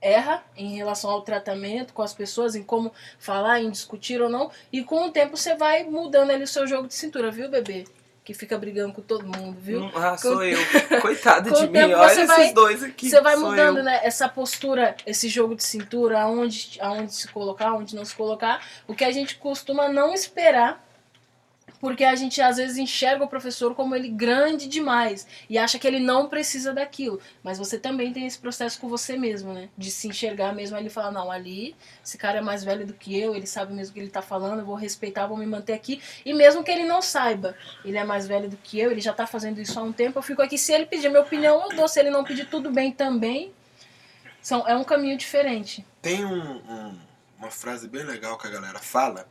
erra 0.00 0.42
em 0.56 0.76
relação 0.76 1.10
ao 1.10 1.22
tratamento 1.22 1.92
com 1.92 2.02
as 2.02 2.12
pessoas, 2.14 2.54
em 2.54 2.62
como 2.62 2.92
falar, 3.18 3.60
em 3.60 3.70
discutir 3.70 4.20
ou 4.20 4.28
não, 4.28 4.50
e 4.72 4.82
com 4.84 5.06
o 5.06 5.10
tempo 5.10 5.36
você 5.36 5.54
vai 5.54 5.84
mudando 5.84 6.30
ali 6.30 6.44
o 6.44 6.48
seu 6.48 6.66
jogo 6.66 6.86
de 6.88 6.94
cintura, 6.94 7.30
viu, 7.30 7.48
bebê? 7.48 7.84
Que 8.24 8.34
fica 8.34 8.58
brigando 8.58 8.92
com 8.92 9.02
todo 9.02 9.24
mundo, 9.24 9.56
viu? 9.60 9.82
Hum, 9.84 9.90
Ah, 9.94 10.10
Com- 10.10 10.18
sou 10.18 10.42
eu. 10.44 10.58
Coitado 11.00 11.48
com 11.50 11.60
de 11.60 11.68
mim. 11.68 11.78
Olha 11.94 12.08
você 12.08 12.22
esses 12.22 12.26
vai- 12.26 12.52
dois 12.52 12.82
aqui. 12.82 13.08
Você 13.08 13.20
vai 13.20 13.36
mudando, 13.36 13.78
eu. 13.78 13.84
né? 13.84 14.00
Essa 14.02 14.28
postura, 14.28 14.96
esse 15.06 15.28
jogo 15.28 15.54
de 15.54 15.62
cintura, 15.62 16.20
aonde, 16.22 16.76
aonde 16.80 17.14
se 17.14 17.28
colocar, 17.28 17.68
aonde 17.68 17.94
não 17.94 18.04
se 18.04 18.14
colocar. 18.16 18.60
O 18.88 18.94
que 18.96 19.04
a 19.04 19.12
gente 19.12 19.36
costuma 19.36 19.88
não 19.88 20.12
esperar, 20.12 20.84
porque 21.86 22.02
a 22.02 22.16
gente 22.16 22.42
às 22.42 22.56
vezes 22.56 22.78
enxerga 22.78 23.22
o 23.22 23.28
professor 23.28 23.72
como 23.76 23.94
ele 23.94 24.08
grande 24.08 24.66
demais 24.66 25.24
e 25.48 25.56
acha 25.56 25.78
que 25.78 25.86
ele 25.86 26.00
não 26.00 26.28
precisa 26.28 26.74
daquilo. 26.74 27.20
Mas 27.44 27.58
você 27.58 27.78
também 27.78 28.12
tem 28.12 28.26
esse 28.26 28.36
processo 28.40 28.80
com 28.80 28.88
você 28.88 29.16
mesmo, 29.16 29.52
né? 29.52 29.68
De 29.78 29.88
se 29.88 30.08
enxergar 30.08 30.52
mesmo 30.52 30.76
ali 30.76 30.88
e 30.88 30.90
falar: 30.90 31.12
não, 31.12 31.30
ali, 31.30 31.76
esse 32.04 32.18
cara 32.18 32.38
é 32.38 32.40
mais 32.40 32.64
velho 32.64 32.84
do 32.84 32.92
que 32.92 33.16
eu, 33.16 33.36
ele 33.36 33.46
sabe 33.46 33.72
mesmo 33.72 33.92
o 33.92 33.94
que 33.94 34.00
ele 34.00 34.10
tá 34.10 34.20
falando, 34.20 34.58
eu 34.58 34.66
vou 34.66 34.74
respeitar, 34.74 35.28
vou 35.28 35.36
me 35.36 35.46
manter 35.46 35.74
aqui. 35.74 36.02
E 36.24 36.34
mesmo 36.34 36.64
que 36.64 36.72
ele 36.72 36.82
não 36.84 37.00
saiba, 37.00 37.54
ele 37.84 37.96
é 37.96 38.02
mais 38.02 38.26
velho 38.26 38.48
do 38.48 38.56
que 38.56 38.80
eu, 38.80 38.90
ele 38.90 39.00
já 39.00 39.12
tá 39.12 39.24
fazendo 39.24 39.60
isso 39.60 39.78
há 39.78 39.82
um 39.84 39.92
tempo, 39.92 40.18
eu 40.18 40.22
fico 40.24 40.42
aqui. 40.42 40.58
Se 40.58 40.72
ele 40.72 40.86
pedir 40.86 41.08
minha 41.08 41.22
opinião, 41.22 41.62
eu 41.70 41.76
dou. 41.76 41.86
Se 41.86 42.00
ele 42.00 42.10
não 42.10 42.24
pedir, 42.24 42.46
tudo 42.48 42.72
bem 42.72 42.90
também. 42.90 43.52
São, 44.42 44.66
é 44.66 44.74
um 44.76 44.82
caminho 44.82 45.16
diferente. 45.16 45.86
Tem 46.02 46.24
um- 46.24 46.56
um- 46.68 46.98
uma 47.38 47.50
frase 47.50 47.86
bem 47.86 48.02
legal 48.02 48.36
que 48.38 48.46
a 48.46 48.50
galera 48.50 48.78
fala, 48.80 49.28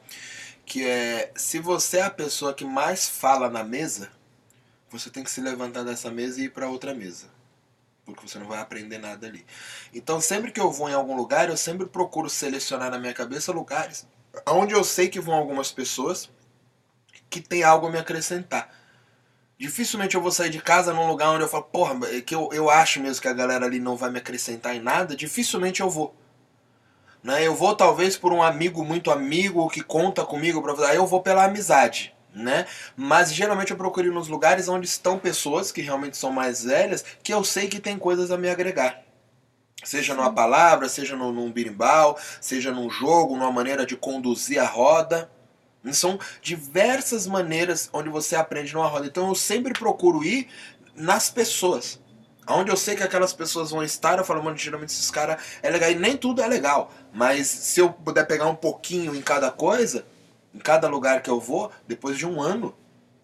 que 0.65 0.86
é 0.86 1.32
se 1.36 1.60
você 1.60 1.97
é 1.97 2.04
a 2.04 2.10
pessoa 2.10 2.54
que 2.54 2.65
mais 2.65 3.08
fala 3.08 3.49
na 3.49 3.63
mesa, 3.63 4.12
você 4.89 5.10
tem 5.10 5.23
que 5.23 5.32
se 5.32 5.41
levantar 5.41 5.84
dessa 5.84 6.10
mesa 6.12 6.41
e 6.41 6.45
ir 6.45 6.49
para 6.49 6.69
outra 6.69 6.93
mesa. 6.93 7.28
Porque 8.06 8.28
você 8.28 8.38
não 8.38 8.47
vai 8.47 8.60
aprender 8.60 8.97
nada 8.97 9.25
ali. 9.25 9.45
Então, 9.93 10.21
sempre 10.21 10.51
que 10.51 10.60
eu 10.60 10.71
vou 10.71 10.89
em 10.89 10.93
algum 10.93 11.15
lugar, 11.15 11.49
eu 11.49 11.58
sempre 11.58 11.86
procuro 11.88 12.30
selecionar 12.30 12.91
na 12.91 12.99
minha 12.99 13.13
cabeça 13.13 13.51
lugares 13.51 14.06
onde 14.47 14.73
eu 14.73 14.84
sei 14.84 15.08
que 15.08 15.19
vão 15.19 15.36
algumas 15.36 15.71
pessoas 15.71 16.30
que 17.30 17.39
tem 17.39 17.63
algo 17.63 17.88
a 17.88 17.91
me 17.91 17.99
acrescentar. 17.99 18.73
Dificilmente 19.58 20.15
eu 20.15 20.21
vou 20.21 20.32
sair 20.32 20.49
de 20.49 20.62
casa 20.62 20.93
num 20.93 21.08
lugar 21.08 21.30
onde 21.30 21.43
eu 21.43 21.47
falo, 21.47 21.63
porra, 21.63 21.97
é 22.10 22.21
que 22.21 22.36
eu, 22.36 22.49
eu 22.51 22.69
acho 22.69 22.99
mesmo 22.99 23.21
que 23.21 23.28
a 23.28 23.34
galera 23.34 23.65
ali 23.65 23.80
não 23.80 23.95
vai 23.95 24.12
me 24.12 24.17
acrescentar 24.19 24.75
em 24.75 24.82
nada. 24.82 25.15
Dificilmente 25.15 25.82
eu 25.82 25.89
vou. 25.89 26.15
Né? 27.25 27.47
Eu 27.47 27.55
vou 27.55 27.75
talvez 27.75 28.15
por 28.15 28.31
um 28.31 28.43
amigo 28.43 28.85
muito 28.85 29.09
amigo 29.09 29.67
que 29.67 29.81
conta 29.81 30.23
comigo 30.23 30.61
para 30.61 30.93
eu 30.93 31.07
vou 31.07 31.23
pela 31.23 31.45
amizade, 31.45 32.13
né? 32.31 32.67
Mas 32.95 33.33
geralmente 33.33 33.71
eu 33.71 33.77
procuro 33.77 34.05
ir 34.05 34.11
nos 34.11 34.27
lugares 34.27 34.67
onde 34.67 34.85
estão 34.85 35.17
pessoas 35.17 35.71
que 35.71 35.81
realmente 35.81 36.17
são 36.17 36.31
mais 36.31 36.63
velhas, 36.63 37.03
que 37.23 37.33
eu 37.33 37.43
sei 37.43 37.67
que 37.67 37.79
tem 37.79 37.97
coisas 37.97 38.29
a 38.29 38.38
me 38.38 38.47
agregar. 38.47 39.01
Seja 39.83 40.13
numa 40.13 40.31
palavra, 40.31 40.88
seja 40.88 41.15
num, 41.15 41.31
num 41.31 41.51
birimbau, 41.51 42.15
seja 42.39 42.71
num 42.71 42.91
jogo, 42.91 43.35
numa 43.35 43.51
maneira 43.51 43.88
de 43.88 43.97
conduzir 43.97 44.59
a 44.59 44.67
roda. 44.67 45.27
São 45.93 46.19
diversas 46.43 47.25
maneiras 47.25 47.89
onde 47.91 48.07
você 48.07 48.35
aprende 48.35 48.71
numa 48.75 48.85
roda. 48.85 49.07
Então 49.07 49.29
eu 49.29 49.35
sempre 49.35 49.73
procuro 49.73 50.23
ir 50.23 50.47
nas 50.95 51.31
pessoas. 51.31 51.99
Onde 52.47 52.71
eu 52.71 52.77
sei 52.77 52.95
que 52.95 53.03
aquelas 53.03 53.34
pessoas 53.34 53.71
vão 53.71 53.84
estar, 53.84 54.17
eu 54.17 54.25
falo, 54.25 54.43
mano, 54.43 54.58
geralmente 54.58 54.89
esses 54.89 55.10
caras 55.10 55.41
é 55.63 55.69
legal. 55.69 55.89
E 55.89 55.95
nem 55.95 56.15
tudo 56.15 56.41
é 56.41 56.47
legal. 56.47 56.91
Mas 57.13 57.47
se 57.47 57.79
eu 57.79 57.91
puder 57.91 58.25
pegar 58.25 58.47
um 58.47 58.55
pouquinho 58.55 59.15
em 59.15 59.21
cada 59.21 59.49
coisa, 59.51 60.05
em 60.53 60.60
cada 60.60 60.88
lugar 60.88 61.21
que 61.21 61.29
eu 61.29 61.39
vou, 61.39 61.71
depois 61.88 62.17
de 62.17 62.25
um 62.25 62.41
ano, 62.41 62.75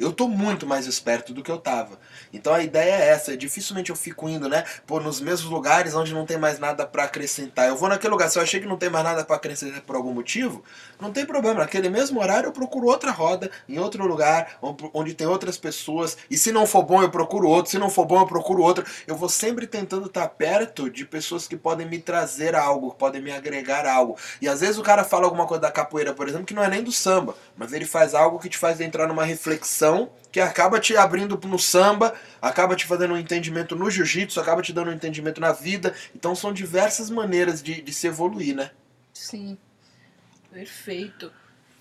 Eu 0.01 0.11
tô 0.11 0.27
muito 0.27 0.65
mais 0.65 0.87
esperto 0.87 1.31
do 1.31 1.43
que 1.43 1.51
eu 1.51 1.59
tava. 1.59 1.99
Então 2.33 2.53
a 2.55 2.63
ideia 2.63 2.91
é 2.95 3.09
essa, 3.09 3.37
dificilmente 3.37 3.91
eu 3.91 3.95
fico 3.95 4.27
indo, 4.27 4.49
né, 4.49 4.63
pô, 4.87 4.99
nos 4.99 5.21
mesmos 5.21 5.51
lugares 5.51 5.93
onde 5.93 6.11
não 6.11 6.25
tem 6.25 6.39
mais 6.39 6.57
nada 6.57 6.87
para 6.87 7.03
acrescentar. 7.03 7.67
Eu 7.67 7.75
vou 7.75 7.87
naquele 7.87 8.09
lugar, 8.09 8.27
se 8.27 8.39
eu 8.39 8.41
achei 8.41 8.59
que 8.59 8.65
não 8.65 8.77
tem 8.77 8.89
mais 8.89 9.05
nada 9.05 9.23
para 9.23 9.35
acrescentar 9.35 9.81
por 9.81 9.95
algum 9.95 10.11
motivo, 10.11 10.63
não 10.99 11.11
tem 11.11 11.23
problema. 11.23 11.59
Naquele 11.59 11.87
mesmo 11.87 12.19
horário 12.19 12.47
eu 12.47 12.51
procuro 12.51 12.87
outra 12.87 13.11
roda, 13.11 13.51
em 13.69 13.77
outro 13.77 14.03
lugar, 14.07 14.57
onde 14.91 15.13
tem 15.13 15.27
outras 15.27 15.55
pessoas. 15.55 16.17
E 16.31 16.37
se 16.37 16.51
não 16.51 16.65
for 16.65 16.81
bom, 16.81 17.03
eu 17.03 17.11
procuro 17.11 17.47
outro. 17.47 17.69
Se 17.69 17.77
não 17.77 17.89
for 17.89 18.05
bom, 18.05 18.21
eu 18.21 18.25
procuro 18.25 18.63
outro. 18.63 18.83
Eu 19.05 19.15
vou 19.15 19.29
sempre 19.29 19.67
tentando 19.67 20.07
estar 20.07 20.27
perto 20.29 20.89
de 20.89 21.05
pessoas 21.05 21.47
que 21.47 21.55
podem 21.55 21.87
me 21.87 21.99
trazer 21.99 22.55
algo, 22.55 22.95
podem 22.95 23.21
me 23.21 23.31
agregar 23.31 23.85
algo. 23.85 24.17
E 24.41 24.47
às 24.47 24.61
vezes 24.61 24.79
o 24.79 24.83
cara 24.83 25.03
fala 25.03 25.25
alguma 25.25 25.45
coisa 25.45 25.61
da 25.61 25.71
capoeira, 25.71 26.11
por 26.11 26.27
exemplo, 26.27 26.45
que 26.45 26.55
não 26.55 26.63
é 26.63 26.69
nem 26.69 26.83
do 26.83 26.91
samba, 26.91 27.35
mas 27.55 27.71
ele 27.71 27.85
faz 27.85 28.15
algo 28.15 28.39
que 28.39 28.49
te 28.49 28.57
faz 28.57 28.81
entrar 28.81 29.07
numa 29.07 29.23
reflexão 29.23 29.90
que 30.31 30.39
acaba 30.39 30.79
te 30.79 30.95
abrindo 30.95 31.39
no 31.45 31.59
samba, 31.59 32.13
acaba 32.41 32.75
te 32.75 32.85
fazendo 32.85 33.13
um 33.13 33.17
entendimento 33.17 33.75
no 33.75 33.91
jiu-jitsu, 33.91 34.39
acaba 34.39 34.61
te 34.61 34.71
dando 34.71 34.89
um 34.89 34.93
entendimento 34.93 35.41
na 35.41 35.51
vida. 35.51 35.93
Então 36.15 36.33
são 36.35 36.53
diversas 36.53 37.09
maneiras 37.09 37.61
de, 37.61 37.81
de 37.81 37.93
se 37.93 38.07
evoluir, 38.07 38.55
né? 38.55 38.71
Sim. 39.13 39.57
Perfeito. 40.51 41.31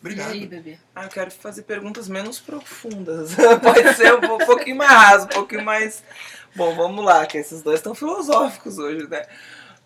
Obrigado. 0.01 0.35
E 0.35 0.41
aí, 0.41 0.47
bebê? 0.47 0.79
Ah, 0.95 1.05
eu 1.05 1.09
quero 1.11 1.31
fazer 1.31 1.63
perguntas 1.63 2.09
menos 2.09 2.39
profundas. 2.41 3.35
Pode 3.63 3.95
ser 3.95 4.15
um 4.15 4.47
pouquinho 4.47 4.77
mais 4.77 4.91
raso, 4.91 5.25
um 5.27 5.29
pouquinho 5.29 5.65
mais. 5.65 6.03
Bom, 6.57 6.75
vamos 6.75 7.05
lá, 7.05 7.27
que 7.27 7.37
esses 7.39 7.63
dois 7.63 7.81
estão 7.81 7.95
filosóficos 7.95 8.79
hoje, 8.79 9.07
né? 9.09 9.27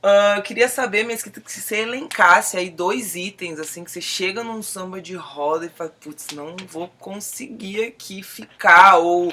Uh, 0.04 0.36
eu 0.36 0.42
queria 0.42 0.68
saber, 0.68 1.02
Mesquita, 1.02 1.40
que 1.40 1.50
se 1.50 1.62
você 1.62 1.76
elencasse 1.76 2.58
aí 2.58 2.68
dois 2.68 3.16
itens, 3.16 3.58
assim, 3.58 3.82
que 3.82 3.90
você 3.90 4.02
chega 4.02 4.44
num 4.44 4.62
samba 4.62 5.00
de 5.00 5.14
roda 5.14 5.64
e 5.64 5.70
fala, 5.70 5.94
putz, 5.98 6.26
não 6.34 6.54
vou 6.68 6.88
conseguir 6.98 7.82
aqui 7.84 8.22
ficar, 8.22 8.98
ou 8.98 9.32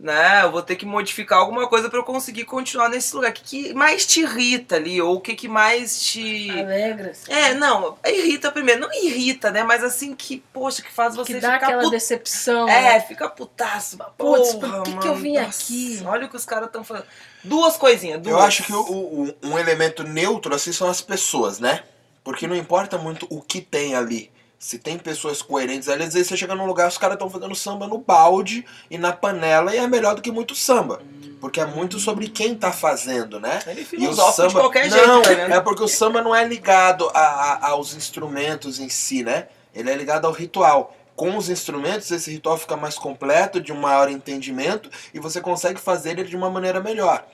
né? 0.00 0.42
Eu 0.42 0.50
vou 0.50 0.62
ter 0.62 0.76
que 0.76 0.86
modificar 0.86 1.38
alguma 1.38 1.68
coisa 1.68 1.90
para 1.90 1.98
eu 1.98 2.02
conseguir 2.02 2.44
continuar 2.44 2.88
nesse 2.88 3.14
lugar. 3.14 3.30
O 3.30 3.34
que, 3.34 3.42
que 3.42 3.74
mais 3.74 4.06
te 4.06 4.20
irrita 4.20 4.76
ali? 4.76 5.00
Ou 5.00 5.16
o 5.16 5.20
que, 5.20 5.34
que 5.34 5.48
mais 5.48 6.02
te. 6.02 6.50
Alegra. 6.50 7.10
Assim. 7.10 7.32
É, 7.32 7.54
não, 7.54 7.96
irrita 8.06 8.50
primeiro. 8.50 8.80
Não 8.80 8.92
irrita, 8.92 9.50
né? 9.50 9.62
Mas 9.62 9.84
assim 9.84 10.14
que, 10.14 10.42
poxa, 10.52 10.82
que 10.82 10.90
faz 10.90 11.14
você 11.14 11.34
que 11.34 11.40
dá 11.40 11.54
ficar 11.54 11.66
aquela 11.66 11.82
put... 11.82 11.92
decepção. 11.92 12.68
É, 12.68 12.94
né? 12.94 13.00
fica 13.00 13.28
putaço. 13.28 13.98
Putz, 14.18 14.54
Porra, 14.54 14.78
por 14.78 14.82
que, 14.82 14.90
mano, 14.90 15.00
que 15.00 15.08
eu 15.08 15.14
vim 15.14 15.34
nossa, 15.34 15.62
aqui? 15.62 16.02
Olha 16.04 16.26
o 16.26 16.28
que 16.28 16.36
os 16.36 16.44
caras 16.44 16.66
estão 16.66 16.82
falando. 16.82 17.06
Duas 17.44 17.76
coisinhas, 17.76 18.20
duas. 18.20 18.34
Eu 18.34 18.40
acho 18.40 18.62
que 18.64 18.72
o, 18.72 18.80
o, 18.80 19.34
um 19.42 19.58
elemento 19.58 20.02
neutro 20.02 20.54
assim 20.54 20.72
são 20.72 20.88
as 20.88 21.00
pessoas, 21.00 21.58
né? 21.60 21.82
Porque 22.24 22.46
não 22.46 22.56
importa 22.56 22.96
muito 22.96 23.26
o 23.30 23.42
que 23.42 23.60
tem 23.60 23.94
ali. 23.94 24.30
Se 24.58 24.78
tem 24.78 24.96
pessoas 24.96 25.42
coerentes 25.42 25.90
ali, 25.90 26.04
às 26.04 26.14
vezes 26.14 26.28
você 26.28 26.38
chega 26.38 26.54
num 26.54 26.64
lugar 26.64 26.88
os 26.88 26.96
caras 26.96 27.16
estão 27.16 27.28
fazendo 27.28 27.54
samba 27.54 27.86
no 27.86 27.98
balde 27.98 28.64
e 28.90 28.96
na 28.96 29.12
panela 29.12 29.74
e 29.74 29.78
é 29.78 29.86
melhor 29.86 30.14
do 30.14 30.22
que 30.22 30.32
muito 30.32 30.54
samba. 30.54 31.02
Porque 31.38 31.60
é 31.60 31.66
muito 31.66 31.98
sobre 31.98 32.28
quem 32.28 32.54
tá 32.54 32.72
fazendo, 32.72 33.38
né? 33.38 33.60
Ele 33.66 33.86
E 33.92 34.08
o 34.08 34.14
samba. 34.14 34.48
de 34.48 34.54
qualquer 34.54 34.90
jeito, 34.90 35.06
não, 35.06 35.20
tá 35.20 35.30
é 35.32 35.60
porque 35.60 35.82
o 35.82 35.88
samba 35.88 36.22
não 36.22 36.34
é 36.34 36.42
ligado 36.48 37.10
a- 37.12 37.18
a- 37.20 37.68
aos 37.72 37.94
instrumentos 37.94 38.80
em 38.80 38.88
si, 38.88 39.22
né? 39.22 39.48
Ele 39.74 39.90
é 39.90 39.94
ligado 39.94 40.24
ao 40.26 40.32
ritual. 40.32 40.96
Com 41.16 41.36
os 41.36 41.48
instrumentos, 41.48 42.10
esse 42.10 42.30
ritual 42.30 42.58
fica 42.58 42.76
mais 42.76 42.98
completo, 42.98 43.60
de 43.60 43.72
um 43.72 43.80
maior 43.80 44.10
entendimento, 44.10 44.90
e 45.12 45.20
você 45.20 45.40
consegue 45.40 45.80
fazer 45.80 46.18
ele 46.18 46.24
de 46.24 46.36
uma 46.36 46.50
maneira 46.50 46.80
melhor. 46.80 47.24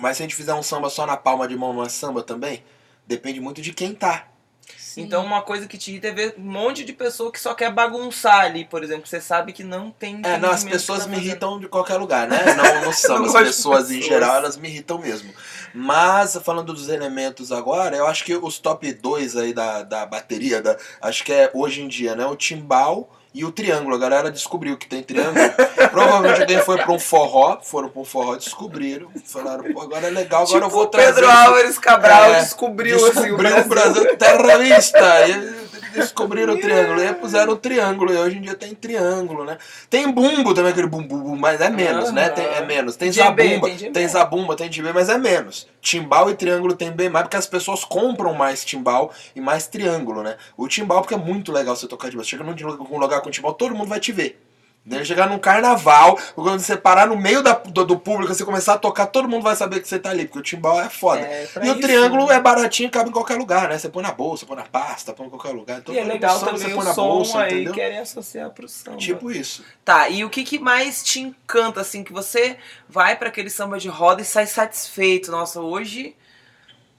Mas 0.00 0.16
se 0.16 0.22
a 0.22 0.24
gente 0.24 0.34
fizer 0.34 0.54
um 0.54 0.62
samba 0.62 0.88
só 0.88 1.06
na 1.06 1.16
palma 1.16 1.46
de 1.46 1.56
mão, 1.56 1.72
não 1.72 1.82
é 1.82 1.88
samba 1.88 2.22
também? 2.22 2.64
Depende 3.06 3.40
muito 3.40 3.60
de 3.60 3.72
quem 3.74 3.94
tá. 3.94 4.28
Sim. 4.76 5.02
Então 5.02 5.24
uma 5.24 5.40
coisa 5.40 5.66
que 5.66 5.78
te 5.78 5.90
irrita 5.90 6.08
é 6.08 6.12
ver 6.12 6.34
um 6.36 6.42
monte 6.42 6.84
de 6.84 6.92
pessoa 6.92 7.32
que 7.32 7.40
só 7.40 7.54
quer 7.54 7.72
bagunçar 7.72 8.40
ali, 8.40 8.64
por 8.64 8.84
exemplo. 8.84 9.06
Você 9.06 9.20
sabe 9.20 9.52
que 9.52 9.64
não 9.64 9.90
tem. 9.90 10.20
É, 10.22 10.36
não, 10.36 10.50
as 10.50 10.64
pessoas 10.64 11.06
me 11.06 11.12
tá 11.12 11.14
fazendo. 11.14 11.26
irritam 11.26 11.60
de 11.60 11.68
qualquer 11.68 11.96
lugar, 11.96 12.28
né? 12.28 12.38
Não 12.54 12.82
Não 12.82 12.90
as 12.90 13.02
gosto 13.02 13.38
de 13.38 13.44
pessoas 13.44 13.90
em 13.90 14.02
geral, 14.02 14.36
elas 14.36 14.56
me 14.56 14.68
irritam 14.68 14.98
mesmo. 14.98 15.32
Mas, 15.74 16.36
falando 16.44 16.74
dos 16.74 16.88
elementos 16.90 17.50
agora, 17.50 17.96
eu 17.96 18.06
acho 18.06 18.24
que 18.24 18.36
os 18.36 18.58
top 18.58 18.92
2 18.92 19.36
aí 19.36 19.54
da, 19.54 19.82
da 19.82 20.04
bateria, 20.04 20.60
da, 20.60 20.76
acho 21.00 21.24
que 21.24 21.32
é 21.32 21.50
hoje 21.54 21.80
em 21.80 21.88
dia, 21.88 22.14
né? 22.14 22.26
O 22.26 22.36
timbal 22.36 23.08
e 23.34 23.44
o 23.44 23.52
triângulo. 23.52 23.94
A 23.94 23.98
galera 23.98 24.30
descobriu 24.30 24.76
que 24.76 24.86
tem 24.86 25.02
triângulo. 25.02 25.44
Provavelmente 25.90 26.40
alguém 26.42 26.58
foi 26.58 26.76
pra 26.78 26.92
um 26.92 26.98
forró, 26.98 27.58
foram 27.62 27.88
pra 27.88 28.00
um 28.00 28.04
forró, 28.04 28.36
descobriram, 28.36 29.08
falaram, 29.24 29.64
agora 29.80 30.06
é 30.06 30.10
legal, 30.10 30.42
agora 30.42 30.54
tipo 30.54 30.64
eu 30.66 30.70
vou 30.70 30.82
o 30.84 30.86
trazer... 30.86 31.14
Pedro. 31.14 31.30
Álvares 31.30 31.78
Cabral 31.78 32.34
É, 32.34 32.40
descobriu, 32.40 32.96
assim, 32.96 33.08
o 33.08 33.12
Descobriu 33.12 33.34
o 33.34 33.64
Brasil. 33.64 33.68
Brasil 33.68 34.16
terrorista. 34.16 35.28
E 35.28 35.62
descobriram 35.92 36.54
o 36.54 36.58
triângulo. 36.58 37.00
E 37.00 37.06
aí 37.06 37.14
puseram 37.14 37.52
o 37.52 37.56
triângulo. 37.56 38.12
E 38.12 38.16
hoje 38.16 38.38
em 38.38 38.40
dia 38.40 38.54
tem 38.54 38.74
triângulo, 38.74 39.44
né? 39.44 39.58
Tem 39.88 40.10
bumbo 40.10 40.54
também, 40.54 40.72
aquele 40.72 40.86
bum, 40.86 41.02
bum, 41.06 41.18
bum, 41.18 41.36
mas 41.36 41.60
é 41.60 41.70
menos, 41.70 42.10
né? 42.12 42.28
Tem, 42.30 42.44
é 42.44 42.64
menos. 42.64 42.96
Tem 42.96 43.10
Djembe, 43.10 43.42
zabumba, 43.42 43.68
tem 43.68 43.92
tem 43.92 44.08
zabumba, 44.08 44.56
tem 44.56 44.68
djembe, 44.68 44.92
mas 44.92 45.08
é 45.08 45.18
menos. 45.18 45.66
Timbal 45.80 46.30
e 46.30 46.34
triângulo 46.34 46.74
tem 46.74 46.90
bem 46.90 47.08
mais, 47.08 47.24
porque 47.24 47.36
as 47.36 47.46
pessoas 47.46 47.84
compram 47.84 48.34
mais 48.34 48.64
timbal 48.64 49.12
e 49.34 49.40
mais 49.40 49.66
triângulo, 49.66 50.22
né? 50.22 50.36
O 50.56 50.68
timbal, 50.68 51.00
porque 51.00 51.14
é 51.14 51.18
muito 51.18 51.52
legal 51.52 51.76
você 51.76 51.86
tocar 51.86 52.10
de 52.10 52.16
Você 52.16 52.30
chega 52.30 52.44
num 52.44 52.52
num 52.54 52.98
lugar 52.98 53.20
com 53.22 53.30
timbal, 53.30 53.54
todo 53.54 53.74
mundo 53.74 53.88
vai 53.88 54.00
te 54.00 54.12
ver. 54.12 54.38
Né? 54.84 55.04
Chegar 55.04 55.28
num 55.30 55.38
carnaval, 55.38 56.18
quando 56.34 56.58
você 56.58 56.76
parar 56.76 57.06
no 57.06 57.16
meio 57.16 57.40
da- 57.40 57.52
do, 57.52 57.84
do 57.84 57.96
público, 58.00 58.34
você 58.34 58.44
começar 58.44 58.74
a 58.74 58.78
tocar, 58.78 59.06
todo 59.06 59.28
mundo 59.28 59.44
vai 59.44 59.54
saber 59.54 59.80
que 59.80 59.86
você 59.86 59.96
tá 59.96 60.10
ali, 60.10 60.24
porque 60.24 60.40
o 60.40 60.42
timbal 60.42 60.80
é 60.80 60.88
foda. 60.90 61.20
É, 61.20 61.44
E 61.62 61.70
o 61.70 61.72
isso, 61.74 61.80
triângulo 61.82 62.26
né? 62.26 62.34
é 62.34 62.40
baratinho, 62.40 62.90
cabe 62.90 63.08
em 63.10 63.12
qualquer 63.12 63.38
lugar, 63.38 63.68
né? 63.68 63.78
Você 63.78 63.88
põe 63.88 64.02
na 64.02 64.10
bolsa, 64.10 64.44
põe 64.44 64.56
na 64.56 64.64
pasta, 64.64 65.12
põe 65.12 65.28
em 65.28 65.30
qualquer 65.30 65.52
lugar. 65.52 65.78
Então, 65.78 65.94
E 65.94 65.98
é 65.98 66.02
legal 66.02 66.36
também 66.40 66.58
você 66.58 66.70
põe 66.70 66.80
o 66.80 66.84
na 66.84 66.94
som 66.94 67.02
bolsa, 67.06 67.38
aí, 67.42 67.52
entendeu? 67.54 67.74
querem 67.74 67.98
associar 68.00 68.50
pro 68.50 68.68
samba. 68.68 68.96
Tipo 68.96 69.30
isso. 69.30 69.64
Tá, 69.84 70.08
e 70.08 70.24
o 70.24 70.28
que, 70.28 70.42
que 70.42 70.58
mais 70.58 71.00
te 71.04 71.20
encanta, 71.20 71.80
assim, 71.80 72.02
que 72.02 72.12
você 72.12 72.56
vai 72.88 73.14
pra 73.14 73.28
aquele 73.28 73.50
samba 73.50 73.78
de 73.78 73.88
roda 73.88 74.20
e 74.22 74.24
sai 74.24 74.48
satisfeito? 74.48 75.30
Nossa, 75.30 75.60
hoje 75.60 76.16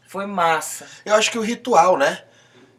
foi 0.08 0.26
massa. 0.26 0.88
Eu 1.06 1.16
acho 1.16 1.30
que 1.30 1.38
o 1.38 1.42
ritual, 1.42 1.98
né? 1.98 2.24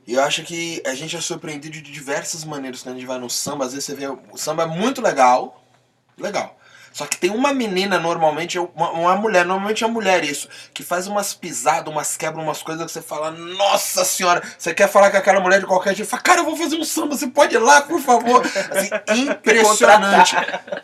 E 0.06 0.14
eu 0.14 0.22
acho 0.22 0.42
que 0.42 0.82
a 0.86 0.94
gente 0.94 1.16
é 1.16 1.20
surpreendido 1.20 1.80
de 1.80 1.90
diversas 1.90 2.44
maneiras 2.44 2.82
quando 2.82 2.96
a 2.96 2.98
gente 2.98 3.08
vai 3.08 3.18
no 3.18 3.30
samba. 3.30 3.64
Às 3.64 3.72
vezes 3.72 3.86
você 3.86 3.94
vê 3.94 4.06
o 4.06 4.36
samba 4.36 4.64
é 4.64 4.66
muito 4.66 5.00
legal, 5.00 5.64
legal. 6.18 6.58
Só 6.94 7.07
que 7.07 7.16
tem 7.16 7.28
uma 7.30 7.52
menina 7.52 7.98
normalmente, 7.98 8.57
uma, 8.57 8.90
uma 8.92 9.16
mulher, 9.16 9.44
normalmente 9.44 9.83
é 9.83 9.88
mulher 9.88 10.22
isso, 10.22 10.48
que 10.72 10.85
faz 10.85 11.09
umas 11.09 11.35
pisadas, 11.35 11.92
umas 11.92 12.16
quebras, 12.16 12.44
umas 12.44 12.62
coisas 12.62 12.87
que 12.87 12.92
você 12.92 13.02
fala, 13.02 13.33
nossa 13.33 14.04
senhora, 14.04 14.40
você 14.57 14.72
quer 14.72 14.88
falar 14.88 15.11
com 15.11 15.16
aquela 15.16 15.40
mulher 15.40 15.59
de 15.59 15.66
qualquer 15.66 15.96
jeito, 15.96 16.09
fala, 16.09 16.22
cara, 16.22 16.40
eu 16.42 16.44
vou 16.44 16.57
fazer 16.57 16.76
um 16.76 16.85
samba, 16.85 17.16
você 17.16 17.26
pode 17.26 17.57
ir 17.57 17.59
lá, 17.59 17.83
por 17.83 18.00
favor. 18.00 18.46
Assim, 18.70 18.90
impressionante. 19.26 20.37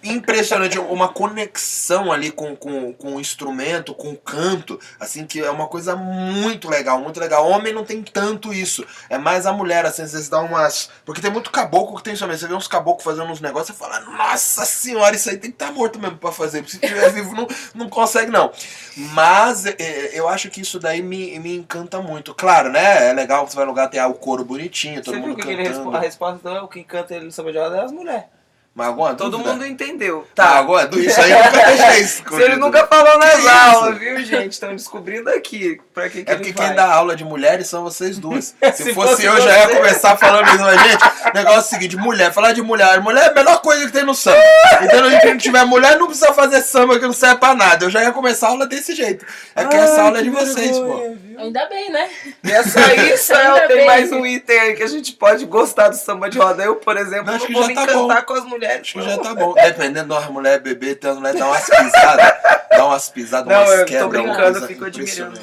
impressionante. 0.02 0.80
Uma 0.80 1.06
conexão 1.06 2.10
ali 2.10 2.32
com, 2.32 2.56
com, 2.56 2.92
com 2.92 3.14
o 3.14 3.20
instrumento, 3.20 3.94
com 3.94 4.10
o 4.10 4.16
canto, 4.16 4.80
assim, 4.98 5.24
que 5.24 5.38
é 5.38 5.50
uma 5.50 5.68
coisa 5.68 5.94
muito 5.94 6.68
legal, 6.68 7.00
muito 7.00 7.20
legal. 7.20 7.48
Homem 7.48 7.72
não 7.72 7.84
tem 7.84 8.02
tanto 8.02 8.52
isso. 8.52 8.84
É 9.08 9.16
mais 9.16 9.46
a 9.46 9.52
mulher, 9.52 9.86
assim, 9.86 10.02
às 10.02 10.10
vezes 10.10 10.28
dá 10.28 10.40
umas. 10.40 10.90
Porque 11.04 11.20
tem 11.20 11.30
muito 11.30 11.52
caboclo 11.52 11.98
que 11.98 12.02
tem 12.02 12.14
isso 12.14 12.26
mesmo. 12.26 12.40
Você 12.40 12.48
vê 12.48 12.54
uns 12.54 12.66
caboclos 12.66 13.04
fazendo 13.04 13.30
uns 13.30 13.40
negócios 13.40 13.76
e 13.76 13.78
fala, 13.78 14.00
nossa 14.00 14.64
senhora, 14.64 15.14
isso 15.14 15.30
aí 15.30 15.36
tem 15.36 15.52
que 15.52 15.54
estar 15.54 15.70
morto 15.70 15.99
mesmo 16.00 16.16
pra 16.18 16.32
fazer. 16.32 16.66
Se 16.68 16.76
estiver 16.76 17.10
vivo, 17.12 17.34
não, 17.34 17.46
não 17.74 17.88
consegue, 17.88 18.30
não. 18.30 18.50
Mas 18.96 19.66
é, 19.66 20.10
eu 20.18 20.28
acho 20.28 20.50
que 20.50 20.60
isso 20.60 20.78
daí 20.80 21.02
me, 21.02 21.38
me 21.38 21.56
encanta 21.56 22.00
muito. 22.00 22.34
Claro, 22.34 22.70
né? 22.70 23.08
É 23.08 23.12
legal 23.12 23.44
que 23.44 23.50
você 23.52 23.56
vai 23.56 23.64
no 23.64 23.70
lugar, 23.72 23.88
tem 23.88 24.00
ah, 24.00 24.08
o 24.08 24.14
coro 24.14 24.44
bonitinho, 24.44 25.02
todo 25.02 25.14
Você 25.14 25.20
viu 25.20 25.28
mundo 25.30 25.42
que 25.42 25.48
ele 25.48 25.64
cantando. 25.64 25.78
respo- 25.84 25.96
a 25.96 26.00
resposta 26.00 26.36
então 26.40 26.56
é 26.56 26.62
o 26.62 26.68
que 26.68 26.82
canta 26.84 27.14
ele 27.14 27.26
no 27.26 27.32
samba 27.32 27.52
de 27.52 27.58
roda 27.58 27.76
é 27.76 27.80
as 27.84 27.92
mulheres. 27.92 28.24
Mas 28.72 28.86
alguma 28.86 29.14
Todo 29.14 29.32
dúvida? 29.32 29.52
mundo 29.52 29.66
entendeu. 29.66 30.26
Tá, 30.32 30.50
agora, 30.56 30.88
isso 30.96 31.20
aí 31.20 31.32
nunca 31.32 31.50
deixei 31.50 32.00
isso. 32.04 32.22
Se 32.28 32.40
ele 32.42 32.56
nunca 32.56 32.86
falou 32.86 33.18
nas 33.18 33.40
Que 33.40 33.48
aulas, 33.48 33.90
isso? 33.90 33.98
viu, 33.98 34.24
gente? 34.24 34.52
Estão 34.52 34.70
descobrindo 34.76 35.28
aqui 35.28 35.80
pra 35.92 36.08
que, 36.08 36.22
que 36.22 36.30
É 36.30 36.34
ele 36.34 36.44
porque 36.44 36.52
vai. 36.56 36.68
quem 36.68 36.76
dá 36.76 36.86
aula 36.86 37.16
de 37.16 37.24
mulheres 37.24 37.66
são 37.66 37.82
vocês 37.82 38.16
duas. 38.16 38.54
Se, 38.74 38.84
Se 38.84 38.94
fosse 38.94 39.10
fosse 39.10 39.24
eu, 39.26 39.40
já 39.40 39.58
ia 39.58 39.66
você. 39.68 39.76
começar 39.76 40.16
falando 40.16 40.46
isso, 40.48 40.60
mas, 40.60 40.80
gente, 40.82 41.04
o 41.04 41.34
negócio 41.34 41.58
é 41.58 41.58
o 41.58 41.62
seguinte: 41.62 41.96
mulher, 41.96 42.32
falar 42.32 42.52
de 42.52 42.62
mulher. 42.62 43.00
Mulher 43.00 43.24
é 43.26 43.30
a 43.30 43.34
melhor 43.34 43.60
coisa 43.60 43.84
que 43.86 43.92
tem 43.92 44.04
no 44.04 44.14
samba. 44.14 44.38
Então, 44.82 45.04
a 45.04 45.10
gente 45.10 45.26
não 45.26 45.36
tiver 45.38 45.64
mulher, 45.64 45.98
não 45.98 46.06
precisa 46.06 46.32
fazer 46.32 46.62
samba 46.62 46.96
que 46.98 47.04
não 47.06 47.12
serve 47.12 47.36
pra 47.40 47.54
nada. 47.54 47.84
Eu 47.86 47.90
já 47.90 48.02
ia 48.04 48.12
começar 48.12 48.46
a 48.46 48.50
aula 48.50 48.66
desse 48.68 48.94
jeito. 48.94 49.26
É 49.56 49.64
que 49.64 49.74
essa 49.76 49.94
Ai, 50.00 50.06
aula 50.06 50.18
é 50.20 50.22
de 50.22 50.30
vocês, 50.30 50.78
pô. 50.78 50.84
vergonha, 50.86 51.16
viu? 51.20 51.29
Ainda 51.40 51.66
bem, 51.66 51.90
né? 51.90 52.10
Essa 52.44 52.80
aí, 52.84 53.12
Israel, 53.14 53.54
Ainda 53.54 53.68
tem 53.68 53.76
bem. 53.78 53.86
mais 53.86 54.12
um 54.12 54.24
item 54.26 54.58
aí 54.58 54.74
que 54.76 54.82
a 54.82 54.86
gente 54.86 55.12
pode 55.14 55.44
gostar 55.46 55.88
do 55.88 55.96
samba 55.96 56.28
de 56.28 56.38
roda. 56.38 56.62
Eu, 56.62 56.76
por 56.76 56.96
exemplo, 56.96 57.26
Não, 57.26 57.32
não, 57.32 57.34
acho 57.36 57.46
que 57.46 57.52
vou 57.52 57.62
já 57.62 57.68
me 57.68 57.74
tá 57.74 57.82
encantar 57.84 58.20
bom. 58.20 58.26
com 58.26 58.32
as 58.34 58.44
mulheres. 58.44 58.80
Acho 58.82 58.92
que 58.94 59.02
já 59.02 59.18
tá 59.18 59.34
bom. 59.34 59.54
Dependendo 59.54 60.08
de 60.08 60.12
uma 60.20 60.30
mulher 60.30 60.60
beber, 60.60 60.96
tem 60.96 61.10
umas 61.10 61.18
mulheres 61.18 61.40
que 61.40 61.44
dão 61.46 61.50
umas 61.50 61.66
pisadas. 61.92 62.32
Dá 62.70 62.86
umas 62.86 63.08
pisadas, 63.10 63.48
Não, 63.48 63.60
umas 63.62 63.70
eu 63.70 63.78
tô 63.78 63.84
quebras. 63.86 64.02
uma 64.02 64.10
brincando, 64.22 64.42
coisa 64.42 64.58
eu 64.60 64.66
fico 64.68 64.84
admirando. 64.84 65.40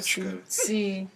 Sim. 0.48 1.10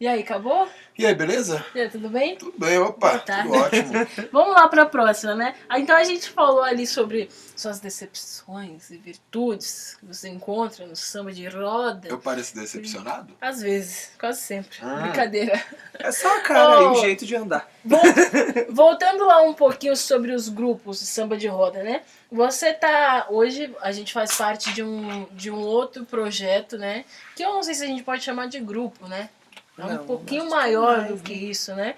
E 0.00 0.08
aí, 0.08 0.20
acabou? 0.20 0.68
E 0.98 1.06
aí, 1.06 1.14
beleza? 1.14 1.64
E 1.74 1.80
aí, 1.80 1.88
tudo 1.88 2.08
bem? 2.10 2.36
Tudo 2.36 2.52
bem, 2.58 2.76
opa, 2.78 3.18
tudo 3.20 3.52
ótimo. 3.54 3.92
Vamos 4.30 4.54
lá 4.54 4.68
para 4.68 4.82
a 4.82 4.86
próxima, 4.86 5.34
né? 5.34 5.54
Ah, 5.68 5.78
Então 5.80 5.96
a 5.96 6.04
gente 6.04 6.28
falou 6.28 6.62
ali 6.62 6.86
sobre 6.86 7.30
suas 7.56 7.80
decepções 7.80 8.90
e 8.90 8.98
virtudes 8.98 9.96
que 9.98 10.04
você 10.04 10.28
encontra 10.28 10.86
no 10.86 10.94
samba 10.94 11.32
de 11.32 11.48
roda. 11.48 12.08
Eu 12.08 12.18
pareço 12.18 12.54
decepcionado? 12.54 13.32
Às 13.40 13.62
vezes, 13.62 14.10
quase 14.20 14.42
sempre. 14.42 14.78
Ah. 14.82 14.96
Brincadeira. 15.00 15.62
É 15.98 16.12
só 16.12 16.36
a 16.36 16.40
cara 16.42 16.74
e 16.82 16.84
Oh. 16.84 16.90
o 16.92 17.00
jeito 17.00 17.24
de 17.24 17.34
andar. 17.36 17.68
Vol- 17.84 18.00
Voltando 18.70 19.24
lá 19.24 19.40
um 19.42 19.54
pouquinho 19.54 19.96
sobre 19.96 20.32
os 20.32 20.48
grupos 20.50 21.00
de 21.00 21.06
samba 21.06 21.36
de 21.38 21.48
roda, 21.48 21.82
né? 21.82 22.02
Você 22.30 22.72
tá. 22.72 23.26
Hoje 23.30 23.74
a 23.80 23.92
gente 23.92 24.12
faz 24.12 24.36
parte 24.36 24.72
de 24.74 24.82
um, 24.82 25.26
de 25.32 25.50
um 25.50 25.58
outro 25.58 26.04
projeto, 26.04 26.76
né? 26.76 27.04
Que 27.34 27.42
eu 27.42 27.52
não 27.54 27.62
sei 27.62 27.74
se 27.74 27.82
a 27.82 27.86
gente 27.86 28.02
pode 28.02 28.22
chamar 28.22 28.46
de 28.48 28.60
grupo, 28.60 29.06
né? 29.08 29.30
É 29.78 29.84
um 29.84 29.88
Não, 29.94 30.06
pouquinho 30.06 30.48
maior 30.50 30.98
mais, 30.98 31.08
do 31.08 31.16
né? 31.16 31.20
que 31.24 31.32
isso, 31.32 31.74
né? 31.74 31.94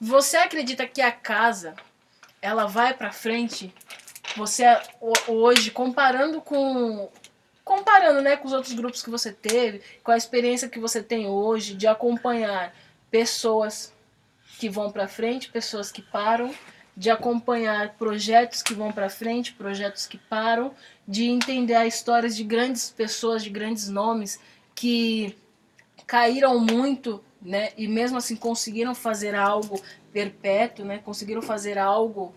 Você 0.00 0.36
acredita 0.36 0.86
que 0.86 1.00
a 1.00 1.10
casa 1.12 1.74
ela 2.42 2.66
vai 2.66 2.92
pra 2.94 3.10
frente? 3.10 3.72
Você 4.36 4.64
ho- 5.00 5.12
hoje 5.32 5.70
comparando 5.70 6.40
com 6.40 7.08
comparando, 7.64 8.20
né, 8.20 8.36
com 8.36 8.46
os 8.46 8.52
outros 8.52 8.74
grupos 8.74 9.02
que 9.02 9.08
você 9.08 9.32
teve, 9.32 9.80
com 10.02 10.10
a 10.12 10.16
experiência 10.18 10.68
que 10.68 10.78
você 10.78 11.02
tem 11.02 11.26
hoje 11.26 11.74
de 11.74 11.86
acompanhar 11.86 12.74
pessoas 13.10 13.90
que 14.58 14.68
vão 14.68 14.92
pra 14.92 15.08
frente, 15.08 15.48
pessoas 15.50 15.90
que 15.90 16.02
param, 16.02 16.54
de 16.94 17.08
acompanhar 17.08 17.94
projetos 17.94 18.62
que 18.62 18.74
vão 18.74 18.92
pra 18.92 19.08
frente, 19.08 19.54
projetos 19.54 20.06
que 20.06 20.18
param, 20.18 20.74
de 21.08 21.24
entender 21.24 21.74
as 21.74 21.94
histórias 21.94 22.36
de 22.36 22.44
grandes 22.44 22.90
pessoas, 22.90 23.42
de 23.42 23.48
grandes 23.48 23.88
nomes 23.88 24.38
que 24.74 25.34
caíram 26.06 26.58
muito, 26.58 27.22
né? 27.40 27.70
E 27.76 27.86
mesmo 27.86 28.18
assim 28.18 28.36
conseguiram 28.36 28.94
fazer 28.94 29.34
algo 29.34 29.80
perpétuo, 30.12 30.84
né? 30.84 30.98
Conseguiram 30.98 31.42
fazer 31.42 31.78
algo 31.78 32.34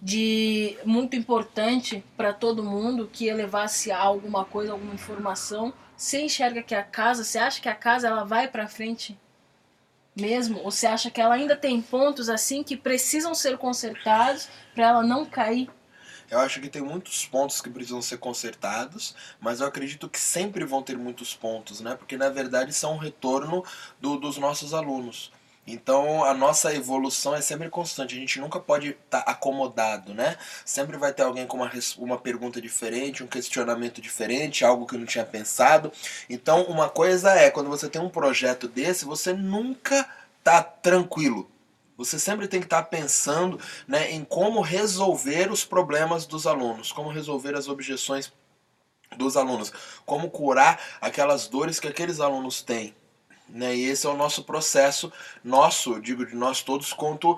de 0.00 0.78
muito 0.84 1.16
importante 1.16 2.04
para 2.16 2.32
todo 2.32 2.62
mundo 2.62 3.10
que 3.12 3.26
elevasse 3.26 3.90
a 3.90 3.98
alguma 3.98 4.44
coisa, 4.44 4.72
alguma 4.72 4.94
informação. 4.94 5.72
Você 5.96 6.20
enxerga 6.20 6.62
que 6.62 6.74
a 6.74 6.82
casa, 6.82 7.24
você 7.24 7.38
acha 7.38 7.60
que 7.60 7.68
a 7.68 7.74
casa 7.74 8.06
ela 8.06 8.24
vai 8.24 8.46
para 8.46 8.68
frente 8.68 9.18
mesmo? 10.16 10.60
Ou 10.62 10.70
você 10.70 10.86
acha 10.86 11.10
que 11.10 11.20
ela 11.20 11.34
ainda 11.34 11.56
tem 11.56 11.82
pontos 11.82 12.28
assim 12.28 12.62
que 12.62 12.76
precisam 12.76 13.34
ser 13.34 13.58
consertados 13.58 14.48
para 14.74 14.86
ela 14.86 15.02
não 15.02 15.24
cair? 15.26 15.68
Eu 16.30 16.40
acho 16.40 16.60
que 16.60 16.68
tem 16.68 16.82
muitos 16.82 17.24
pontos 17.26 17.60
que 17.60 17.70
precisam 17.70 18.02
ser 18.02 18.18
consertados, 18.18 19.14
mas 19.40 19.60
eu 19.60 19.66
acredito 19.66 20.08
que 20.08 20.18
sempre 20.20 20.64
vão 20.64 20.82
ter 20.82 20.96
muitos 20.98 21.34
pontos, 21.34 21.80
né? 21.80 21.94
Porque 21.94 22.16
na 22.18 22.28
verdade 22.28 22.70
isso 22.70 22.84
é 22.84 22.88
um 22.88 22.98
retorno 22.98 23.64
do- 24.00 24.18
dos 24.18 24.36
nossos 24.36 24.74
alunos. 24.74 25.32
Então 25.66 26.24
a 26.24 26.32
nossa 26.34 26.74
evolução 26.74 27.34
é 27.34 27.40
sempre 27.42 27.68
constante, 27.70 28.14
a 28.16 28.18
gente 28.18 28.40
nunca 28.40 28.58
pode 28.60 28.90
estar 28.90 29.20
acomodado, 29.20 30.14
né? 30.14 30.36
Sempre 30.64 30.96
vai 30.96 31.12
ter 31.12 31.22
alguém 31.22 31.46
com 31.46 31.58
uma, 31.58 31.70
uma 31.98 32.18
pergunta 32.18 32.60
diferente, 32.60 33.22
um 33.22 33.26
questionamento 33.26 34.00
diferente, 34.00 34.64
algo 34.64 34.86
que 34.86 34.94
eu 34.94 34.98
não 34.98 35.06
tinha 35.06 35.24
pensado. 35.24 35.92
Então 36.28 36.62
uma 36.64 36.88
coisa 36.88 37.32
é, 37.32 37.50
quando 37.50 37.68
você 37.70 37.88
tem 37.88 38.00
um 38.00 38.08
projeto 38.10 38.68
desse, 38.68 39.04
você 39.04 39.32
nunca 39.32 40.08
tá 40.42 40.62
tranquilo. 40.62 41.50
Você 41.98 42.16
sempre 42.16 42.46
tem 42.46 42.60
que 42.60 42.66
estar 42.66 42.84
pensando 42.84 43.58
né, 43.86 44.12
em 44.12 44.24
como 44.24 44.60
resolver 44.60 45.50
os 45.50 45.64
problemas 45.64 46.26
dos 46.26 46.46
alunos, 46.46 46.92
como 46.92 47.10
resolver 47.10 47.56
as 47.56 47.66
objeções 47.66 48.32
dos 49.16 49.36
alunos, 49.36 49.72
como 50.06 50.30
curar 50.30 50.80
aquelas 51.00 51.48
dores 51.48 51.80
que 51.80 51.88
aqueles 51.88 52.20
alunos 52.20 52.62
têm. 52.62 52.94
Né? 53.48 53.74
E 53.74 53.84
esse 53.86 54.06
é 54.06 54.08
o 54.08 54.16
nosso 54.16 54.44
processo, 54.44 55.12
nosso, 55.42 56.00
digo 56.00 56.24
de 56.24 56.36
nós 56.36 56.62
todos, 56.62 56.92
quanto 56.92 57.36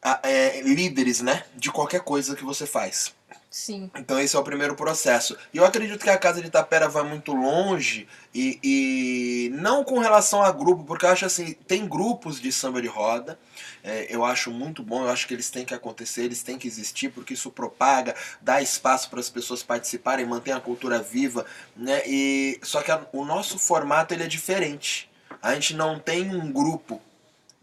a- 0.00 0.20
é, 0.22 0.60
líderes 0.62 1.20
né, 1.20 1.44
de 1.56 1.72
qualquer 1.72 2.02
coisa 2.02 2.36
que 2.36 2.44
você 2.44 2.64
faz. 2.64 3.12
Sim. 3.56 3.90
Então 3.96 4.20
esse 4.20 4.36
é 4.36 4.38
o 4.38 4.42
primeiro 4.44 4.74
processo. 4.76 5.34
E 5.50 5.56
eu 5.56 5.64
acredito 5.64 6.04
que 6.04 6.10
a 6.10 6.18
Casa 6.18 6.42
de 6.42 6.50
Tapera 6.50 6.90
vai 6.90 7.02
muito 7.04 7.32
longe 7.32 8.06
e, 8.34 8.60
e 8.62 9.50
não 9.54 9.82
com 9.82 9.98
relação 9.98 10.42
a 10.42 10.52
grupo, 10.52 10.84
porque 10.84 11.06
eu 11.06 11.08
acho 11.08 11.24
assim, 11.24 11.54
tem 11.66 11.88
grupos 11.88 12.38
de 12.38 12.52
samba 12.52 12.82
de 12.82 12.86
roda, 12.86 13.38
é, 13.82 14.14
eu 14.14 14.26
acho 14.26 14.50
muito 14.50 14.82
bom, 14.82 15.04
eu 15.04 15.08
acho 15.08 15.26
que 15.26 15.32
eles 15.32 15.48
têm 15.48 15.64
que 15.64 15.72
acontecer, 15.72 16.24
eles 16.24 16.42
têm 16.42 16.58
que 16.58 16.68
existir, 16.68 17.08
porque 17.08 17.32
isso 17.32 17.50
propaga, 17.50 18.14
dá 18.42 18.60
espaço 18.60 19.08
para 19.08 19.20
as 19.20 19.30
pessoas 19.30 19.62
participarem, 19.62 20.26
mantém 20.26 20.52
a 20.52 20.60
cultura 20.60 20.98
viva, 21.00 21.46
né? 21.74 22.02
E 22.06 22.60
só 22.62 22.82
que 22.82 22.90
a- 22.90 23.06
o 23.10 23.24
nosso 23.24 23.58
formato 23.58 24.12
ele 24.12 24.24
é 24.24 24.28
diferente. 24.28 25.10
A 25.40 25.54
gente 25.54 25.74
não 25.74 25.98
tem 25.98 26.28
um 26.28 26.52
grupo 26.52 27.00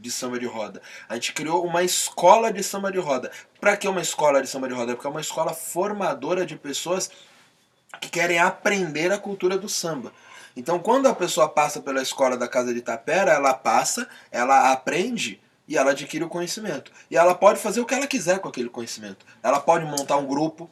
de 0.04 0.12
samba 0.12 0.38
de 0.38 0.46
roda. 0.46 0.82
A 1.08 1.16
gente 1.16 1.32
criou 1.32 1.66
uma 1.66 1.82
escola 1.82 2.52
de 2.52 2.62
samba 2.62 2.92
de 2.92 3.00
roda. 3.00 3.32
Para 3.60 3.78
que 3.78 3.88
uma 3.88 4.02
escola 4.02 4.42
de 4.42 4.50
samba 4.50 4.68
de 4.68 4.74
roda? 4.74 4.94
Porque 4.94 5.08
é 5.08 5.10
uma 5.10 5.22
escola 5.22 5.54
formadora 5.54 6.46
de 6.46 6.58
pessoas 6.58 7.10
que 8.02 8.10
querem 8.10 8.38
aprender 8.38 9.12
a 9.14 9.18
cultura 9.18 9.58
do 9.58 9.70
samba. 9.70 10.12
Então, 10.58 10.78
quando 10.78 11.08
a 11.08 11.16
pessoa 11.16 11.48
passa 11.48 11.80
pela 11.82 12.02
escola 12.02 12.36
da 12.36 12.50
Casa 12.50 12.74
de 12.74 12.82
Tapera, 12.82 13.32
ela 13.32 13.54
passa, 13.54 14.08
ela 14.30 14.74
aprende 14.74 15.42
e 15.68 15.78
ela 15.78 15.92
adquire 15.92 16.26
o 16.26 16.30
conhecimento. 16.30 16.92
E 17.10 17.16
ela 17.16 17.34
pode 17.34 17.60
fazer 17.60 17.80
o 17.80 17.86
que 17.86 17.96
ela 17.96 18.06
quiser 18.06 18.40
com 18.40 18.50
aquele 18.50 18.70
conhecimento. 18.70 19.26
Ela 19.42 19.62
pode 19.62 19.86
montar 19.86 20.18
um 20.18 20.28
grupo, 20.28 20.70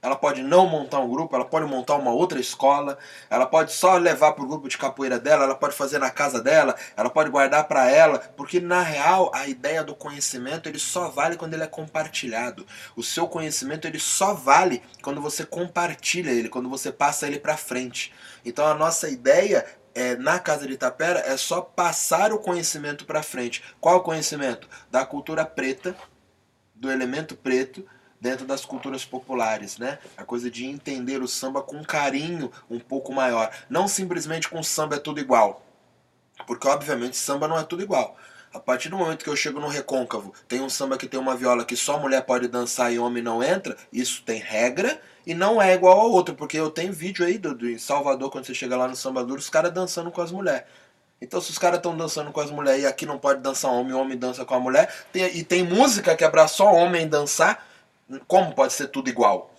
ela 0.00 0.14
pode 0.14 0.42
não 0.42 0.66
montar 0.66 1.00
um 1.00 1.08
grupo, 1.08 1.34
ela 1.34 1.44
pode 1.44 1.66
montar 1.66 1.96
uma 1.96 2.12
outra 2.12 2.38
escola, 2.38 2.96
ela 3.28 3.46
pode 3.46 3.72
só 3.72 3.96
levar 3.96 4.32
para 4.32 4.44
o 4.44 4.46
grupo 4.46 4.68
de 4.68 4.78
capoeira 4.78 5.18
dela, 5.18 5.44
ela 5.44 5.56
pode 5.56 5.74
fazer 5.74 5.98
na 5.98 6.10
casa 6.10 6.40
dela, 6.40 6.76
ela 6.96 7.10
pode 7.10 7.30
guardar 7.30 7.66
para 7.66 7.90
ela, 7.90 8.20
porque 8.36 8.60
na 8.60 8.80
real 8.80 9.30
a 9.34 9.48
ideia 9.48 9.82
do 9.82 9.96
conhecimento 9.96 10.68
ele 10.68 10.78
só 10.78 11.08
vale 11.08 11.36
quando 11.36 11.54
ele 11.54 11.64
é 11.64 11.66
compartilhado. 11.66 12.64
O 12.94 13.02
seu 13.02 13.26
conhecimento 13.26 13.86
ele 13.86 13.98
só 13.98 14.34
vale 14.34 14.82
quando 15.02 15.20
você 15.20 15.44
compartilha 15.44 16.30
ele, 16.30 16.48
quando 16.48 16.68
você 16.68 16.92
passa 16.92 17.26
ele 17.26 17.40
para 17.40 17.56
frente. 17.56 18.14
Então 18.44 18.66
a 18.66 18.74
nossa 18.74 19.08
ideia 19.08 19.66
é, 19.94 20.14
na 20.14 20.38
Casa 20.38 20.64
de 20.64 20.74
Itapera 20.74 21.24
é 21.26 21.36
só 21.36 21.60
passar 21.60 22.32
o 22.32 22.38
conhecimento 22.38 23.04
para 23.04 23.20
frente. 23.20 23.64
Qual 23.80 23.96
o 23.96 24.02
conhecimento? 24.02 24.68
Da 24.92 25.04
cultura 25.04 25.44
preta, 25.44 25.96
do 26.72 26.88
elemento 26.88 27.34
preto 27.34 27.84
dentro 28.20 28.44
das 28.46 28.64
culturas 28.64 29.04
populares, 29.04 29.78
né? 29.78 29.98
A 30.16 30.24
coisa 30.24 30.50
de 30.50 30.66
entender 30.66 31.22
o 31.22 31.28
samba 31.28 31.62
com 31.62 31.82
carinho 31.84 32.50
um 32.70 32.78
pouco 32.80 33.12
maior, 33.12 33.50
não 33.68 33.86
simplesmente 33.86 34.48
com 34.48 34.62
samba 34.62 34.96
é 34.96 34.98
tudo 34.98 35.20
igual. 35.20 35.62
Porque 36.46 36.68
obviamente 36.68 37.16
samba 37.16 37.48
não 37.48 37.58
é 37.58 37.64
tudo 37.64 37.82
igual. 37.82 38.16
A 38.52 38.58
partir 38.58 38.88
do 38.88 38.96
momento 38.96 39.22
que 39.22 39.28
eu 39.30 39.36
chego 39.36 39.60
no 39.60 39.68
recôncavo, 39.68 40.32
tem 40.48 40.60
um 40.60 40.70
samba 40.70 40.96
que 40.96 41.06
tem 41.06 41.20
uma 41.20 41.36
viola 41.36 41.64
que 41.64 41.76
só 41.76 41.98
mulher 41.98 42.22
pode 42.24 42.48
dançar 42.48 42.92
e 42.92 42.98
homem 42.98 43.22
não 43.22 43.42
entra, 43.42 43.76
isso 43.92 44.22
tem 44.24 44.40
regra 44.40 45.00
e 45.26 45.34
não 45.34 45.60
é 45.60 45.74
igual 45.74 46.00
ao 46.00 46.10
outro, 46.10 46.34
porque 46.34 46.58
eu 46.58 46.70
tenho 46.70 46.90
vídeo 46.92 47.26
aí 47.26 47.36
do, 47.36 47.54
do 47.54 47.68
em 47.68 47.76
Salvador, 47.76 48.30
quando 48.30 48.46
você 48.46 48.54
chega 48.54 48.76
lá 48.76 48.88
no 48.88 48.96
samba 48.96 49.22
duro, 49.22 49.38
os 49.38 49.50
caras 49.50 49.70
dançando 49.72 50.10
com 50.10 50.22
as 50.22 50.32
mulheres. 50.32 50.64
Então, 51.20 51.40
se 51.40 51.50
os 51.50 51.58
caras 51.58 51.78
estão 51.78 51.94
dançando 51.96 52.30
com 52.30 52.40
as 52.40 52.50
mulheres 52.50 52.84
e 52.84 52.86
aqui 52.86 53.04
não 53.04 53.18
pode 53.18 53.40
dançar 53.42 53.70
homem, 53.72 53.92
homem 53.92 54.16
dança 54.16 54.44
com 54.44 54.54
a 54.54 54.60
mulher, 54.60 54.88
tem- 55.12 55.36
e 55.36 55.42
tem 55.44 55.62
música 55.64 56.16
que 56.16 56.24
é 56.24 56.28
pra 56.30 56.48
só 56.48 56.72
homem 56.72 57.06
dançar, 57.06 57.66
como 58.26 58.54
pode 58.54 58.72
ser 58.72 58.88
tudo 58.88 59.08
igual? 59.08 59.50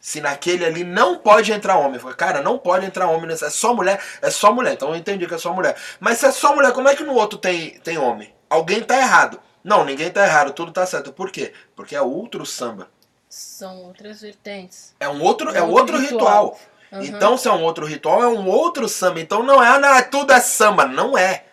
Se 0.00 0.20
naquele 0.20 0.64
ali 0.64 0.82
não 0.82 1.18
pode 1.18 1.52
entrar 1.52 1.76
homem. 1.76 1.94
Eu 1.94 2.00
falei, 2.00 2.16
cara, 2.16 2.42
não 2.42 2.58
pode 2.58 2.84
entrar 2.84 3.06
homem 3.08 3.26
nessa. 3.28 3.46
É 3.46 3.50
só 3.50 3.72
mulher, 3.72 4.02
é 4.20 4.30
só 4.30 4.52
mulher. 4.52 4.72
Então 4.72 4.88
eu 4.88 4.96
entendi 4.96 5.26
que 5.26 5.34
é 5.34 5.38
só 5.38 5.52
mulher. 5.52 5.76
Mas 6.00 6.18
se 6.18 6.26
é 6.26 6.32
só 6.32 6.54
mulher, 6.54 6.72
como 6.72 6.88
é 6.88 6.96
que 6.96 7.04
no 7.04 7.14
outro 7.14 7.38
tem, 7.38 7.78
tem 7.80 7.98
homem? 7.98 8.34
Alguém 8.50 8.82
tá 8.82 8.96
errado. 8.96 9.40
Não, 9.62 9.84
ninguém 9.84 10.10
tá 10.10 10.24
errado, 10.26 10.52
tudo 10.52 10.72
tá 10.72 10.84
certo. 10.84 11.12
Por 11.12 11.30
quê? 11.30 11.52
Porque 11.76 11.94
é 11.94 12.02
outro 12.02 12.44
samba. 12.44 12.88
São 13.28 13.84
outras 13.84 14.20
vertentes. 14.20 14.92
É 14.98 15.08
um 15.08 15.22
outro, 15.22 15.50
é 15.50 15.58
É 15.58 15.62
outro 15.62 15.94
outro 15.94 15.98
ritual. 15.98 16.44
ritual. 16.44 16.60
Aham. 16.92 17.04
Então, 17.04 17.38
se 17.38 17.48
é 17.48 17.52
um 17.52 17.62
outro 17.62 17.86
ritual, 17.86 18.22
é 18.22 18.28
um 18.28 18.46
outro 18.48 18.88
samba. 18.88 19.20
Então 19.20 19.42
não 19.42 19.62
é, 19.62 19.68
ah, 19.68 19.78
não, 19.78 19.94
é 19.94 20.02
tudo 20.02 20.32
é 20.32 20.40
samba. 20.40 20.84
Não 20.84 21.16
é. 21.16 21.44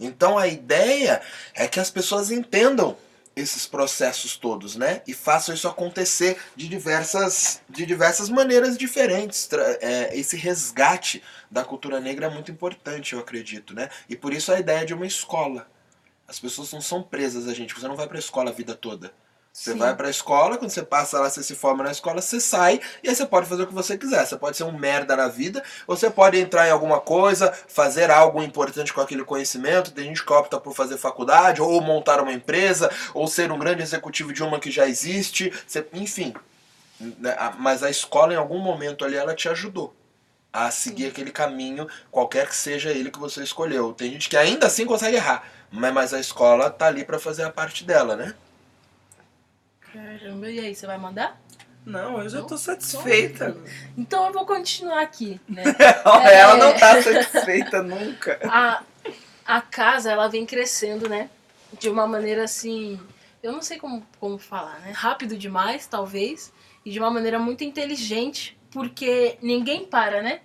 Então 0.00 0.38
a 0.38 0.46
ideia 0.48 1.20
é 1.54 1.68
que 1.68 1.78
as 1.78 1.90
pessoas 1.90 2.30
entendam 2.30 2.96
esses 3.38 3.66
processos 3.66 4.36
todos, 4.36 4.76
né? 4.76 5.02
E 5.06 5.14
façam 5.14 5.54
isso 5.54 5.68
acontecer 5.68 6.38
de 6.56 6.68
diversas, 6.68 7.62
de 7.68 7.86
diversas 7.86 8.28
maneiras 8.28 8.76
diferentes. 8.76 9.48
É, 9.80 10.16
esse 10.16 10.36
resgate 10.36 11.22
da 11.50 11.64
cultura 11.64 12.00
negra 12.00 12.26
é 12.26 12.30
muito 12.30 12.50
importante, 12.50 13.14
eu 13.14 13.20
acredito, 13.20 13.74
né? 13.74 13.88
E 14.08 14.16
por 14.16 14.32
isso 14.32 14.52
a 14.52 14.58
ideia 14.58 14.84
de 14.84 14.94
uma 14.94 15.06
escola. 15.06 15.68
As 16.26 16.38
pessoas 16.38 16.72
não 16.72 16.80
são 16.80 17.02
presas 17.02 17.48
a 17.48 17.54
gente. 17.54 17.74
Você 17.74 17.88
não 17.88 17.96
vai 17.96 18.06
pra 18.06 18.18
escola 18.18 18.50
a 18.50 18.54
vida 18.54 18.74
toda. 18.74 19.12
Você 19.58 19.72
Sim. 19.72 19.78
vai 19.78 19.92
pra 19.92 20.08
escola, 20.08 20.56
quando 20.56 20.70
você 20.70 20.84
passa 20.84 21.18
lá, 21.18 21.28
você 21.28 21.42
se 21.42 21.52
forma 21.52 21.82
na 21.82 21.90
escola, 21.90 22.22
você 22.22 22.38
sai 22.38 22.80
e 23.02 23.08
aí 23.08 23.14
você 23.16 23.26
pode 23.26 23.48
fazer 23.48 23.64
o 23.64 23.66
que 23.66 23.74
você 23.74 23.98
quiser. 23.98 24.24
Você 24.24 24.36
pode 24.36 24.56
ser 24.56 24.62
um 24.62 24.70
merda 24.70 25.16
na 25.16 25.26
vida, 25.26 25.64
ou 25.84 25.96
você 25.96 26.08
pode 26.08 26.38
entrar 26.38 26.68
em 26.68 26.70
alguma 26.70 27.00
coisa, 27.00 27.52
fazer 27.66 28.08
algo 28.08 28.40
importante 28.40 28.94
com 28.94 29.00
aquele 29.00 29.24
conhecimento. 29.24 29.90
Tem 29.90 30.04
gente 30.04 30.24
que 30.24 30.32
opta 30.32 30.60
por 30.60 30.76
fazer 30.76 30.96
faculdade, 30.96 31.60
ou 31.60 31.80
montar 31.80 32.20
uma 32.22 32.32
empresa, 32.32 32.88
ou 33.12 33.26
ser 33.26 33.50
um 33.50 33.58
grande 33.58 33.82
executivo 33.82 34.32
de 34.32 34.44
uma 34.44 34.60
que 34.60 34.70
já 34.70 34.86
existe. 34.86 35.52
Você- 35.66 35.84
enfim. 35.92 36.32
Né, 37.00 37.34
a- 37.36 37.54
Mas 37.58 37.82
a 37.82 37.90
escola, 37.90 38.32
em 38.32 38.36
algum 38.36 38.60
momento 38.60 39.04
ali, 39.04 39.16
ela 39.16 39.34
te 39.34 39.48
ajudou 39.48 39.92
a 40.52 40.70
seguir 40.70 41.08
aquele 41.08 41.32
caminho, 41.32 41.88
qualquer 42.12 42.46
que 42.48 42.54
seja 42.54 42.90
ele 42.90 43.10
que 43.10 43.18
você 43.18 43.42
escolheu. 43.42 43.92
Tem 43.92 44.12
gente 44.12 44.28
que 44.28 44.36
ainda 44.36 44.68
assim 44.68 44.86
consegue 44.86 45.16
errar, 45.16 45.42
mas, 45.72 45.92
mas 45.92 46.14
a 46.14 46.20
escola 46.20 46.70
tá 46.70 46.86
ali 46.86 47.04
para 47.04 47.18
fazer 47.18 47.42
a 47.42 47.50
parte 47.50 47.82
dela, 47.84 48.14
né? 48.14 48.34
Caramba, 49.92 50.50
e 50.50 50.60
aí, 50.60 50.74
você 50.74 50.86
vai 50.86 50.98
mandar? 50.98 51.40
Não, 51.84 52.20
eu 52.20 52.28
já 52.28 52.42
tô 52.42 52.58
satisfeita. 52.58 53.56
Então 53.96 54.26
eu 54.26 54.32
vou 54.32 54.44
continuar 54.44 55.00
aqui, 55.00 55.40
né? 55.48 55.62
Ela 56.30 56.56
não 56.56 56.78
tá 56.78 57.00
satisfeita 57.02 57.82
nunca. 57.82 58.38
A, 58.44 58.82
a 59.46 59.60
casa, 59.62 60.12
ela 60.12 60.28
vem 60.28 60.44
crescendo, 60.44 61.08
né? 61.08 61.30
De 61.78 61.88
uma 61.88 62.06
maneira 62.06 62.44
assim, 62.44 63.00
eu 63.42 63.50
não 63.50 63.62
sei 63.62 63.78
como, 63.78 64.06
como 64.20 64.36
falar, 64.36 64.78
né? 64.80 64.92
Rápido 64.94 65.38
demais, 65.38 65.86
talvez, 65.86 66.52
e 66.84 66.90
de 66.90 66.98
uma 66.98 67.10
maneira 67.10 67.38
muito 67.38 67.64
inteligente, 67.64 68.58
porque 68.70 69.38
ninguém 69.40 69.86
para, 69.86 70.20
né? 70.20 70.40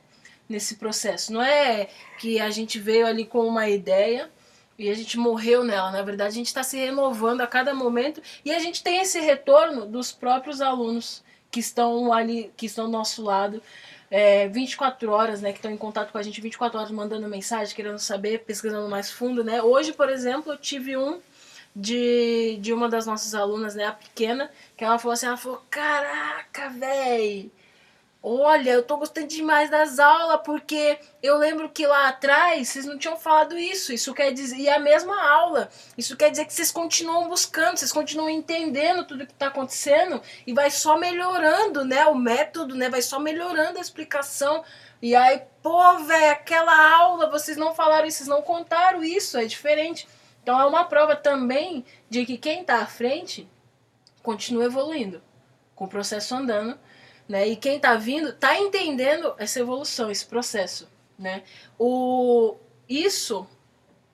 Nesse 0.48 0.76
processo. 0.76 1.34
Não 1.34 1.42
é 1.42 1.90
que 2.20 2.40
a 2.40 2.50
gente 2.50 2.80
veio 2.80 3.06
ali 3.06 3.26
com 3.26 3.46
uma 3.46 3.68
ideia 3.68 4.32
e 4.78 4.90
a 4.90 4.94
gente 4.94 5.18
morreu 5.18 5.64
nela. 5.64 5.92
Na 5.92 6.02
verdade, 6.02 6.30
a 6.30 6.38
gente 6.38 6.48
está 6.48 6.64
se 6.64 6.78
renovando 6.78 7.42
a 7.42 7.48
cada 7.48 7.74
momento 7.74 8.22
e 8.44 8.52
a 8.52 8.60
gente 8.60 8.84
tem 8.84 9.02
esse 9.02 9.20
retorno 9.20 9.86
dos 9.86 10.12
próprios 10.12 10.62
alunos 10.62 11.24
que 11.52 11.60
estão 11.60 12.12
ali, 12.12 12.52
que 12.58 12.66
estão 12.66 12.86
do 12.86 12.92
nosso 12.92 13.24
lado. 13.24 13.62
É, 14.10 14.48
24 14.48 15.12
horas, 15.12 15.42
né, 15.42 15.52
que 15.52 15.58
estão 15.58 15.72
em 15.72 15.78
contato 15.78 16.12
com 16.12 16.18
a 16.18 16.22
gente 16.22 16.40
24 16.40 16.78
horas 16.78 16.92
mandando 16.92 17.28
mensagem, 17.28 17.76
querendo 17.76 17.98
saber, 17.98 18.44
pesquisando 18.44 18.88
mais 18.88 19.10
fundo, 19.10 19.44
né? 19.44 19.62
Hoje, 19.64 19.92
por 19.92 20.08
exemplo, 20.10 20.54
eu 20.54 20.58
tive 20.58 20.96
um 20.96 21.20
de, 21.76 22.58
de 22.62 22.72
uma 22.72 22.88
das 22.88 23.06
nossas 23.06 23.34
alunas, 23.34 23.74
né, 23.76 23.86
a 23.86 23.92
pequena, 23.92 24.52
que 24.78 24.84
ela 24.84 25.00
falou 25.00 25.14
assim, 25.14 25.26
ela 25.26 25.38
falou, 25.38 25.64
caraca, 25.70 26.70
véi, 26.70 27.52
Olha, 28.26 28.72
eu 28.72 28.84
tô 28.84 28.96
gostando 28.96 29.28
demais 29.28 29.70
das 29.70 30.00
aulas, 30.00 30.40
porque 30.46 30.98
eu 31.22 31.38
lembro 31.38 31.70
que 31.70 31.86
lá 31.86 32.08
atrás 32.08 32.70
vocês 32.70 32.86
não 32.86 32.98
tinham 32.98 33.18
falado 33.18 33.58
isso. 33.58 33.92
Isso 33.92 34.14
quer 34.14 34.32
dizer. 34.32 34.56
E 34.56 34.70
a 34.70 34.80
mesma 34.80 35.22
aula. 35.30 35.70
Isso 35.98 36.16
quer 36.16 36.32
dizer 36.32 36.46
que 36.46 36.54
vocês 36.54 36.72
continuam 36.72 37.28
buscando, 37.28 37.76
vocês 37.76 37.92
continuam 37.92 38.30
entendendo 38.30 39.06
tudo 39.06 39.28
que 39.28 39.34
está 39.34 39.48
acontecendo 39.48 40.22
e 40.48 40.54
vai 40.54 40.72
só 40.72 40.98
melhorando, 40.98 41.84
né? 41.84 42.06
O 42.06 42.16
método, 42.16 42.76
né? 42.76 42.88
Vai 42.90 43.02
só 43.02 43.20
melhorando 43.20 43.78
a 43.78 43.82
explicação. 43.82 44.64
E 45.02 45.14
aí, 45.18 45.42
pô, 45.62 45.98
velho, 46.00 46.32
aquela 46.32 46.96
aula, 46.96 47.30
vocês 47.30 47.58
não 47.58 47.76
falaram 47.76 48.08
isso, 48.08 48.20
vocês 48.20 48.30
não 48.30 48.42
contaram 48.42 49.04
isso, 49.04 49.38
é 49.38 49.44
diferente. 49.44 50.08
Então 50.42 50.58
é 50.58 50.66
uma 50.66 50.86
prova 50.86 51.14
também 51.14 51.84
de 52.10 52.26
que 52.26 52.38
quem 52.38 52.62
está 52.62 52.78
à 52.78 52.86
frente 52.86 53.50
continua 54.22 54.64
evoluindo, 54.64 55.22
com 55.76 55.84
o 55.84 55.90
processo 55.90 56.34
andando 56.34 56.80
né? 57.34 57.48
E 57.48 57.56
quem 57.56 57.78
está 57.78 57.96
vindo 57.96 58.30
está 58.30 58.60
entendendo 58.60 59.34
essa 59.40 59.60
evolução, 59.60 60.12
esse 60.12 60.24
processo. 60.24 60.88
Né? 61.18 61.42
O, 61.80 62.58
isso 62.88 63.48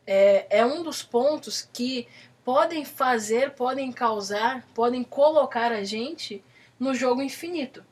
é, 0.08 0.60
é 0.60 0.66
um 0.66 0.82
dos 0.82 1.04
pontos 1.04 1.68
que 1.74 2.08
podem 2.46 2.86
fazer, 2.86 3.52
podem 3.52 3.92
causar, 3.92 4.66
podem 4.74 5.04
colocar 5.04 5.74
a 5.74 5.84
gente 5.84 6.42
no 6.80 6.96
jogo 6.96 7.22
infinito. 7.22 7.84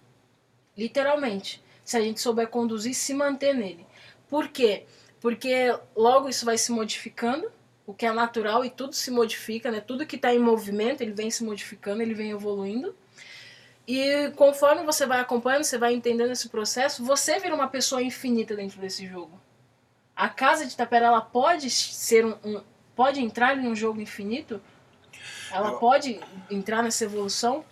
Literalmente. 0.78 1.62
Se 1.84 1.98
a 1.98 2.00
gente 2.00 2.22
souber 2.22 2.48
conduzir 2.48 2.94
e 2.94 2.96
se 2.96 3.14
manter 3.14 3.54
nele. 3.54 3.86
Por 4.30 4.48
quê? 4.48 4.86
Porque 5.20 5.78
logo 5.94 6.30
isso 6.30 6.46
vai 6.46 6.58
se 6.58 6.72
modificando, 6.72 7.52
o 7.86 7.94
que 7.94 8.06
é 8.06 8.14
natural 8.14 8.64
e 8.64 8.70
tudo 8.70 8.94
se 8.94 9.12
modifica, 9.12 9.70
né? 9.70 9.82
Tudo 9.82 10.08
que 10.08 10.16
está 10.16 10.34
em 10.34 10.40
movimento, 10.40 11.02
ele 11.02 11.12
vem 11.12 11.30
se 11.30 11.44
modificando, 11.44 12.02
ele 12.02 12.14
vem 12.14 12.32
evoluindo. 12.32 12.96
E 13.88 14.32
conforme 14.36 14.84
você 14.84 15.06
vai 15.06 15.22
acompanhando, 15.22 15.64
você 15.64 15.78
vai 15.78 15.94
entendendo 15.94 16.32
esse 16.32 16.50
processo, 16.50 17.06
você 17.06 17.40
vira 17.40 17.56
uma 17.56 17.70
pessoa 17.70 18.04
infinita 18.04 18.54
dentro 18.54 18.82
desse 18.82 19.08
jogo. 19.08 19.40
A 20.14 20.28
casa 20.28 20.66
de 20.66 20.76
Tapera, 20.76 21.06
ela 21.06 21.22
pode 21.22 21.70
ser 21.70 22.26
um, 22.26 22.36
um 22.44 22.62
pode 22.96 23.22
entrar 23.22 23.58
em 23.58 23.68
um 23.68 23.76
jogo 23.76 24.02
infinito? 24.02 24.60
Ela 25.52 25.70
Eu... 25.70 25.78
pode 25.78 26.20
entrar 26.50 26.84
nessa 26.84 27.06
evolução? 27.06 27.64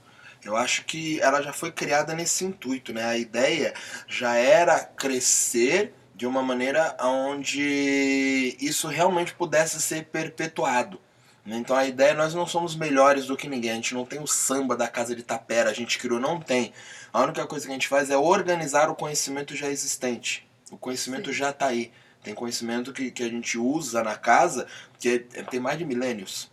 Eu 0.43 0.55
acho 0.55 0.85
que 0.85 1.19
ela 1.19 1.41
já 1.41 1.51
foi 1.51 1.71
criada 1.71 2.13
nesse 2.13 2.45
intuito, 2.45 2.93
né? 2.93 3.03
A 3.03 3.17
ideia 3.17 3.73
já 4.07 4.35
era 4.35 4.79
crescer 4.79 5.93
de 6.13 6.27
uma 6.27 6.43
maneira 6.43 6.95
onde 7.01 8.55
isso 8.61 8.87
realmente 8.87 9.33
pudesse 9.33 9.81
ser 9.81 10.05
perpetuado. 10.05 11.01
Então 11.45 11.75
a 11.75 11.85
ideia 11.85 12.11
é 12.11 12.13
nós 12.15 12.33
não 12.33 12.47
somos 12.47 12.75
melhores 12.75 13.27
do 13.27 13.37
que 13.37 13.47
ninguém, 13.47 13.71
a 13.71 13.75
gente 13.75 13.93
não 13.93 14.03
tem 14.03 14.19
o 14.19 14.25
samba 14.25 14.75
da 14.75 14.87
casa 14.87 15.15
de 15.15 15.21
Tapera, 15.21 15.69
a 15.69 15.73
gente 15.73 15.99
criou, 15.99 16.19
não 16.19 16.39
tem. 16.39 16.73
A 17.13 17.21
única 17.21 17.45
coisa 17.45 17.65
que 17.65 17.71
a 17.71 17.75
gente 17.75 17.87
faz 17.87 18.09
é 18.09 18.17
organizar 18.17 18.89
o 18.89 18.95
conhecimento 18.95 19.55
já 19.55 19.69
existente. 19.69 20.47
O 20.71 20.77
conhecimento 20.77 21.31
Sim. 21.31 21.37
já 21.37 21.49
está 21.51 21.67
aí. 21.67 21.91
Tem 22.23 22.33
conhecimento 22.33 22.91
que, 22.91 23.11
que 23.11 23.23
a 23.23 23.29
gente 23.29 23.57
usa 23.59 24.03
na 24.03 24.15
casa 24.15 24.65
que 24.99 25.25
é, 25.33 25.43
tem 25.43 25.59
mais 25.59 25.77
de 25.77 25.85
milênios. 25.85 26.51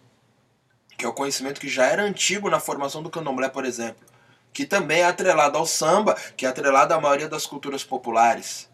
Que 0.99 1.07
é 1.07 1.09
o 1.09 1.15
conhecimento 1.15 1.59
que 1.59 1.69
já 1.69 1.87
era 1.87 2.03
antigo 2.03 2.51
na 2.51 2.61
formação 2.61 3.03
do 3.03 3.09
candomblé, 3.09 3.49
por 3.49 3.65
exemplo. 3.65 4.07
Que 4.53 4.67
também 4.67 5.01
é 5.01 5.05
atrelado 5.05 5.57
ao 5.57 5.65
samba, 5.65 6.15
que 6.37 6.45
é 6.45 6.49
atrelado 6.51 6.93
à 6.93 7.01
maioria 7.01 7.27
das 7.27 7.47
culturas 7.47 7.83
populares. 7.83 8.69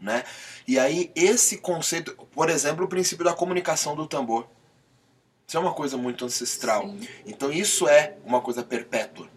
Né? 0.00 0.22
E 0.68 0.78
aí 0.78 1.10
esse 1.16 1.58
conceito, 1.58 2.14
por 2.32 2.48
exemplo, 2.48 2.84
o 2.84 2.88
princípio 2.88 3.24
da 3.24 3.32
comunicação 3.32 3.96
do 3.96 4.06
tambor. 4.06 4.46
Isso 5.46 5.56
é 5.56 5.60
uma 5.60 5.74
coisa 5.74 5.96
muito 5.96 6.24
ancestral. 6.24 6.88
Sim. 6.88 7.08
Então 7.24 7.52
isso 7.52 7.88
é 7.88 8.16
uma 8.24 8.40
coisa 8.40 8.62
perpétua. 8.64 9.28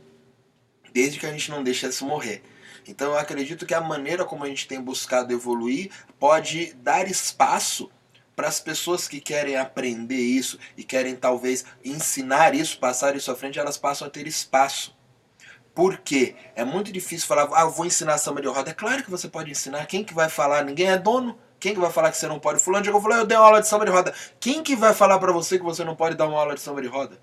Desde 0.92 1.20
que 1.20 1.26
a 1.26 1.32
gente 1.32 1.52
não 1.52 1.64
deixe 1.64 1.88
isso 1.88 2.06
morrer. 2.06 2.42
Então 2.88 3.12
eu 3.12 3.18
acredito 3.18 3.66
que 3.66 3.74
a 3.74 3.82
maneira 3.82 4.26
como 4.26 4.44
a 4.44 4.48
gente 4.48 4.68
tem 4.68 4.82
buscado 4.82 5.32
evoluir 5.32 5.92
pode 6.18 6.74
dar 6.74 7.08
espaço 7.08 7.90
para 8.36 8.48
as 8.48 8.60
pessoas 8.60 9.08
que 9.08 9.20
querem 9.20 9.58
aprender 9.58 10.16
isso 10.16 10.58
e 10.78 10.84
querem 10.84 11.16
talvez 11.16 11.66
ensinar 11.84 12.56
isso, 12.56 12.80
passar 12.80 13.16
isso 13.16 13.30
à 13.30 13.36
frente, 13.36 13.60
elas 13.60 13.78
passam 13.78 14.08
a 14.08 14.10
ter 14.10 14.26
espaço. 14.26 14.98
Por 15.76 15.98
quê? 15.98 16.36
É 16.56 16.64
muito 16.64 16.92
difícil 16.92 17.28
falar, 17.28 17.50
ah, 17.54 17.66
vou 17.66 17.86
ensinar 17.86 18.18
samba 18.18 18.42
de 18.42 18.48
roda. 18.48 18.72
É 18.72 18.74
claro 18.74 19.04
que 19.04 19.12
você 19.12 19.28
pode 19.28 19.52
ensinar. 19.52 19.86
Quem 19.86 20.04
que 20.04 20.14
vai 20.14 20.30
falar? 20.30 20.64
Ninguém 20.64 20.90
é 20.90 20.98
dono. 20.98 21.38
Quem 21.60 21.74
que 21.74 21.80
vai 21.80 21.92
falar 21.92 22.12
que 22.12 22.18
você 22.18 22.28
não 22.28 22.40
pode? 22.40 22.60
Fulano 22.60 22.86
chegou 22.86 23.00
e 23.00 23.04
falou, 23.04 23.18
eu 23.18 23.26
dei 23.26 23.38
uma 23.38 23.46
aula 23.46 23.62
de 23.62 23.68
samba 23.68 23.86
de 23.86 23.92
roda. 23.92 24.14
Quem 24.40 24.64
que 24.64 24.76
vai 24.76 24.94
falar 24.94 25.20
para 25.20 25.32
você 25.32 25.58
que 25.58 25.64
você 25.64 25.84
não 25.84 25.96
pode 25.96 26.16
dar 26.16 26.28
uma 26.28 26.40
aula 26.40 26.56
de 26.56 26.62
samba 26.62 26.82
de 26.82 26.88
roda? 26.88 27.20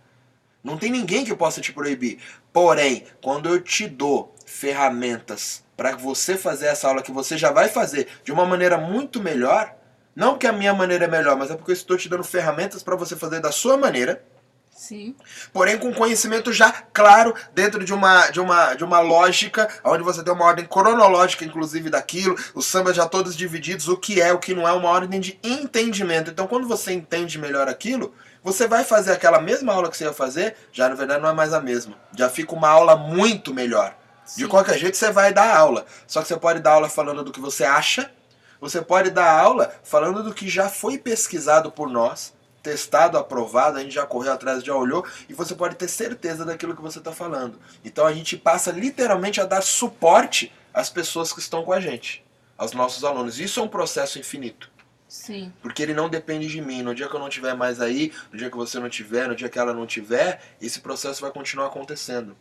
Não 0.62 0.76
tem 0.76 0.91
ninguém 0.91 1.24
que 1.24 1.34
possa 1.34 1.61
te 1.61 1.72
proibir. 1.72 2.18
Porém, 2.53 3.05
quando 3.22 3.49
eu 3.49 3.61
te 3.61 3.89
dou 3.89 4.34
ferramentas 4.45 5.64
para 5.76 5.97
você 5.97 6.37
fazer 6.37 6.66
essa 6.66 6.89
aula 6.89 7.03
que 7.03 7.12
você 7.12 7.39
já 7.39 7.51
vai 7.51 7.68
fazer 7.68 8.09
de 8.24 8.32
uma 8.32 8.45
maneira 8.45 8.76
muito 8.76 9.22
melhor, 9.22 9.74
não 10.14 10.30
porque 10.30 10.47
a 10.47 10.53
minha 10.53 10.74
maneira 10.74 11.05
é 11.05 11.09
melhor, 11.09 11.37
mas 11.37 11.51
é 11.51 11.57
porque 11.57 11.70
eu 11.70 11.74
estou 11.74 11.97
te 11.97 12.09
dando 12.09 12.24
ferramentas 12.24 12.82
para 12.82 12.97
você 12.97 13.14
fazer 13.14 13.41
da 13.41 13.53
sua 13.53 13.76
maneira 13.76 14.24
Sim. 14.77 15.16
Porém, 15.55 15.79
com 15.79 15.93
conhecimento 15.95 16.53
já 16.53 16.70
claro 16.70 17.35
dentro 17.55 17.83
de 17.83 17.95
uma, 17.95 18.29
de 18.29 18.39
uma, 18.39 18.74
de 18.74 18.85
uma 18.85 19.01
lógica, 19.01 19.66
onde 19.83 20.03
você 20.03 20.22
tem 20.22 20.35
uma 20.35 20.45
ordem 20.45 20.66
cronológica, 20.66 21.47
inclusive, 21.47 21.89
daquilo, 21.89 22.37
os 22.55 22.66
sambas 22.66 22.95
já 22.95 23.09
todos 23.09 23.35
divididos, 23.35 23.89
o 23.89 23.97
que 23.97 24.20
é, 24.20 24.35
o 24.35 24.39
que 24.39 24.55
não 24.55 24.68
é, 24.68 24.72
uma 24.72 24.91
ordem 24.91 25.18
de 25.18 25.41
entendimento. 25.43 26.31
Então, 26.31 26.47
quando 26.47 26.68
você 26.68 26.93
entende 26.93 27.39
melhor 27.39 27.68
aquilo, 27.68 28.12
você 28.45 28.68
vai 28.68 28.85
fazer 28.85 29.12
aquela 29.12 29.41
mesma 29.41 29.72
aula 29.72 29.91
que 29.91 29.97
você 29.97 30.05
ia 30.05 30.12
fazer, 30.12 30.55
já 30.70 30.91
na 30.91 30.95
verdade 30.95 31.22
não 31.22 31.31
é 31.31 31.33
mais 31.33 31.55
a 31.55 31.61
mesma. 31.61 31.97
Já 32.14 32.29
fica 32.29 32.55
uma 32.55 32.68
aula 32.68 32.95
muito 32.95 33.55
melhor. 33.55 33.97
Sim. 34.27 34.43
De 34.43 34.47
qualquer 34.47 34.77
jeito, 34.79 34.97
você 34.99 35.11
vai 35.11 35.33
dar 35.33 35.57
aula. 35.57 35.87
Só 36.07 36.20
que 36.20 36.29
você 36.29 36.37
pode 36.37 36.61
dar 36.61 36.72
aula 36.72 36.91
falando 36.91 37.24
do 37.24 37.33
que 37.33 37.41
você 37.41 37.64
acha, 37.64 38.11
você 38.61 38.83
pode 38.83 39.09
dar 39.09 39.41
aula 39.41 39.72
falando 39.83 40.22
do 40.22 40.35
que 40.35 40.47
já 40.51 40.68
foi 40.68 40.99
pesquisado 40.99 41.72
por 41.72 41.89
nós 41.89 42.36
testado, 42.67 43.17
aprovado, 43.17 43.79
a 43.79 43.81
gente 43.81 43.95
já 43.95 44.05
correu 44.05 44.33
atrás, 44.33 44.64
já 44.64 44.75
olhou 44.75 45.07
e 45.29 45.35
você 45.35 45.55
pode 45.55 45.77
ter 45.77 45.87
certeza 45.87 46.45
daquilo 46.45 46.75
que 46.75 46.83
você 46.83 46.99
está 46.99 47.12
falando. 47.12 47.61
Então 47.85 48.05
a 48.05 48.12
gente 48.12 48.37
passa 48.37 48.73
literalmente 48.73 49.41
a 49.41 49.45
dar 49.45 49.62
suporte 49.62 50.53
às 50.75 50.91
pessoas 50.91 51.33
que 51.33 51.39
estão 51.39 51.62
com 51.62 51.73
a 51.73 51.79
gente, 51.79 52.25
aos 52.59 52.73
nossos 52.73 53.05
alunos. 53.05 53.39
Isso 53.39 53.61
é 53.61 53.62
um 53.62 53.69
processo 53.69 54.19
infinito. 54.19 54.69
Sim. 55.07 55.53
Porque 55.62 55.81
ele 55.81 55.95
não 55.95 56.09
depende 56.09 56.49
de 56.49 56.61
mim. 56.61 56.83
No 56.83 56.93
dia 56.93 57.09
que 57.09 57.14
eu 57.14 57.21
não 57.21 57.29
estiver 57.29 57.55
mais 57.55 57.81
aí, 57.81 58.12
no 58.33 58.37
dia 58.37 58.51
que 58.51 58.57
você 58.57 58.81
não 58.81 58.89
tiver, 58.89 59.29
no 59.29 59.37
dia 59.37 59.49
que 59.49 59.61
ela 59.61 59.73
não 59.73 59.87
tiver, 59.87 60.43
esse 60.61 60.81
processo 60.81 61.21
vai 61.21 61.31
continuar 61.31 61.69
acontecendo. 61.69 62.37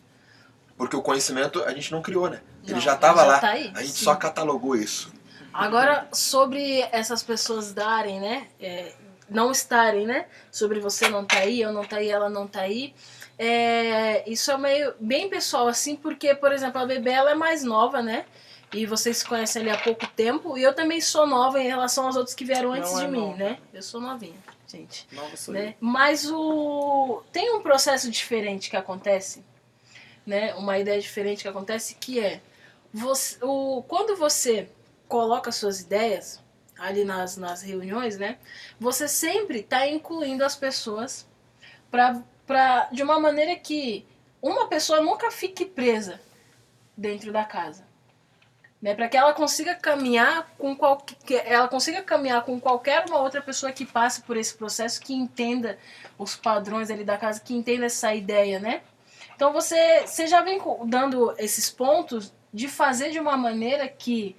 Porque 0.76 0.96
o 0.96 1.04
conhecimento 1.04 1.64
a 1.64 1.72
gente 1.72 1.92
não 1.92 2.02
criou, 2.02 2.32
né? 2.32 2.42
Não, 2.64 2.72
ele 2.72 2.82
já 2.82 2.96
estava 2.96 3.24
lá. 3.24 3.40
Tá 3.40 3.52
a 3.52 3.58
gente 3.58 3.92
Sim. 3.92 4.06
só 4.06 4.16
catalogou 4.16 4.76
isso. 4.76 5.14
Agora, 5.54 6.08
sobre 6.12 6.82
essas 6.92 7.22
pessoas 7.22 7.72
darem, 7.72 8.20
né? 8.20 8.48
É, 8.60 8.92
não 9.30 9.52
estarem, 9.52 10.06
né? 10.06 10.28
Sobre 10.52 10.80
você 10.80 11.10
não 11.10 11.26
tá 11.26 11.40
aí, 11.40 11.62
eu 11.62 11.72
não 11.72 11.84
tá 11.84 11.98
aí, 11.98 12.10
ela 12.10 12.30
não 12.30 12.48
tá 12.48 12.62
aí. 12.62 12.94
É, 13.38 14.30
isso 14.30 14.52
é 14.52 14.58
meio 14.58 14.94
bem 15.00 15.30
pessoal, 15.30 15.68
assim, 15.68 15.96
porque, 15.96 16.34
por 16.36 16.52
exemplo, 16.52 16.82
a 16.82 16.86
bebê 16.86 17.12
ela 17.12 17.32
é 17.32 17.36
mais 17.36 17.64
nova, 17.64 18.02
né? 18.02 18.26
E 18.74 18.86
vocês 18.86 19.18
se 19.18 19.26
conhecem 19.26 19.62
ali 19.62 19.72
há 19.72 19.78
pouco 19.78 20.08
tempo. 20.08 20.58
E 20.58 20.64
eu 20.64 20.74
também 20.74 21.00
sou 21.02 21.28
nova 21.28 21.60
em 21.60 21.68
relação 21.68 22.06
aos 22.06 22.16
outros 22.16 22.36
que 22.36 22.46
vieram 22.46 22.72
antes 22.74 22.92
não 22.92 23.00
de 23.00 23.06
é 23.06 23.08
mim, 23.08 23.20
nova. 23.20 23.38
né? 23.38 23.58
Eu 23.74 23.82
sou 23.82 24.02
novinha, 24.02 24.36
gente. 24.68 25.08
Nova 25.12 25.36
sou 25.36 25.54
né? 25.54 25.76
Mas 25.80 26.30
o 26.30 27.24
tem 27.32 27.54
um 27.56 27.62
processo 27.62 28.10
diferente 28.10 28.70
que 28.70 28.76
acontece, 28.78 29.44
né? 30.26 30.54
Uma 30.56 30.78
ideia 30.78 31.00
diferente 31.00 31.44
que 31.44 31.48
acontece 31.48 31.96
que 31.96 32.20
é 32.20 32.42
você, 32.94 33.38
o, 33.42 33.84
quando 33.88 34.16
você 34.16 34.70
coloca 35.08 35.52
suas 35.52 35.82
ideias 35.82 36.42
ali 36.78 37.04
nas, 37.04 37.38
nas 37.38 37.62
reuniões, 37.62 38.18
né? 38.18 38.38
Você 38.80 39.08
sempre 39.08 39.60
está 39.60 39.88
incluindo 39.88 40.44
as 40.44 40.56
pessoas 40.56 41.28
pra, 41.90 42.22
pra, 42.46 42.90
de 42.92 43.02
uma 43.04 43.20
maneira 43.20 43.56
que 43.56 44.06
uma 44.42 44.68
pessoa 44.68 45.02
nunca 45.02 45.32
fique 45.32 45.66
presa 45.66 46.20
dentro 46.96 47.32
da 47.32 47.44
casa. 47.44 47.86
Né, 48.82 48.94
para 48.94 49.08
que 49.08 49.18
ela 49.18 49.34
consiga 49.34 49.74
caminhar 49.74 50.48
com 50.60 50.76
qualquer, 50.76 51.52
ela 51.52 51.68
consiga 51.68 52.04
caminhar 52.04 52.44
com 52.44 52.60
qualquer 52.60 53.04
uma 53.08 53.20
outra 53.20 53.42
pessoa 53.42 53.72
que 53.72 53.84
passe 53.84 54.22
por 54.22 54.38
esse 54.38 54.54
processo, 54.54 55.02
que 55.02 55.14
entenda 55.14 55.80
os 56.20 56.36
padrões 56.36 56.92
ali 56.92 57.04
da 57.04 57.18
casa, 57.18 57.40
que 57.40 57.56
entenda 57.56 57.86
essa 57.86 58.14
ideia, 58.14 58.60
né? 58.60 58.84
Então 59.36 59.52
você, 59.52 60.06
você 60.06 60.28
já 60.28 60.42
vem 60.42 60.62
dando 60.86 61.34
esses 61.40 61.70
pontos 61.70 62.32
de 62.54 62.68
fazer 62.68 63.10
de 63.10 63.20
uma 63.20 63.36
maneira 63.36 63.88
que 63.88 64.36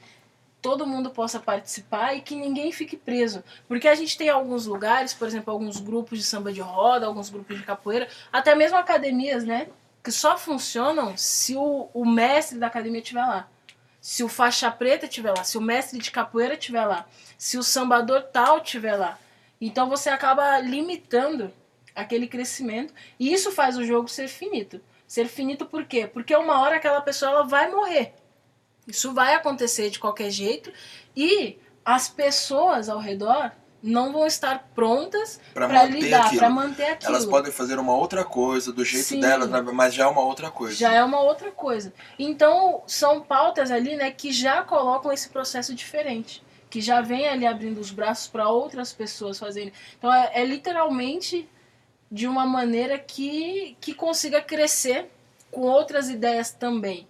todo 0.66 0.84
mundo 0.84 1.10
possa 1.10 1.38
participar 1.38 2.16
e 2.16 2.20
que 2.20 2.34
ninguém 2.34 2.72
fique 2.72 2.96
preso. 2.96 3.44
Porque 3.68 3.86
a 3.86 3.94
gente 3.94 4.18
tem 4.18 4.28
alguns 4.28 4.66
lugares, 4.66 5.14
por 5.14 5.28
exemplo, 5.28 5.52
alguns 5.52 5.78
grupos 5.78 6.18
de 6.18 6.24
samba 6.24 6.52
de 6.52 6.60
roda, 6.60 7.06
alguns 7.06 7.30
grupos 7.30 7.56
de 7.56 7.62
capoeira, 7.62 8.08
até 8.32 8.52
mesmo 8.52 8.76
academias, 8.76 9.44
né? 9.44 9.68
Que 10.02 10.10
só 10.10 10.36
funcionam 10.36 11.16
se 11.16 11.54
o, 11.54 11.88
o 11.94 12.04
mestre 12.04 12.58
da 12.58 12.66
academia 12.66 13.00
estiver 13.00 13.24
lá 13.24 13.48
se 14.00 14.22
o 14.22 14.28
faixa 14.28 14.70
preta 14.70 15.06
estiver 15.06 15.32
lá, 15.32 15.42
se 15.42 15.58
o 15.58 15.60
mestre 15.60 15.98
de 15.98 16.12
capoeira 16.12 16.54
estiver 16.54 16.84
lá, 16.84 17.06
se 17.36 17.58
o 17.58 17.62
sambador 17.62 18.22
tal 18.22 18.58
estiver 18.58 18.94
lá. 18.94 19.18
Então 19.60 19.88
você 19.88 20.08
acaba 20.08 20.60
limitando 20.60 21.52
aquele 21.92 22.28
crescimento 22.28 22.94
e 23.18 23.32
isso 23.32 23.50
faz 23.50 23.76
o 23.76 23.84
jogo 23.84 24.08
ser 24.08 24.28
finito. 24.28 24.80
Ser 25.08 25.26
finito 25.26 25.66
por 25.66 25.84
quê? 25.84 26.06
Porque 26.06 26.36
uma 26.36 26.60
hora 26.60 26.76
aquela 26.76 27.00
pessoa 27.00 27.32
ela 27.32 27.42
vai 27.42 27.68
morrer. 27.68 28.14
Isso 28.86 29.12
vai 29.12 29.34
acontecer 29.34 29.90
de 29.90 29.98
qualquer 29.98 30.30
jeito 30.30 30.72
e 31.16 31.58
as 31.84 32.08
pessoas 32.08 32.88
ao 32.88 32.98
redor 32.98 33.52
não 33.82 34.12
vão 34.12 34.26
estar 34.26 34.68
prontas 34.74 35.40
para 35.54 35.84
lidar, 35.84 36.34
para 36.34 36.50
manter 36.50 36.90
aquilo. 36.90 37.12
Elas 37.12 37.26
podem 37.26 37.52
fazer 37.52 37.78
uma 37.78 37.94
outra 37.94 38.24
coisa 38.24 38.72
do 38.72 38.84
jeito 38.84 39.06
Sim. 39.06 39.20
delas, 39.20 39.48
mas 39.72 39.94
já 39.94 40.04
é 40.04 40.06
uma 40.06 40.22
outra 40.22 40.50
coisa. 40.50 40.74
Já 40.76 40.92
é 40.92 41.04
uma 41.04 41.20
outra 41.20 41.50
coisa. 41.50 41.92
Então, 42.18 42.82
são 42.86 43.20
pautas 43.20 43.70
ali, 43.70 43.96
né, 43.96 44.10
que 44.10 44.32
já 44.32 44.62
colocam 44.62 45.12
esse 45.12 45.28
processo 45.28 45.74
diferente, 45.74 46.42
que 46.68 46.80
já 46.80 47.00
vem 47.00 47.28
ali 47.28 47.46
abrindo 47.46 47.78
os 47.78 47.90
braços 47.90 48.26
para 48.26 48.48
outras 48.48 48.92
pessoas 48.92 49.38
fazerem. 49.38 49.72
Então, 49.98 50.12
é, 50.12 50.32
é 50.34 50.44
literalmente 50.44 51.48
de 52.10 52.26
uma 52.26 52.46
maneira 52.46 52.98
que 52.98 53.76
que 53.80 53.92
consiga 53.92 54.40
crescer 54.40 55.10
com 55.50 55.62
outras 55.62 56.08
ideias 56.08 56.52
também 56.52 57.06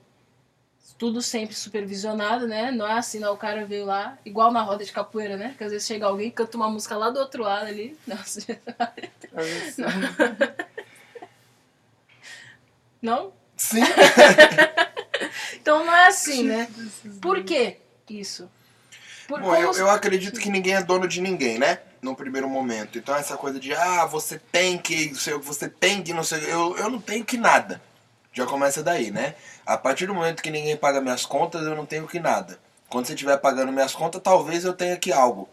tudo 0.99 1.21
sempre 1.21 1.55
supervisionado, 1.55 2.47
né? 2.47 2.71
Não 2.71 2.87
é 2.87 2.95
assim, 2.95 3.19
não. 3.19 3.35
O 3.35 3.37
cara 3.37 3.65
veio 3.67 3.85
lá, 3.85 4.17
igual 4.25 4.51
na 4.51 4.63
roda 4.63 4.85
de 4.85 4.93
capoeira, 4.93 5.37
né? 5.37 5.55
Que 5.57 5.65
às 5.65 5.73
vezes 5.73 5.87
chega 5.87 6.07
alguém 6.07 6.29
e 6.29 6.33
canta 6.33 6.57
uma 6.57 6.71
música 6.71 6.97
lá 6.97 7.11
do 7.11 7.21
outro 7.21 7.43
lado 7.43 7.67
ali. 7.67 7.97
Nossa, 8.07 8.41
não. 9.79 9.89
não? 13.27 13.33
Sim. 13.57 13.81
então 15.55 15.85
não 15.85 15.95
é 15.95 16.09
assim, 16.09 16.45
né? 16.45 16.69
Por 17.21 17.43
que 17.45 17.79
isso? 18.09 18.51
Por 19.27 19.41
Bom, 19.41 19.55
eu, 19.57 19.73
eu 19.73 19.91
acredito 19.91 20.41
que 20.41 20.49
ninguém 20.49 20.75
é 20.75 20.83
dono 20.83 21.09
de 21.09 21.21
ninguém, 21.21 21.59
né? 21.59 21.81
No 22.01 22.15
primeiro 22.15 22.49
momento. 22.49 22.97
Então 22.97 23.15
essa 23.17 23.37
coisa 23.37 23.59
de, 23.59 23.75
ah, 23.75 24.07
você 24.07 24.39
tem 24.39 24.79
que, 24.79 25.13
você 25.43 25.69
tem 25.69 26.03
que, 26.03 26.13
não 26.13 26.23
sei, 26.23 26.45
eu, 26.45 26.77
eu 26.77 26.89
não 26.89 27.01
tenho 27.01 27.25
que 27.25 27.37
nada. 27.37 27.83
Já 28.33 28.47
começa 28.47 28.83
daí, 28.83 29.11
né? 29.11 29.35
A 29.67 29.77
partir 29.77 30.07
do 30.07 30.15
momento 30.15 30.43
que 30.43 30.51
ninguém 30.51 30.77
paga 30.77 31.01
minhas 31.01 31.27
contas, 31.27 31.63
eu 31.63 31.75
não 31.75 31.85
tenho 31.85 32.07
que 32.07 32.21
nada. 32.21 32.59
Quando 32.89 33.07
você 33.07 33.15
estiver 33.15 33.37
pagando 33.39 33.73
minhas 33.73 33.93
contas, 33.93 34.23
talvez 34.23 34.65
eu 34.65 34.73
tenha 34.73 34.97
que 34.97 35.13
algo. 35.13 35.49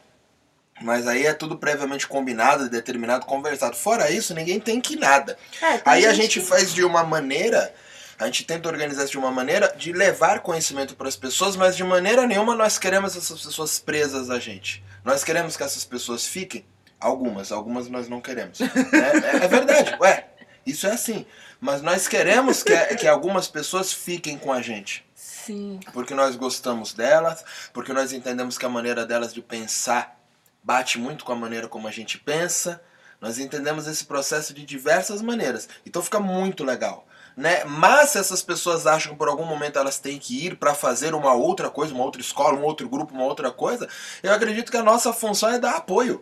Mas 0.81 1.07
aí 1.07 1.25
é 1.25 1.33
tudo 1.33 1.57
previamente 1.57 2.07
combinado, 2.07 2.69
determinado, 2.69 3.25
conversado. 3.25 3.75
Fora 3.75 4.11
isso, 4.11 4.33
ninguém 4.33 4.59
tem 4.59 4.79
que 4.79 4.95
nada. 4.95 5.37
É, 5.61 5.81
aí 5.85 6.01
gente 6.01 6.11
a 6.11 6.13
gente 6.13 6.39
que... 6.39 6.45
faz 6.45 6.73
de 6.73 6.83
uma 6.83 7.03
maneira, 7.03 7.73
a 8.19 8.25
gente 8.25 8.43
tenta 8.43 8.69
organizar 8.69 9.03
isso 9.03 9.13
de 9.13 9.17
uma 9.17 9.31
maneira 9.31 9.73
de 9.77 9.91
levar 9.91 10.41
conhecimento 10.41 10.95
para 10.95 11.07
as 11.07 11.15
pessoas, 11.15 11.55
mas 11.55 11.75
de 11.75 11.83
maneira 11.83 12.27
nenhuma 12.27 12.55
nós 12.55 12.77
queremos 12.77 13.15
essas 13.15 13.41
pessoas 13.41 13.79
presas 13.79 14.29
a 14.29 14.39
gente. 14.39 14.83
Nós 15.03 15.23
queremos 15.23 15.57
que 15.57 15.63
essas 15.63 15.85
pessoas 15.85 16.25
fiquem. 16.25 16.65
Algumas, 16.99 17.51
algumas 17.51 17.89
nós 17.89 18.07
não 18.07 18.21
queremos. 18.21 18.61
é, 18.61 18.67
é, 18.67 19.43
é 19.43 19.47
verdade, 19.47 19.97
ué. 19.99 20.27
Isso 20.65 20.87
é 20.87 20.91
assim. 20.91 21.25
Mas 21.63 21.81
nós 21.81 22.09
queremos 22.09 22.61
que, 22.61 22.75
que 22.97 23.07
algumas 23.07 23.47
pessoas 23.47 23.93
fiquem 23.93 24.37
com 24.37 24.51
a 24.51 24.61
gente. 24.61 25.05
Sim. 25.15 25.79
Porque 25.93 26.13
nós 26.13 26.35
gostamos 26.35 26.91
delas, 26.93 27.45
porque 27.71 27.93
nós 27.93 28.11
entendemos 28.11 28.57
que 28.57 28.65
a 28.65 28.69
maneira 28.69 29.05
delas 29.05 29.33
de 29.33 29.41
pensar 29.41 30.19
bate 30.61 30.99
muito 30.99 31.23
com 31.23 31.31
a 31.31 31.37
maneira 31.37 31.69
como 31.69 31.87
a 31.87 31.91
gente 31.91 32.17
pensa. 32.17 32.83
Nós 33.21 33.39
entendemos 33.39 33.87
esse 33.87 34.03
processo 34.03 34.53
de 34.53 34.65
diversas 34.65 35.21
maneiras. 35.21 35.69
Então 35.85 36.01
fica 36.01 36.19
muito 36.19 36.65
legal. 36.65 37.07
Né? 37.35 37.63
Mas 37.63 38.09
se 38.09 38.17
essas 38.17 38.43
pessoas 38.43 38.85
acham 38.85 39.13
que 39.13 39.17
por 39.17 39.29
algum 39.29 39.45
momento 39.45 39.79
elas 39.79 39.99
têm 39.99 40.19
que 40.19 40.45
ir 40.45 40.57
para 40.57 40.75
fazer 40.75 41.15
uma 41.15 41.33
outra 41.33 41.69
coisa, 41.69 41.93
uma 41.93 42.03
outra 42.03 42.19
escola, 42.19 42.59
um 42.59 42.65
outro 42.65 42.89
grupo, 42.89 43.13
uma 43.13 43.23
outra 43.23 43.49
coisa, 43.49 43.87
eu 44.21 44.33
acredito 44.33 44.69
que 44.69 44.77
a 44.77 44.83
nossa 44.83 45.13
função 45.13 45.47
é 45.47 45.57
dar 45.57 45.77
apoio. 45.77 46.21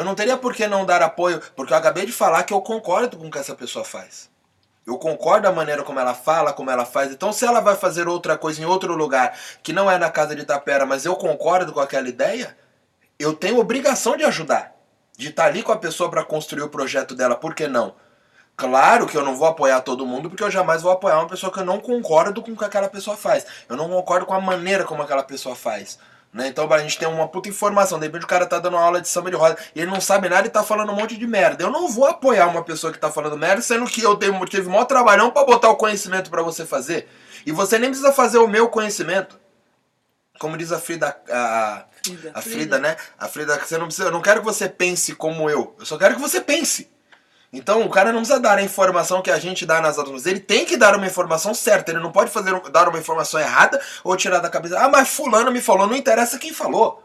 Eu 0.00 0.04
não 0.06 0.14
teria 0.14 0.38
por 0.38 0.54
que 0.54 0.66
não 0.66 0.86
dar 0.86 1.02
apoio, 1.02 1.42
porque 1.54 1.74
eu 1.74 1.76
acabei 1.76 2.06
de 2.06 2.12
falar 2.12 2.44
que 2.44 2.54
eu 2.54 2.62
concordo 2.62 3.18
com 3.18 3.26
o 3.26 3.30
que 3.30 3.36
essa 3.36 3.54
pessoa 3.54 3.84
faz. 3.84 4.30
Eu 4.86 4.96
concordo 4.96 5.46
a 5.46 5.52
maneira 5.52 5.82
como 5.82 6.00
ela 6.00 6.14
fala, 6.14 6.54
como 6.54 6.70
ela 6.70 6.86
faz. 6.86 7.12
Então, 7.12 7.34
se 7.34 7.44
ela 7.44 7.60
vai 7.60 7.76
fazer 7.76 8.08
outra 8.08 8.38
coisa 8.38 8.62
em 8.62 8.64
outro 8.64 8.94
lugar, 8.94 9.38
que 9.62 9.74
não 9.74 9.90
é 9.90 9.98
na 9.98 10.08
casa 10.08 10.34
de 10.34 10.40
Itapera, 10.40 10.86
mas 10.86 11.04
eu 11.04 11.14
concordo 11.16 11.70
com 11.74 11.80
aquela 11.80 12.08
ideia, 12.08 12.56
eu 13.18 13.34
tenho 13.34 13.58
obrigação 13.58 14.16
de 14.16 14.24
ajudar. 14.24 14.74
De 15.18 15.28
estar 15.28 15.44
ali 15.44 15.62
com 15.62 15.70
a 15.70 15.76
pessoa 15.76 16.08
para 16.10 16.24
construir 16.24 16.62
o 16.62 16.70
projeto 16.70 17.14
dela, 17.14 17.36
por 17.36 17.54
que 17.54 17.68
não? 17.68 17.94
Claro 18.56 19.06
que 19.06 19.18
eu 19.18 19.22
não 19.22 19.36
vou 19.36 19.48
apoiar 19.48 19.82
todo 19.82 20.06
mundo, 20.06 20.30
porque 20.30 20.42
eu 20.42 20.50
jamais 20.50 20.80
vou 20.80 20.92
apoiar 20.92 21.18
uma 21.18 21.28
pessoa 21.28 21.52
que 21.52 21.60
eu 21.60 21.64
não 21.66 21.78
concordo 21.78 22.40
com 22.40 22.52
o 22.52 22.56
que 22.56 22.64
aquela 22.64 22.88
pessoa 22.88 23.18
faz. 23.18 23.44
Eu 23.68 23.76
não 23.76 23.86
concordo 23.90 24.24
com 24.24 24.32
a 24.32 24.40
maneira 24.40 24.84
como 24.84 25.02
aquela 25.02 25.22
pessoa 25.22 25.54
faz. 25.54 25.98
Né? 26.32 26.46
Então 26.46 26.72
a 26.72 26.78
gente 26.78 26.98
tem 26.98 27.08
uma 27.08 27.26
puta 27.26 27.48
informação. 27.48 27.98
De 27.98 28.06
repente 28.06 28.24
o 28.24 28.28
cara 28.28 28.46
tá 28.46 28.58
dando 28.58 28.74
uma 28.74 28.82
aula 28.82 29.00
de 29.00 29.08
samba 29.08 29.30
de 29.30 29.36
roda 29.36 29.58
e 29.74 29.80
ele 29.80 29.90
não 29.90 30.00
sabe 30.00 30.28
nada 30.28 30.46
e 30.46 30.50
tá 30.50 30.62
falando 30.62 30.92
um 30.92 30.94
monte 30.94 31.16
de 31.16 31.26
merda. 31.26 31.64
Eu 31.64 31.70
não 31.70 31.88
vou 31.88 32.06
apoiar 32.06 32.46
uma 32.46 32.62
pessoa 32.62 32.92
que 32.92 32.98
tá 32.98 33.10
falando 33.10 33.36
merda, 33.36 33.60
sendo 33.60 33.84
que 33.86 34.00
eu 34.02 34.16
tenho, 34.16 34.44
tive 34.46 34.68
maior 34.68 34.84
trabalhão 34.84 35.30
para 35.30 35.44
botar 35.44 35.70
o 35.70 35.76
conhecimento 35.76 36.30
para 36.30 36.42
você 36.42 36.64
fazer. 36.64 37.08
E 37.44 37.50
você 37.50 37.78
nem 37.78 37.90
precisa 37.90 38.12
fazer 38.12 38.38
o 38.38 38.46
meu 38.46 38.68
conhecimento. 38.68 39.38
Como 40.38 40.56
diz 40.56 40.72
a 40.72 40.78
Frida, 40.78 41.08
a, 41.28 41.84
Frida, 42.02 42.30
a 42.32 42.40
Frida, 42.40 42.42
Frida, 42.42 42.78
né? 42.78 42.96
A 43.18 43.28
Frida, 43.28 43.58
você 43.58 43.76
não 43.76 43.86
precisa, 43.86 44.08
eu 44.08 44.12
não 44.12 44.22
quero 44.22 44.40
que 44.40 44.46
você 44.46 44.68
pense 44.68 45.14
como 45.14 45.50
eu. 45.50 45.74
Eu 45.78 45.84
só 45.84 45.98
quero 45.98 46.14
que 46.14 46.20
você 46.20 46.40
pense. 46.40 46.90
Então 47.52 47.82
o 47.82 47.90
cara 47.90 48.12
não 48.12 48.20
precisa 48.20 48.38
dar 48.38 48.58
a 48.58 48.62
informação 48.62 49.20
que 49.20 49.30
a 49.30 49.38
gente 49.38 49.66
dá 49.66 49.80
nas 49.80 49.98
aulas, 49.98 50.24
ele 50.24 50.38
tem 50.38 50.64
que 50.64 50.76
dar 50.76 50.94
uma 50.94 51.06
informação 51.06 51.52
certa, 51.52 51.90
ele 51.90 51.98
não 51.98 52.12
pode 52.12 52.30
fazer 52.30 52.58
dar 52.70 52.88
uma 52.88 52.98
informação 52.98 53.40
errada 53.40 53.80
ou 54.04 54.16
tirar 54.16 54.38
da 54.38 54.48
cabeça. 54.48 54.78
Ah, 54.78 54.88
mas 54.88 55.08
fulano 55.08 55.50
me 55.50 55.60
falou, 55.60 55.86
não 55.86 55.96
interessa 55.96 56.38
quem 56.38 56.52
falou. 56.52 57.02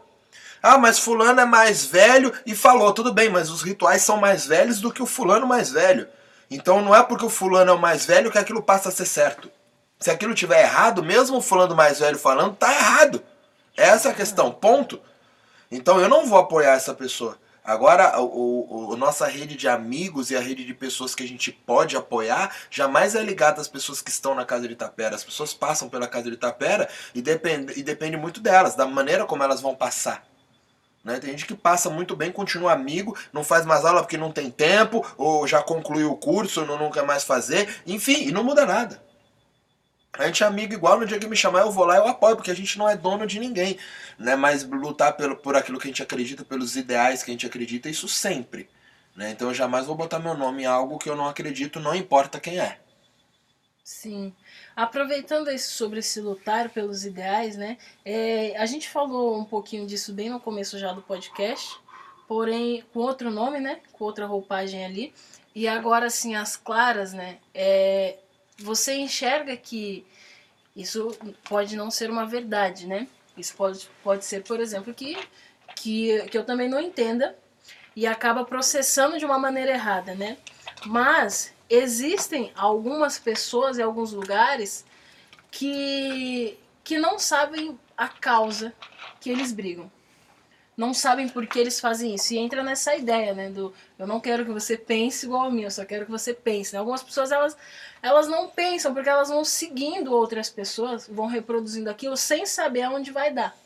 Ah, 0.62 0.78
mas 0.78 0.98
fulano 0.98 1.40
é 1.40 1.44
mais 1.44 1.84
velho 1.84 2.32
e 2.44 2.54
falou, 2.54 2.92
tudo 2.92 3.12
bem, 3.12 3.28
mas 3.28 3.50
os 3.50 3.62
rituais 3.62 4.02
são 4.02 4.18
mais 4.18 4.46
velhos 4.46 4.80
do 4.80 4.92
que 4.92 5.02
o 5.02 5.06
fulano 5.06 5.46
mais 5.46 5.70
velho. 5.70 6.08
Então 6.50 6.80
não 6.80 6.94
é 6.94 7.02
porque 7.02 7.24
o 7.24 7.30
fulano 7.30 7.72
é 7.72 7.74
o 7.74 7.78
mais 7.78 8.06
velho 8.06 8.30
que 8.30 8.38
aquilo 8.38 8.62
passa 8.62 8.88
a 8.88 8.92
ser 8.92 9.06
certo. 9.06 9.50
Se 9.98 10.10
aquilo 10.10 10.34
tiver 10.34 10.62
errado, 10.62 11.02
mesmo 11.02 11.38
o 11.38 11.42
fulano 11.42 11.74
mais 11.74 11.98
velho 11.98 12.18
falando, 12.18 12.54
tá 12.54 12.72
errado. 12.72 13.22
Essa 13.76 14.08
é 14.08 14.10
a 14.12 14.14
questão, 14.14 14.52
ponto. 14.52 15.00
Então 15.70 16.00
eu 16.00 16.08
não 16.08 16.26
vou 16.26 16.38
apoiar 16.38 16.74
essa 16.74 16.94
pessoa. 16.94 17.36
Agora, 17.66 18.20
o, 18.20 18.92
o, 18.92 18.96
nossa 18.96 19.26
rede 19.26 19.56
de 19.56 19.66
amigos 19.66 20.30
e 20.30 20.36
a 20.36 20.40
rede 20.40 20.64
de 20.64 20.72
pessoas 20.72 21.16
que 21.16 21.24
a 21.24 21.26
gente 21.26 21.50
pode 21.50 21.96
apoiar 21.96 22.54
jamais 22.70 23.16
é 23.16 23.22
ligada 23.24 23.60
às 23.60 23.66
pessoas 23.66 24.00
que 24.00 24.08
estão 24.08 24.36
na 24.36 24.44
casa 24.44 24.68
de 24.68 24.74
Itapera. 24.74 25.16
As 25.16 25.24
pessoas 25.24 25.52
passam 25.52 25.88
pela 25.88 26.06
casa 26.06 26.30
de 26.30 26.34
Itapera 26.34 26.88
e 27.12 27.20
depende, 27.20 27.72
e 27.76 27.82
depende 27.82 28.16
muito 28.16 28.40
delas, 28.40 28.76
da 28.76 28.86
maneira 28.86 29.26
como 29.26 29.42
elas 29.42 29.60
vão 29.60 29.74
passar. 29.74 30.24
Né? 31.02 31.18
Tem 31.18 31.30
gente 31.30 31.44
que 31.44 31.54
passa 31.54 31.90
muito 31.90 32.14
bem, 32.14 32.30
continua 32.30 32.72
amigo, 32.72 33.16
não 33.32 33.42
faz 33.42 33.66
mais 33.66 33.84
aula 33.84 34.00
porque 34.00 34.16
não 34.16 34.30
tem 34.30 34.48
tempo, 34.48 35.04
ou 35.18 35.44
já 35.44 35.60
concluiu 35.60 36.12
o 36.12 36.16
curso, 36.16 36.64
não, 36.64 36.78
não 36.78 36.90
quer 36.90 37.04
mais 37.04 37.24
fazer, 37.24 37.68
enfim, 37.84 38.28
e 38.28 38.32
não 38.32 38.44
muda 38.44 38.64
nada. 38.64 39.02
A 40.18 40.26
gente 40.26 40.42
é 40.42 40.46
amigo 40.46 40.72
igual, 40.72 40.98
no 40.98 41.06
dia 41.06 41.18
que 41.18 41.26
me 41.26 41.36
chamar 41.36 41.60
eu 41.60 41.70
vou 41.70 41.84
lá 41.84 41.96
eu 41.96 42.06
apoio, 42.06 42.36
porque 42.36 42.50
a 42.50 42.56
gente 42.56 42.78
não 42.78 42.88
é 42.88 42.96
dono 42.96 43.26
de 43.26 43.38
ninguém. 43.38 43.78
Né? 44.18 44.36
Mas 44.36 44.64
lutar 44.64 45.16
pelo, 45.16 45.36
por 45.36 45.56
aquilo 45.56 45.78
que 45.78 45.86
a 45.86 45.90
gente 45.90 46.02
acredita, 46.02 46.44
pelos 46.44 46.76
ideais 46.76 47.22
que 47.22 47.30
a 47.30 47.34
gente 47.34 47.46
acredita, 47.46 47.88
isso 47.88 48.08
sempre. 48.08 48.68
Né? 49.14 49.30
Então 49.30 49.48
eu 49.48 49.54
jamais 49.54 49.86
vou 49.86 49.96
botar 49.96 50.18
meu 50.18 50.36
nome 50.36 50.62
em 50.62 50.66
algo 50.66 50.98
que 50.98 51.08
eu 51.08 51.16
não 51.16 51.28
acredito, 51.28 51.80
não 51.80 51.94
importa 51.94 52.40
quem 52.40 52.58
é. 52.58 52.78
Sim. 53.86 54.34
Aproveitando 54.74 55.48
isso 55.48 55.70
sobre 55.74 56.00
esse 56.00 56.20
lutar 56.20 56.70
pelos 56.70 57.04
ideais, 57.04 57.56
né? 57.56 57.78
É, 58.04 58.56
a 58.56 58.66
gente 58.66 58.88
falou 58.88 59.38
um 59.38 59.44
pouquinho 59.44 59.86
disso 59.86 60.12
bem 60.12 60.28
no 60.28 60.40
começo 60.40 60.76
já 60.76 60.92
do 60.92 61.00
podcast, 61.02 61.78
porém 62.26 62.84
com 62.92 62.98
outro 62.98 63.30
nome, 63.30 63.60
né? 63.60 63.80
Com 63.92 64.04
outra 64.04 64.26
roupagem 64.26 64.84
ali. 64.84 65.14
E 65.54 65.68
agora, 65.68 66.06
assim, 66.06 66.34
as 66.34 66.56
claras, 66.56 67.12
né? 67.12 67.38
É, 67.54 68.18
você 68.58 68.94
enxerga 68.94 69.56
que 69.56 70.06
isso 70.74 71.16
pode 71.48 71.76
não 71.76 71.90
ser 71.90 72.10
uma 72.10 72.26
verdade, 72.26 72.86
né? 72.86 73.06
Isso 73.36 73.54
pode, 73.54 73.88
pode 74.02 74.24
ser, 74.24 74.42
por 74.42 74.60
exemplo, 74.60 74.92
que, 74.94 75.16
que, 75.74 76.22
que 76.28 76.38
eu 76.38 76.44
também 76.44 76.68
não 76.68 76.80
entenda 76.80 77.36
e 77.94 78.06
acaba 78.06 78.44
processando 78.44 79.18
de 79.18 79.24
uma 79.24 79.38
maneira 79.38 79.72
errada, 79.72 80.14
né? 80.14 80.36
Mas 80.84 81.54
existem 81.68 82.52
algumas 82.54 83.18
pessoas 83.18 83.78
em 83.78 83.82
alguns 83.82 84.12
lugares 84.12 84.84
que, 85.50 86.58
que 86.84 86.98
não 86.98 87.18
sabem 87.18 87.78
a 87.96 88.08
causa 88.08 88.72
que 89.20 89.30
eles 89.30 89.52
brigam. 89.52 89.90
Não 90.76 90.92
sabem 90.92 91.26
por 91.26 91.46
que 91.46 91.58
eles 91.58 91.80
fazem 91.80 92.14
isso. 92.14 92.34
E 92.34 92.38
entra 92.38 92.62
nessa 92.62 92.94
ideia, 92.94 93.32
né? 93.32 93.48
Do 93.48 93.72
eu 93.98 94.06
não 94.06 94.20
quero 94.20 94.44
que 94.44 94.52
você 94.52 94.76
pense 94.76 95.24
igual 95.24 95.46
a 95.46 95.50
mim, 95.50 95.62
eu 95.62 95.70
só 95.70 95.86
quero 95.86 96.04
que 96.04 96.10
você 96.10 96.34
pense. 96.34 96.74
Né? 96.74 96.78
Algumas 96.78 97.02
pessoas, 97.02 97.32
elas, 97.32 97.56
elas 98.06 98.28
não 98.28 98.48
pensam 98.48 98.94
porque 98.94 99.08
elas 99.08 99.30
vão 99.30 99.44
seguindo 99.44 100.14
outras 100.14 100.48
pessoas, 100.48 101.08
vão 101.08 101.26
reproduzindo 101.26 101.90
aquilo 101.90 102.16
sem 102.16 102.46
saber 102.46 102.82
aonde 102.82 103.10
vai 103.10 103.32
dar. 103.32 103.56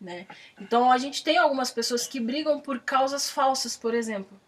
Né? 0.00 0.28
Então 0.60 0.92
a 0.92 0.96
gente 0.96 1.24
tem 1.24 1.38
algumas 1.38 1.72
pessoas 1.72 2.06
que 2.06 2.20
brigam 2.20 2.60
por 2.60 2.78
causas 2.78 3.28
falsas, 3.28 3.76
por 3.76 3.92
exemplo. 3.92 4.38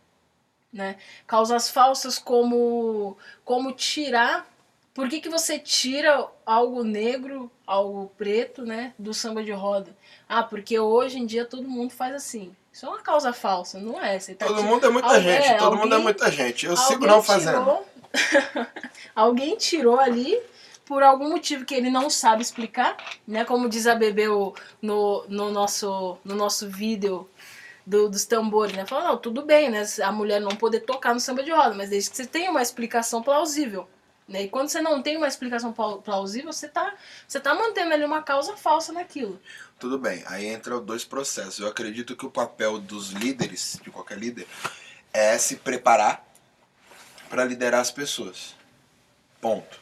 Né? 0.72 0.96
Causas 1.26 1.68
falsas 1.68 2.20
como, 2.20 3.16
como 3.44 3.72
tirar. 3.72 4.46
Por 4.94 5.08
que, 5.08 5.20
que 5.20 5.28
você 5.28 5.58
tira 5.58 6.24
algo 6.44 6.84
negro, 6.84 7.50
algo 7.66 8.12
preto, 8.16 8.64
né, 8.64 8.94
do 8.98 9.12
samba 9.12 9.42
de 9.42 9.52
roda? 9.52 9.94
Ah, 10.28 10.42
porque 10.42 10.78
hoje 10.78 11.18
em 11.18 11.26
dia 11.26 11.44
todo 11.44 11.68
mundo 11.68 11.90
faz 11.90 12.14
assim. 12.14 12.54
Isso 12.72 12.86
é 12.86 12.88
uma 12.88 13.00
causa 13.00 13.32
falsa, 13.32 13.80
não 13.80 14.02
é? 14.02 14.18
Tá 14.18 14.46
todo 14.46 14.62
mundo 14.62 14.86
é 14.86 14.90
muita 14.90 15.08
alguém, 15.08 15.22
gente, 15.22 15.58
todo 15.58 15.64
alguém, 15.64 15.80
mundo 15.80 15.94
é 15.94 15.98
muita 15.98 16.30
gente. 16.30 16.66
Eu 16.66 16.76
sigo 16.76 17.06
não 17.06 17.22
fazendo. 17.22 17.58
Tirou... 17.58 17.86
alguém 19.14 19.56
tirou 19.56 19.98
ali 19.98 20.40
por 20.84 21.02
algum 21.02 21.28
motivo 21.30 21.64
que 21.64 21.74
ele 21.74 21.90
não 21.90 22.08
sabe 22.08 22.42
explicar, 22.42 22.96
né? 23.26 23.44
Como 23.44 23.68
diz 23.68 23.86
a 23.86 23.94
Bebê 23.94 24.28
no, 24.28 24.54
no, 25.28 25.50
nosso, 25.50 26.16
no 26.24 26.34
nosso 26.34 26.68
vídeo 26.68 27.28
do, 27.84 28.08
dos 28.08 28.24
tambores, 28.24 28.74
né? 28.74 28.86
Fala, 28.86 29.08
não, 29.08 29.18
tudo 29.18 29.42
bem, 29.42 29.68
né? 29.68 29.84
A 30.02 30.12
mulher 30.12 30.40
não 30.40 30.50
poder 30.50 30.80
tocar 30.80 31.12
no 31.12 31.20
samba 31.20 31.42
de 31.42 31.50
roda, 31.50 31.74
mas 31.74 31.90
desde 31.90 32.10
que 32.10 32.16
você 32.16 32.26
tenha 32.26 32.50
uma 32.50 32.62
explicação 32.62 33.22
plausível. 33.22 33.88
Né? 34.28 34.42
E 34.42 34.48
quando 34.48 34.68
você 34.68 34.80
não 34.80 35.00
tem 35.00 35.16
uma 35.16 35.28
explicação 35.28 35.72
plausível, 35.72 36.52
você 36.52 36.66
está 36.66 36.94
você 37.26 37.38
tá 37.38 37.54
mantendo 37.54 37.94
ali 37.94 38.04
uma 38.04 38.22
causa 38.22 38.56
falsa 38.56 38.92
naquilo. 38.92 39.40
Tudo 39.78 39.98
bem, 39.98 40.24
aí 40.26 40.46
entra 40.46 40.80
dois 40.80 41.04
processos. 41.04 41.60
Eu 41.60 41.68
acredito 41.68 42.16
que 42.16 42.26
o 42.26 42.30
papel 42.30 42.78
dos 42.78 43.10
líderes, 43.10 43.78
de 43.82 43.90
qualquer 43.90 44.18
líder, 44.18 44.46
é 45.12 45.38
se 45.38 45.56
preparar 45.56 46.25
para 47.28 47.44
liderar 47.44 47.80
as 47.80 47.90
pessoas. 47.90 48.54
Ponto. 49.40 49.80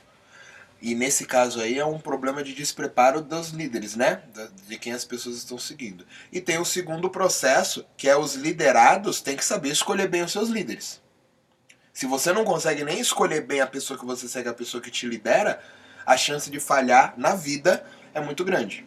E 0.81 0.95
nesse 0.95 1.25
caso 1.25 1.61
aí 1.61 1.79
é 1.79 1.85
um 1.85 1.99
problema 1.99 2.43
de 2.43 2.53
despreparo 2.53 3.23
dos 3.23 3.49
líderes, 3.49 3.97
né? 3.97 4.23
De 4.67 4.79
quem 4.79 4.93
as 4.93 5.05
pessoas 5.05 5.37
estão 5.37 5.59
seguindo. 5.59 6.07
E 6.31 6.43
tem 6.43 6.59
o 6.59 6.65
segundo 6.65 7.09
processo, 7.09 7.87
que 7.97 8.07
é 8.09 8.17
os 8.17 8.35
liderados 8.35 9.23
têm 9.23 9.37
que 9.37 9.45
saber 9.45 9.71
escolher 9.71 10.09
bem 10.09 10.23
os 10.23 10.33
seus 10.33 10.51
líderes. 10.51 11.01
Se 11.91 12.07
você 12.07 12.33
não 12.33 12.45
consegue 12.45 12.85
nem 12.85 13.01
escolher 13.01 13.41
bem 13.47 13.61
a 13.61 13.67
pessoa 13.67 13.99
que 13.99 14.05
você 14.05 14.29
segue, 14.29 14.49
a 14.49 14.53
pessoa 14.53 14.83
que 14.83 14.91
te 14.91 15.07
lidera, 15.07 15.63
a 16.05 16.17
chance 16.17 16.51
de 16.51 16.61
falhar 16.61 17.15
na 17.17 17.35
vida 17.35 17.87
é 18.13 18.21
muito 18.21 18.45
grande. 18.45 18.87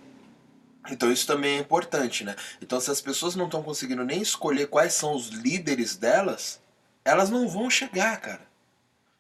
Então 0.92 1.12
isso 1.12 1.26
também 1.26 1.58
é 1.58 1.60
importante, 1.60 2.24
né? 2.24 2.36
Então 2.62 2.80
se 2.80 2.92
as 2.92 3.02
pessoas 3.02 3.36
não 3.36 3.46
estão 3.46 3.64
conseguindo 3.64 4.06
nem 4.06 4.22
escolher 4.22 4.68
quais 4.68 4.94
são 4.94 5.16
os 5.16 5.30
líderes 5.30 5.96
delas, 5.96 6.62
elas 7.08 7.30
não 7.30 7.48
vão 7.48 7.70
chegar, 7.70 8.20
cara. 8.20 8.42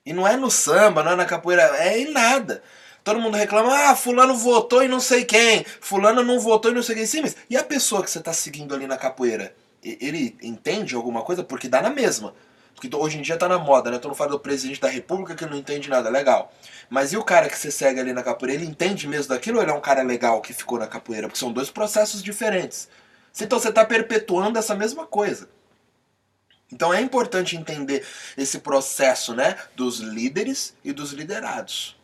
E 0.05 0.13
não 0.13 0.27
é 0.27 0.35
no 0.35 0.51
samba, 0.51 1.03
não 1.03 1.13
é 1.13 1.15
na 1.15 1.25
capoeira, 1.25 1.63
é 1.77 1.99
em 1.99 2.11
nada. 2.11 2.61
Todo 3.03 3.19
mundo 3.19 3.38
reclama, 3.38 3.73
ah, 3.73 3.95
fulano 3.95 4.35
votou 4.35 4.83
e 4.83 4.88
não 4.88 4.99
sei 4.99 5.23
quem, 5.23 5.65
fulano 5.79 6.23
não 6.23 6.39
votou 6.39 6.71
e 6.71 6.73
não 6.73 6.83
sei 6.83 6.95
quem. 6.95 7.05
Sim, 7.05 7.21
mas 7.21 7.38
e 7.49 7.55
a 7.55 7.63
pessoa 7.63 8.03
que 8.03 8.11
você 8.11 8.19
está 8.19 8.33
seguindo 8.33 8.75
ali 8.75 8.85
na 8.85 8.97
capoeira? 8.97 9.55
Ele 9.81 10.35
entende 10.41 10.95
alguma 10.95 11.21
coisa? 11.21 11.43
Porque 11.43 11.69
dá 11.69 11.81
na 11.81 11.89
mesma. 11.89 12.33
Porque 12.75 12.93
hoje 12.95 13.17
em 13.17 13.21
dia 13.21 13.38
tá 13.38 13.47
na 13.47 13.57
moda, 13.57 13.89
né? 13.89 13.97
Todo 13.97 14.09
mundo 14.09 14.17
fala 14.17 14.31
do 14.31 14.39
presidente 14.39 14.81
da 14.81 14.89
república 14.89 15.33
que 15.33 15.45
não 15.45 15.57
entende 15.57 15.89
nada, 15.89 16.09
legal. 16.09 16.53
Mas 16.89 17.13
e 17.13 17.17
o 17.17 17.23
cara 17.23 17.49
que 17.49 17.57
você 17.57 17.71
segue 17.71 17.99
ali 17.99 18.13
na 18.13 18.21
capoeira, 18.21 18.61
ele 18.61 18.69
entende 18.69 19.07
mesmo 19.07 19.29
daquilo 19.29 19.57
ou 19.57 19.63
ele 19.63 19.71
é 19.71 19.73
um 19.73 19.81
cara 19.81 20.03
legal 20.03 20.41
que 20.41 20.53
ficou 20.53 20.77
na 20.77 20.88
capoeira? 20.88 21.27
Porque 21.27 21.39
são 21.39 21.51
dois 21.51 21.69
processos 21.69 22.21
diferentes. 22.21 22.89
Então 23.39 23.59
você 23.59 23.69
está 23.69 23.85
perpetuando 23.85 24.59
essa 24.59 24.75
mesma 24.75 25.05
coisa. 25.05 25.49
Então 26.72 26.93
é 26.93 26.99
importante 27.01 27.55
entender 27.55 28.05
esse 28.38 28.59
processo, 28.59 29.34
né, 29.34 29.57
dos 29.76 29.99
líderes 29.99 30.76
e 30.84 30.91
dos 30.91 31.11
liderados. 31.13 31.95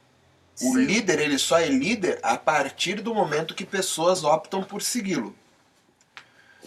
Sim. 0.56 0.72
O 0.72 0.78
líder, 0.78 1.20
ele 1.20 1.38
só 1.38 1.60
é 1.60 1.68
líder 1.68 2.20
a 2.22 2.38
partir 2.38 3.02
do 3.02 3.14
momento 3.14 3.56
que 3.56 3.66
pessoas 3.66 4.24
optam 4.24 4.64
por 4.64 4.82
segui-lo. 4.82 5.36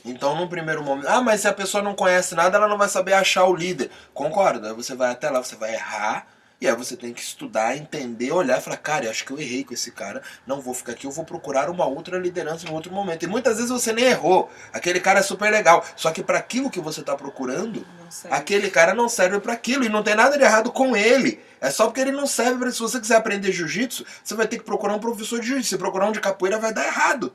Então, 0.05 0.37
num 0.37 0.49
primeiro 0.49 0.83
momento, 0.85 1.09
ah, 1.09 1.21
mas 1.21 1.41
se 1.41 1.49
a 1.49 1.53
pessoa 1.53 1.83
não 1.83 1.95
conhece 1.95 2.35
nada, 2.35 2.57
ela 2.57 2.69
não 2.69 2.79
vai 2.79 2.89
saber 2.89 3.15
achar 3.15 3.45
o 3.45 3.55
líder. 3.55 3.91
Concordo, 4.15 4.67
aí 4.67 4.73
você 4.73 4.95
vai 4.95 5.11
até 5.11 5.31
lá, 5.31 5.43
você 5.43 5.57
vai 5.57 5.75
errar, 5.75 6.29
e 6.59 6.67
aí 6.67 6.75
você 6.75 6.97
tem 6.97 7.13
que 7.13 7.21
estudar, 7.21 7.77
entender, 7.77 8.33
olhar 8.33 8.59
e 8.59 8.63
falar, 8.63 8.79
cara, 8.79 9.05
eu 9.05 9.11
acho 9.11 9.27
que 9.27 9.31
eu 9.31 9.39
errei 9.39 9.63
com 9.63 9.75
esse 9.75 9.91
cara, 9.91 10.23
não 10.47 10.59
vou 10.59 10.73
ficar 10.73 10.93
aqui, 10.93 11.07
eu 11.07 11.11
vou 11.11 11.25
procurar 11.25 11.69
uma 11.69 11.85
outra 11.85 12.19
liderança 12.19 12.67
em 12.67 12.73
outro 12.73 12.91
momento. 12.91 13.25
E 13.25 13.27
muitas 13.27 13.57
vezes 13.57 13.71
você 13.71 13.93
nem 13.93 14.07
errou. 14.07 14.51
Aquele 14.73 14.99
cara 14.99 15.21
é 15.21 15.23
super 15.23 15.51
legal. 15.53 15.85
Só 15.97 16.11
que 16.11 16.23
para 16.23 16.39
aquilo 16.39 16.71
que 16.71 16.81
você 16.81 17.01
está 17.01 17.15
procurando, 17.15 17.87
aquele 18.31 18.71
cara 18.71 18.95
não 18.95 19.07
serve 19.07 19.39
para 19.39 19.53
aquilo. 19.53 19.85
E 19.85 19.91
não 19.91 20.03
tem 20.03 20.15
nada 20.15 20.39
de 20.39 20.45
errado 20.45 20.73
com 20.73 20.97
ele. 20.97 21.39
É 21.61 21.71
só 21.71 21.87
porque 21.87 22.01
ele 22.01 22.13
não 22.13 22.27
serve 22.27 22.59
para. 22.59 22.71
Se 22.71 22.81
você 22.81 22.99
quiser 22.99 23.17
aprender 23.17 23.53
jiu-jitsu, 23.53 24.07
você 24.25 24.35
vai 24.35 24.49
ter 24.49 24.57
que 24.57 24.65
procurar 24.65 24.95
um 24.95 24.99
professor 24.99 25.39
de 25.39 25.49
jiu-jitsu. 25.49 25.69
Se 25.69 25.79
procurar 25.79 26.09
um 26.09 26.13
de 26.13 26.21
capoeira, 26.21 26.59
vai 26.59 26.73
dar 26.73 26.87
errado. 26.87 27.35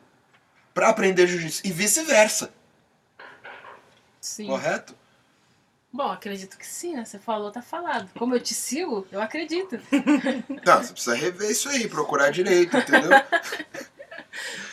Para 0.73 0.89
aprender 0.89 1.27
jiu-jitsu. 1.27 1.61
E 1.63 1.71
vice-versa. 1.71 2.49
Sim. 4.19 4.47
Correto? 4.47 4.95
Bom, 5.93 6.09
acredito 6.09 6.57
que 6.57 6.65
sim, 6.65 6.95
né? 6.95 7.03
Você 7.03 7.19
falou, 7.19 7.51
tá 7.51 7.61
falado. 7.61 8.09
Como 8.17 8.33
eu 8.33 8.39
te 8.39 8.53
sigo, 8.53 9.05
eu 9.11 9.21
acredito. 9.21 9.77
Não, 10.65 10.81
você 10.81 10.93
precisa 10.93 11.15
rever 11.15 11.51
isso 11.51 11.67
aí, 11.67 11.87
procurar 11.87 12.29
direito, 12.31 12.77
entendeu? 12.77 13.11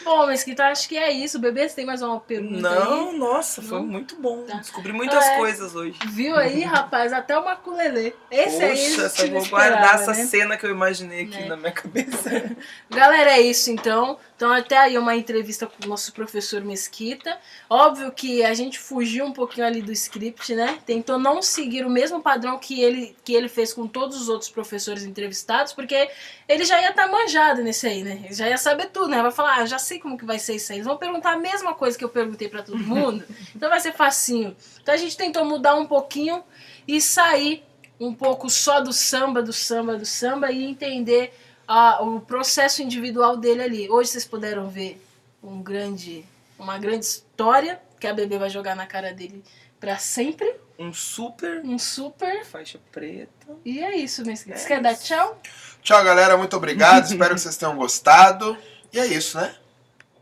Bom, 0.09 0.27
Mesquita, 0.27 0.65
acho 0.65 0.89
que 0.89 0.97
é 0.97 1.13
isso. 1.13 1.39
Bebê, 1.39 1.69
você 1.69 1.77
tem 1.77 1.85
mais 1.85 2.01
uma 2.01 2.19
pergunta 2.19 2.63
Não, 2.63 3.11
aí? 3.11 3.19
nossa, 3.19 3.61
foi 3.61 3.83
muito 3.83 4.17
bom. 4.17 4.43
Tá. 4.45 4.57
Descobri 4.57 4.91
muitas 4.91 5.23
é, 5.23 5.37
coisas 5.37 5.75
hoje. 5.75 5.99
Viu 6.07 6.35
aí, 6.35 6.63
rapaz? 6.63 7.13
Até 7.13 7.39
o 7.39 7.45
maculelê. 7.45 8.15
Esse 8.31 8.53
Poxa, 8.53 8.65
aí 8.65 9.01
essa, 9.05 9.27
vou 9.27 9.47
guardar 9.47 9.97
essa 9.97 10.15
né? 10.15 10.25
cena 10.25 10.57
que 10.57 10.65
eu 10.65 10.71
imaginei 10.71 11.25
aqui 11.25 11.37
é. 11.37 11.47
na 11.47 11.59
minha 11.59 11.73
cabeça. 11.73 12.57
Galera, 12.89 13.33
é 13.33 13.41
isso 13.43 13.71
então. 13.71 14.19
Então 14.35 14.51
até 14.51 14.79
aí 14.79 14.97
uma 14.97 15.15
entrevista 15.15 15.67
com 15.67 15.85
o 15.85 15.89
nosso 15.89 16.13
professor 16.13 16.63
Mesquita. 16.63 17.37
Óbvio 17.69 18.11
que 18.11 18.43
a 18.45 18.55
gente 18.55 18.79
fugiu 18.79 19.27
um 19.27 19.33
pouquinho 19.33 19.67
ali 19.67 19.83
do 19.83 19.93
script, 19.93 20.55
né? 20.55 20.79
Tentou 20.87 21.19
não 21.19 21.43
seguir 21.43 21.85
o 21.85 21.91
mesmo 21.91 22.23
padrão 22.23 22.57
que 22.57 22.81
ele, 22.81 23.15
que 23.25 23.35
ele 23.35 23.49
fez 23.49 23.75
com 23.75 23.87
todos 23.87 24.19
os 24.19 24.29
outros 24.29 24.49
professores 24.49 25.03
entrevistados, 25.03 25.73
porque 25.73 26.09
ele 26.49 26.65
já 26.65 26.81
ia 26.81 26.91
estar 26.91 27.07
tá 27.07 27.13
manjado 27.13 27.63
nesse 27.63 27.87
aí, 27.87 28.03
né? 28.03 28.23
Ele 28.25 28.33
já 28.33 28.49
ia 28.49 28.57
saber 28.57 28.87
tudo, 28.87 29.09
né? 29.09 29.21
Vai 29.21 29.33
falar, 29.33 29.57
ah, 29.57 29.67
já 29.67 29.79
sei 29.79 29.98
como 29.99 30.17
que 30.17 30.25
vai 30.25 30.39
ser 30.39 30.57
isso 30.57 30.73
aí. 30.73 30.79
Eles 30.79 30.87
vão 30.87 30.97
perguntar 30.97 31.33
a 31.33 31.37
mesma 31.37 31.75
coisa 31.75 31.97
que 31.97 32.05
eu 32.05 32.09
perguntei 32.09 32.49
para 32.49 32.63
todo 32.63 32.79
mundo. 32.79 33.25
então 33.55 33.69
vai 33.69 33.81
ser 33.81 33.93
facinho. 33.93 34.57
Então 34.83 34.95
a 34.95 34.99
gente 34.99 35.17
tentou 35.17 35.45
mudar 35.45 35.75
um 35.75 35.87
pouquinho 35.87 36.43
e 36.87 37.01
sair 37.01 37.65
um 38.01 38.15
pouco 38.15 38.49
só 38.49 38.81
do 38.81 38.93
samba, 38.93 39.43
do 39.43 39.53
samba, 39.53 39.97
do 39.97 40.07
samba 40.07 40.51
e 40.53 40.65
entender 40.65 41.33
a, 41.67 42.03
o 42.03 42.21
processo 42.21 42.83
individual 42.83 43.37
dele 43.37 43.63
ali. 43.63 43.91
Hoje 43.91 44.11
vocês 44.11 44.25
puderam 44.25 44.69
ver 44.69 45.03
um 45.43 45.63
grande, 45.63 46.25
uma 46.59 46.79
grande 46.79 47.05
história 47.05 47.81
que 47.99 48.07
a 48.07 48.15
bebê 48.15 48.39
vai 48.39 48.49
jogar 48.49 48.75
na 48.75 48.87
cara 48.87 49.13
dele 49.13 49.43
para 49.79 49.99
sempre. 49.99 50.55
Um 50.79 50.93
super. 50.93 51.61
Um 51.65 51.79
super. 51.79 52.45
Faixa 52.45 52.81
preta. 52.93 53.49
E 53.65 53.81
é 53.81 53.97
isso, 53.97 54.25
Miss. 54.25 54.47
É 54.49 54.57
Você 54.57 54.69
quer 54.69 54.81
dar 54.81 54.97
tchau? 54.97 55.41
Tchau, 55.83 56.05
galera. 56.05 56.37
Muito 56.37 56.57
obrigado. 56.57 57.05
Espero 57.11 57.35
que 57.35 57.41
vocês 57.41 57.57
tenham 57.57 57.77
gostado. 57.77 58.57
E 58.93 58.99
é 58.99 59.07
isso, 59.07 59.39
né? 59.39 59.55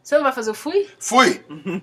Você 0.07 0.15
não 0.15 0.23
vai 0.23 0.33
fazer 0.33 0.53
o 0.53 0.55
fui? 0.55 0.89
Fui! 1.01 1.45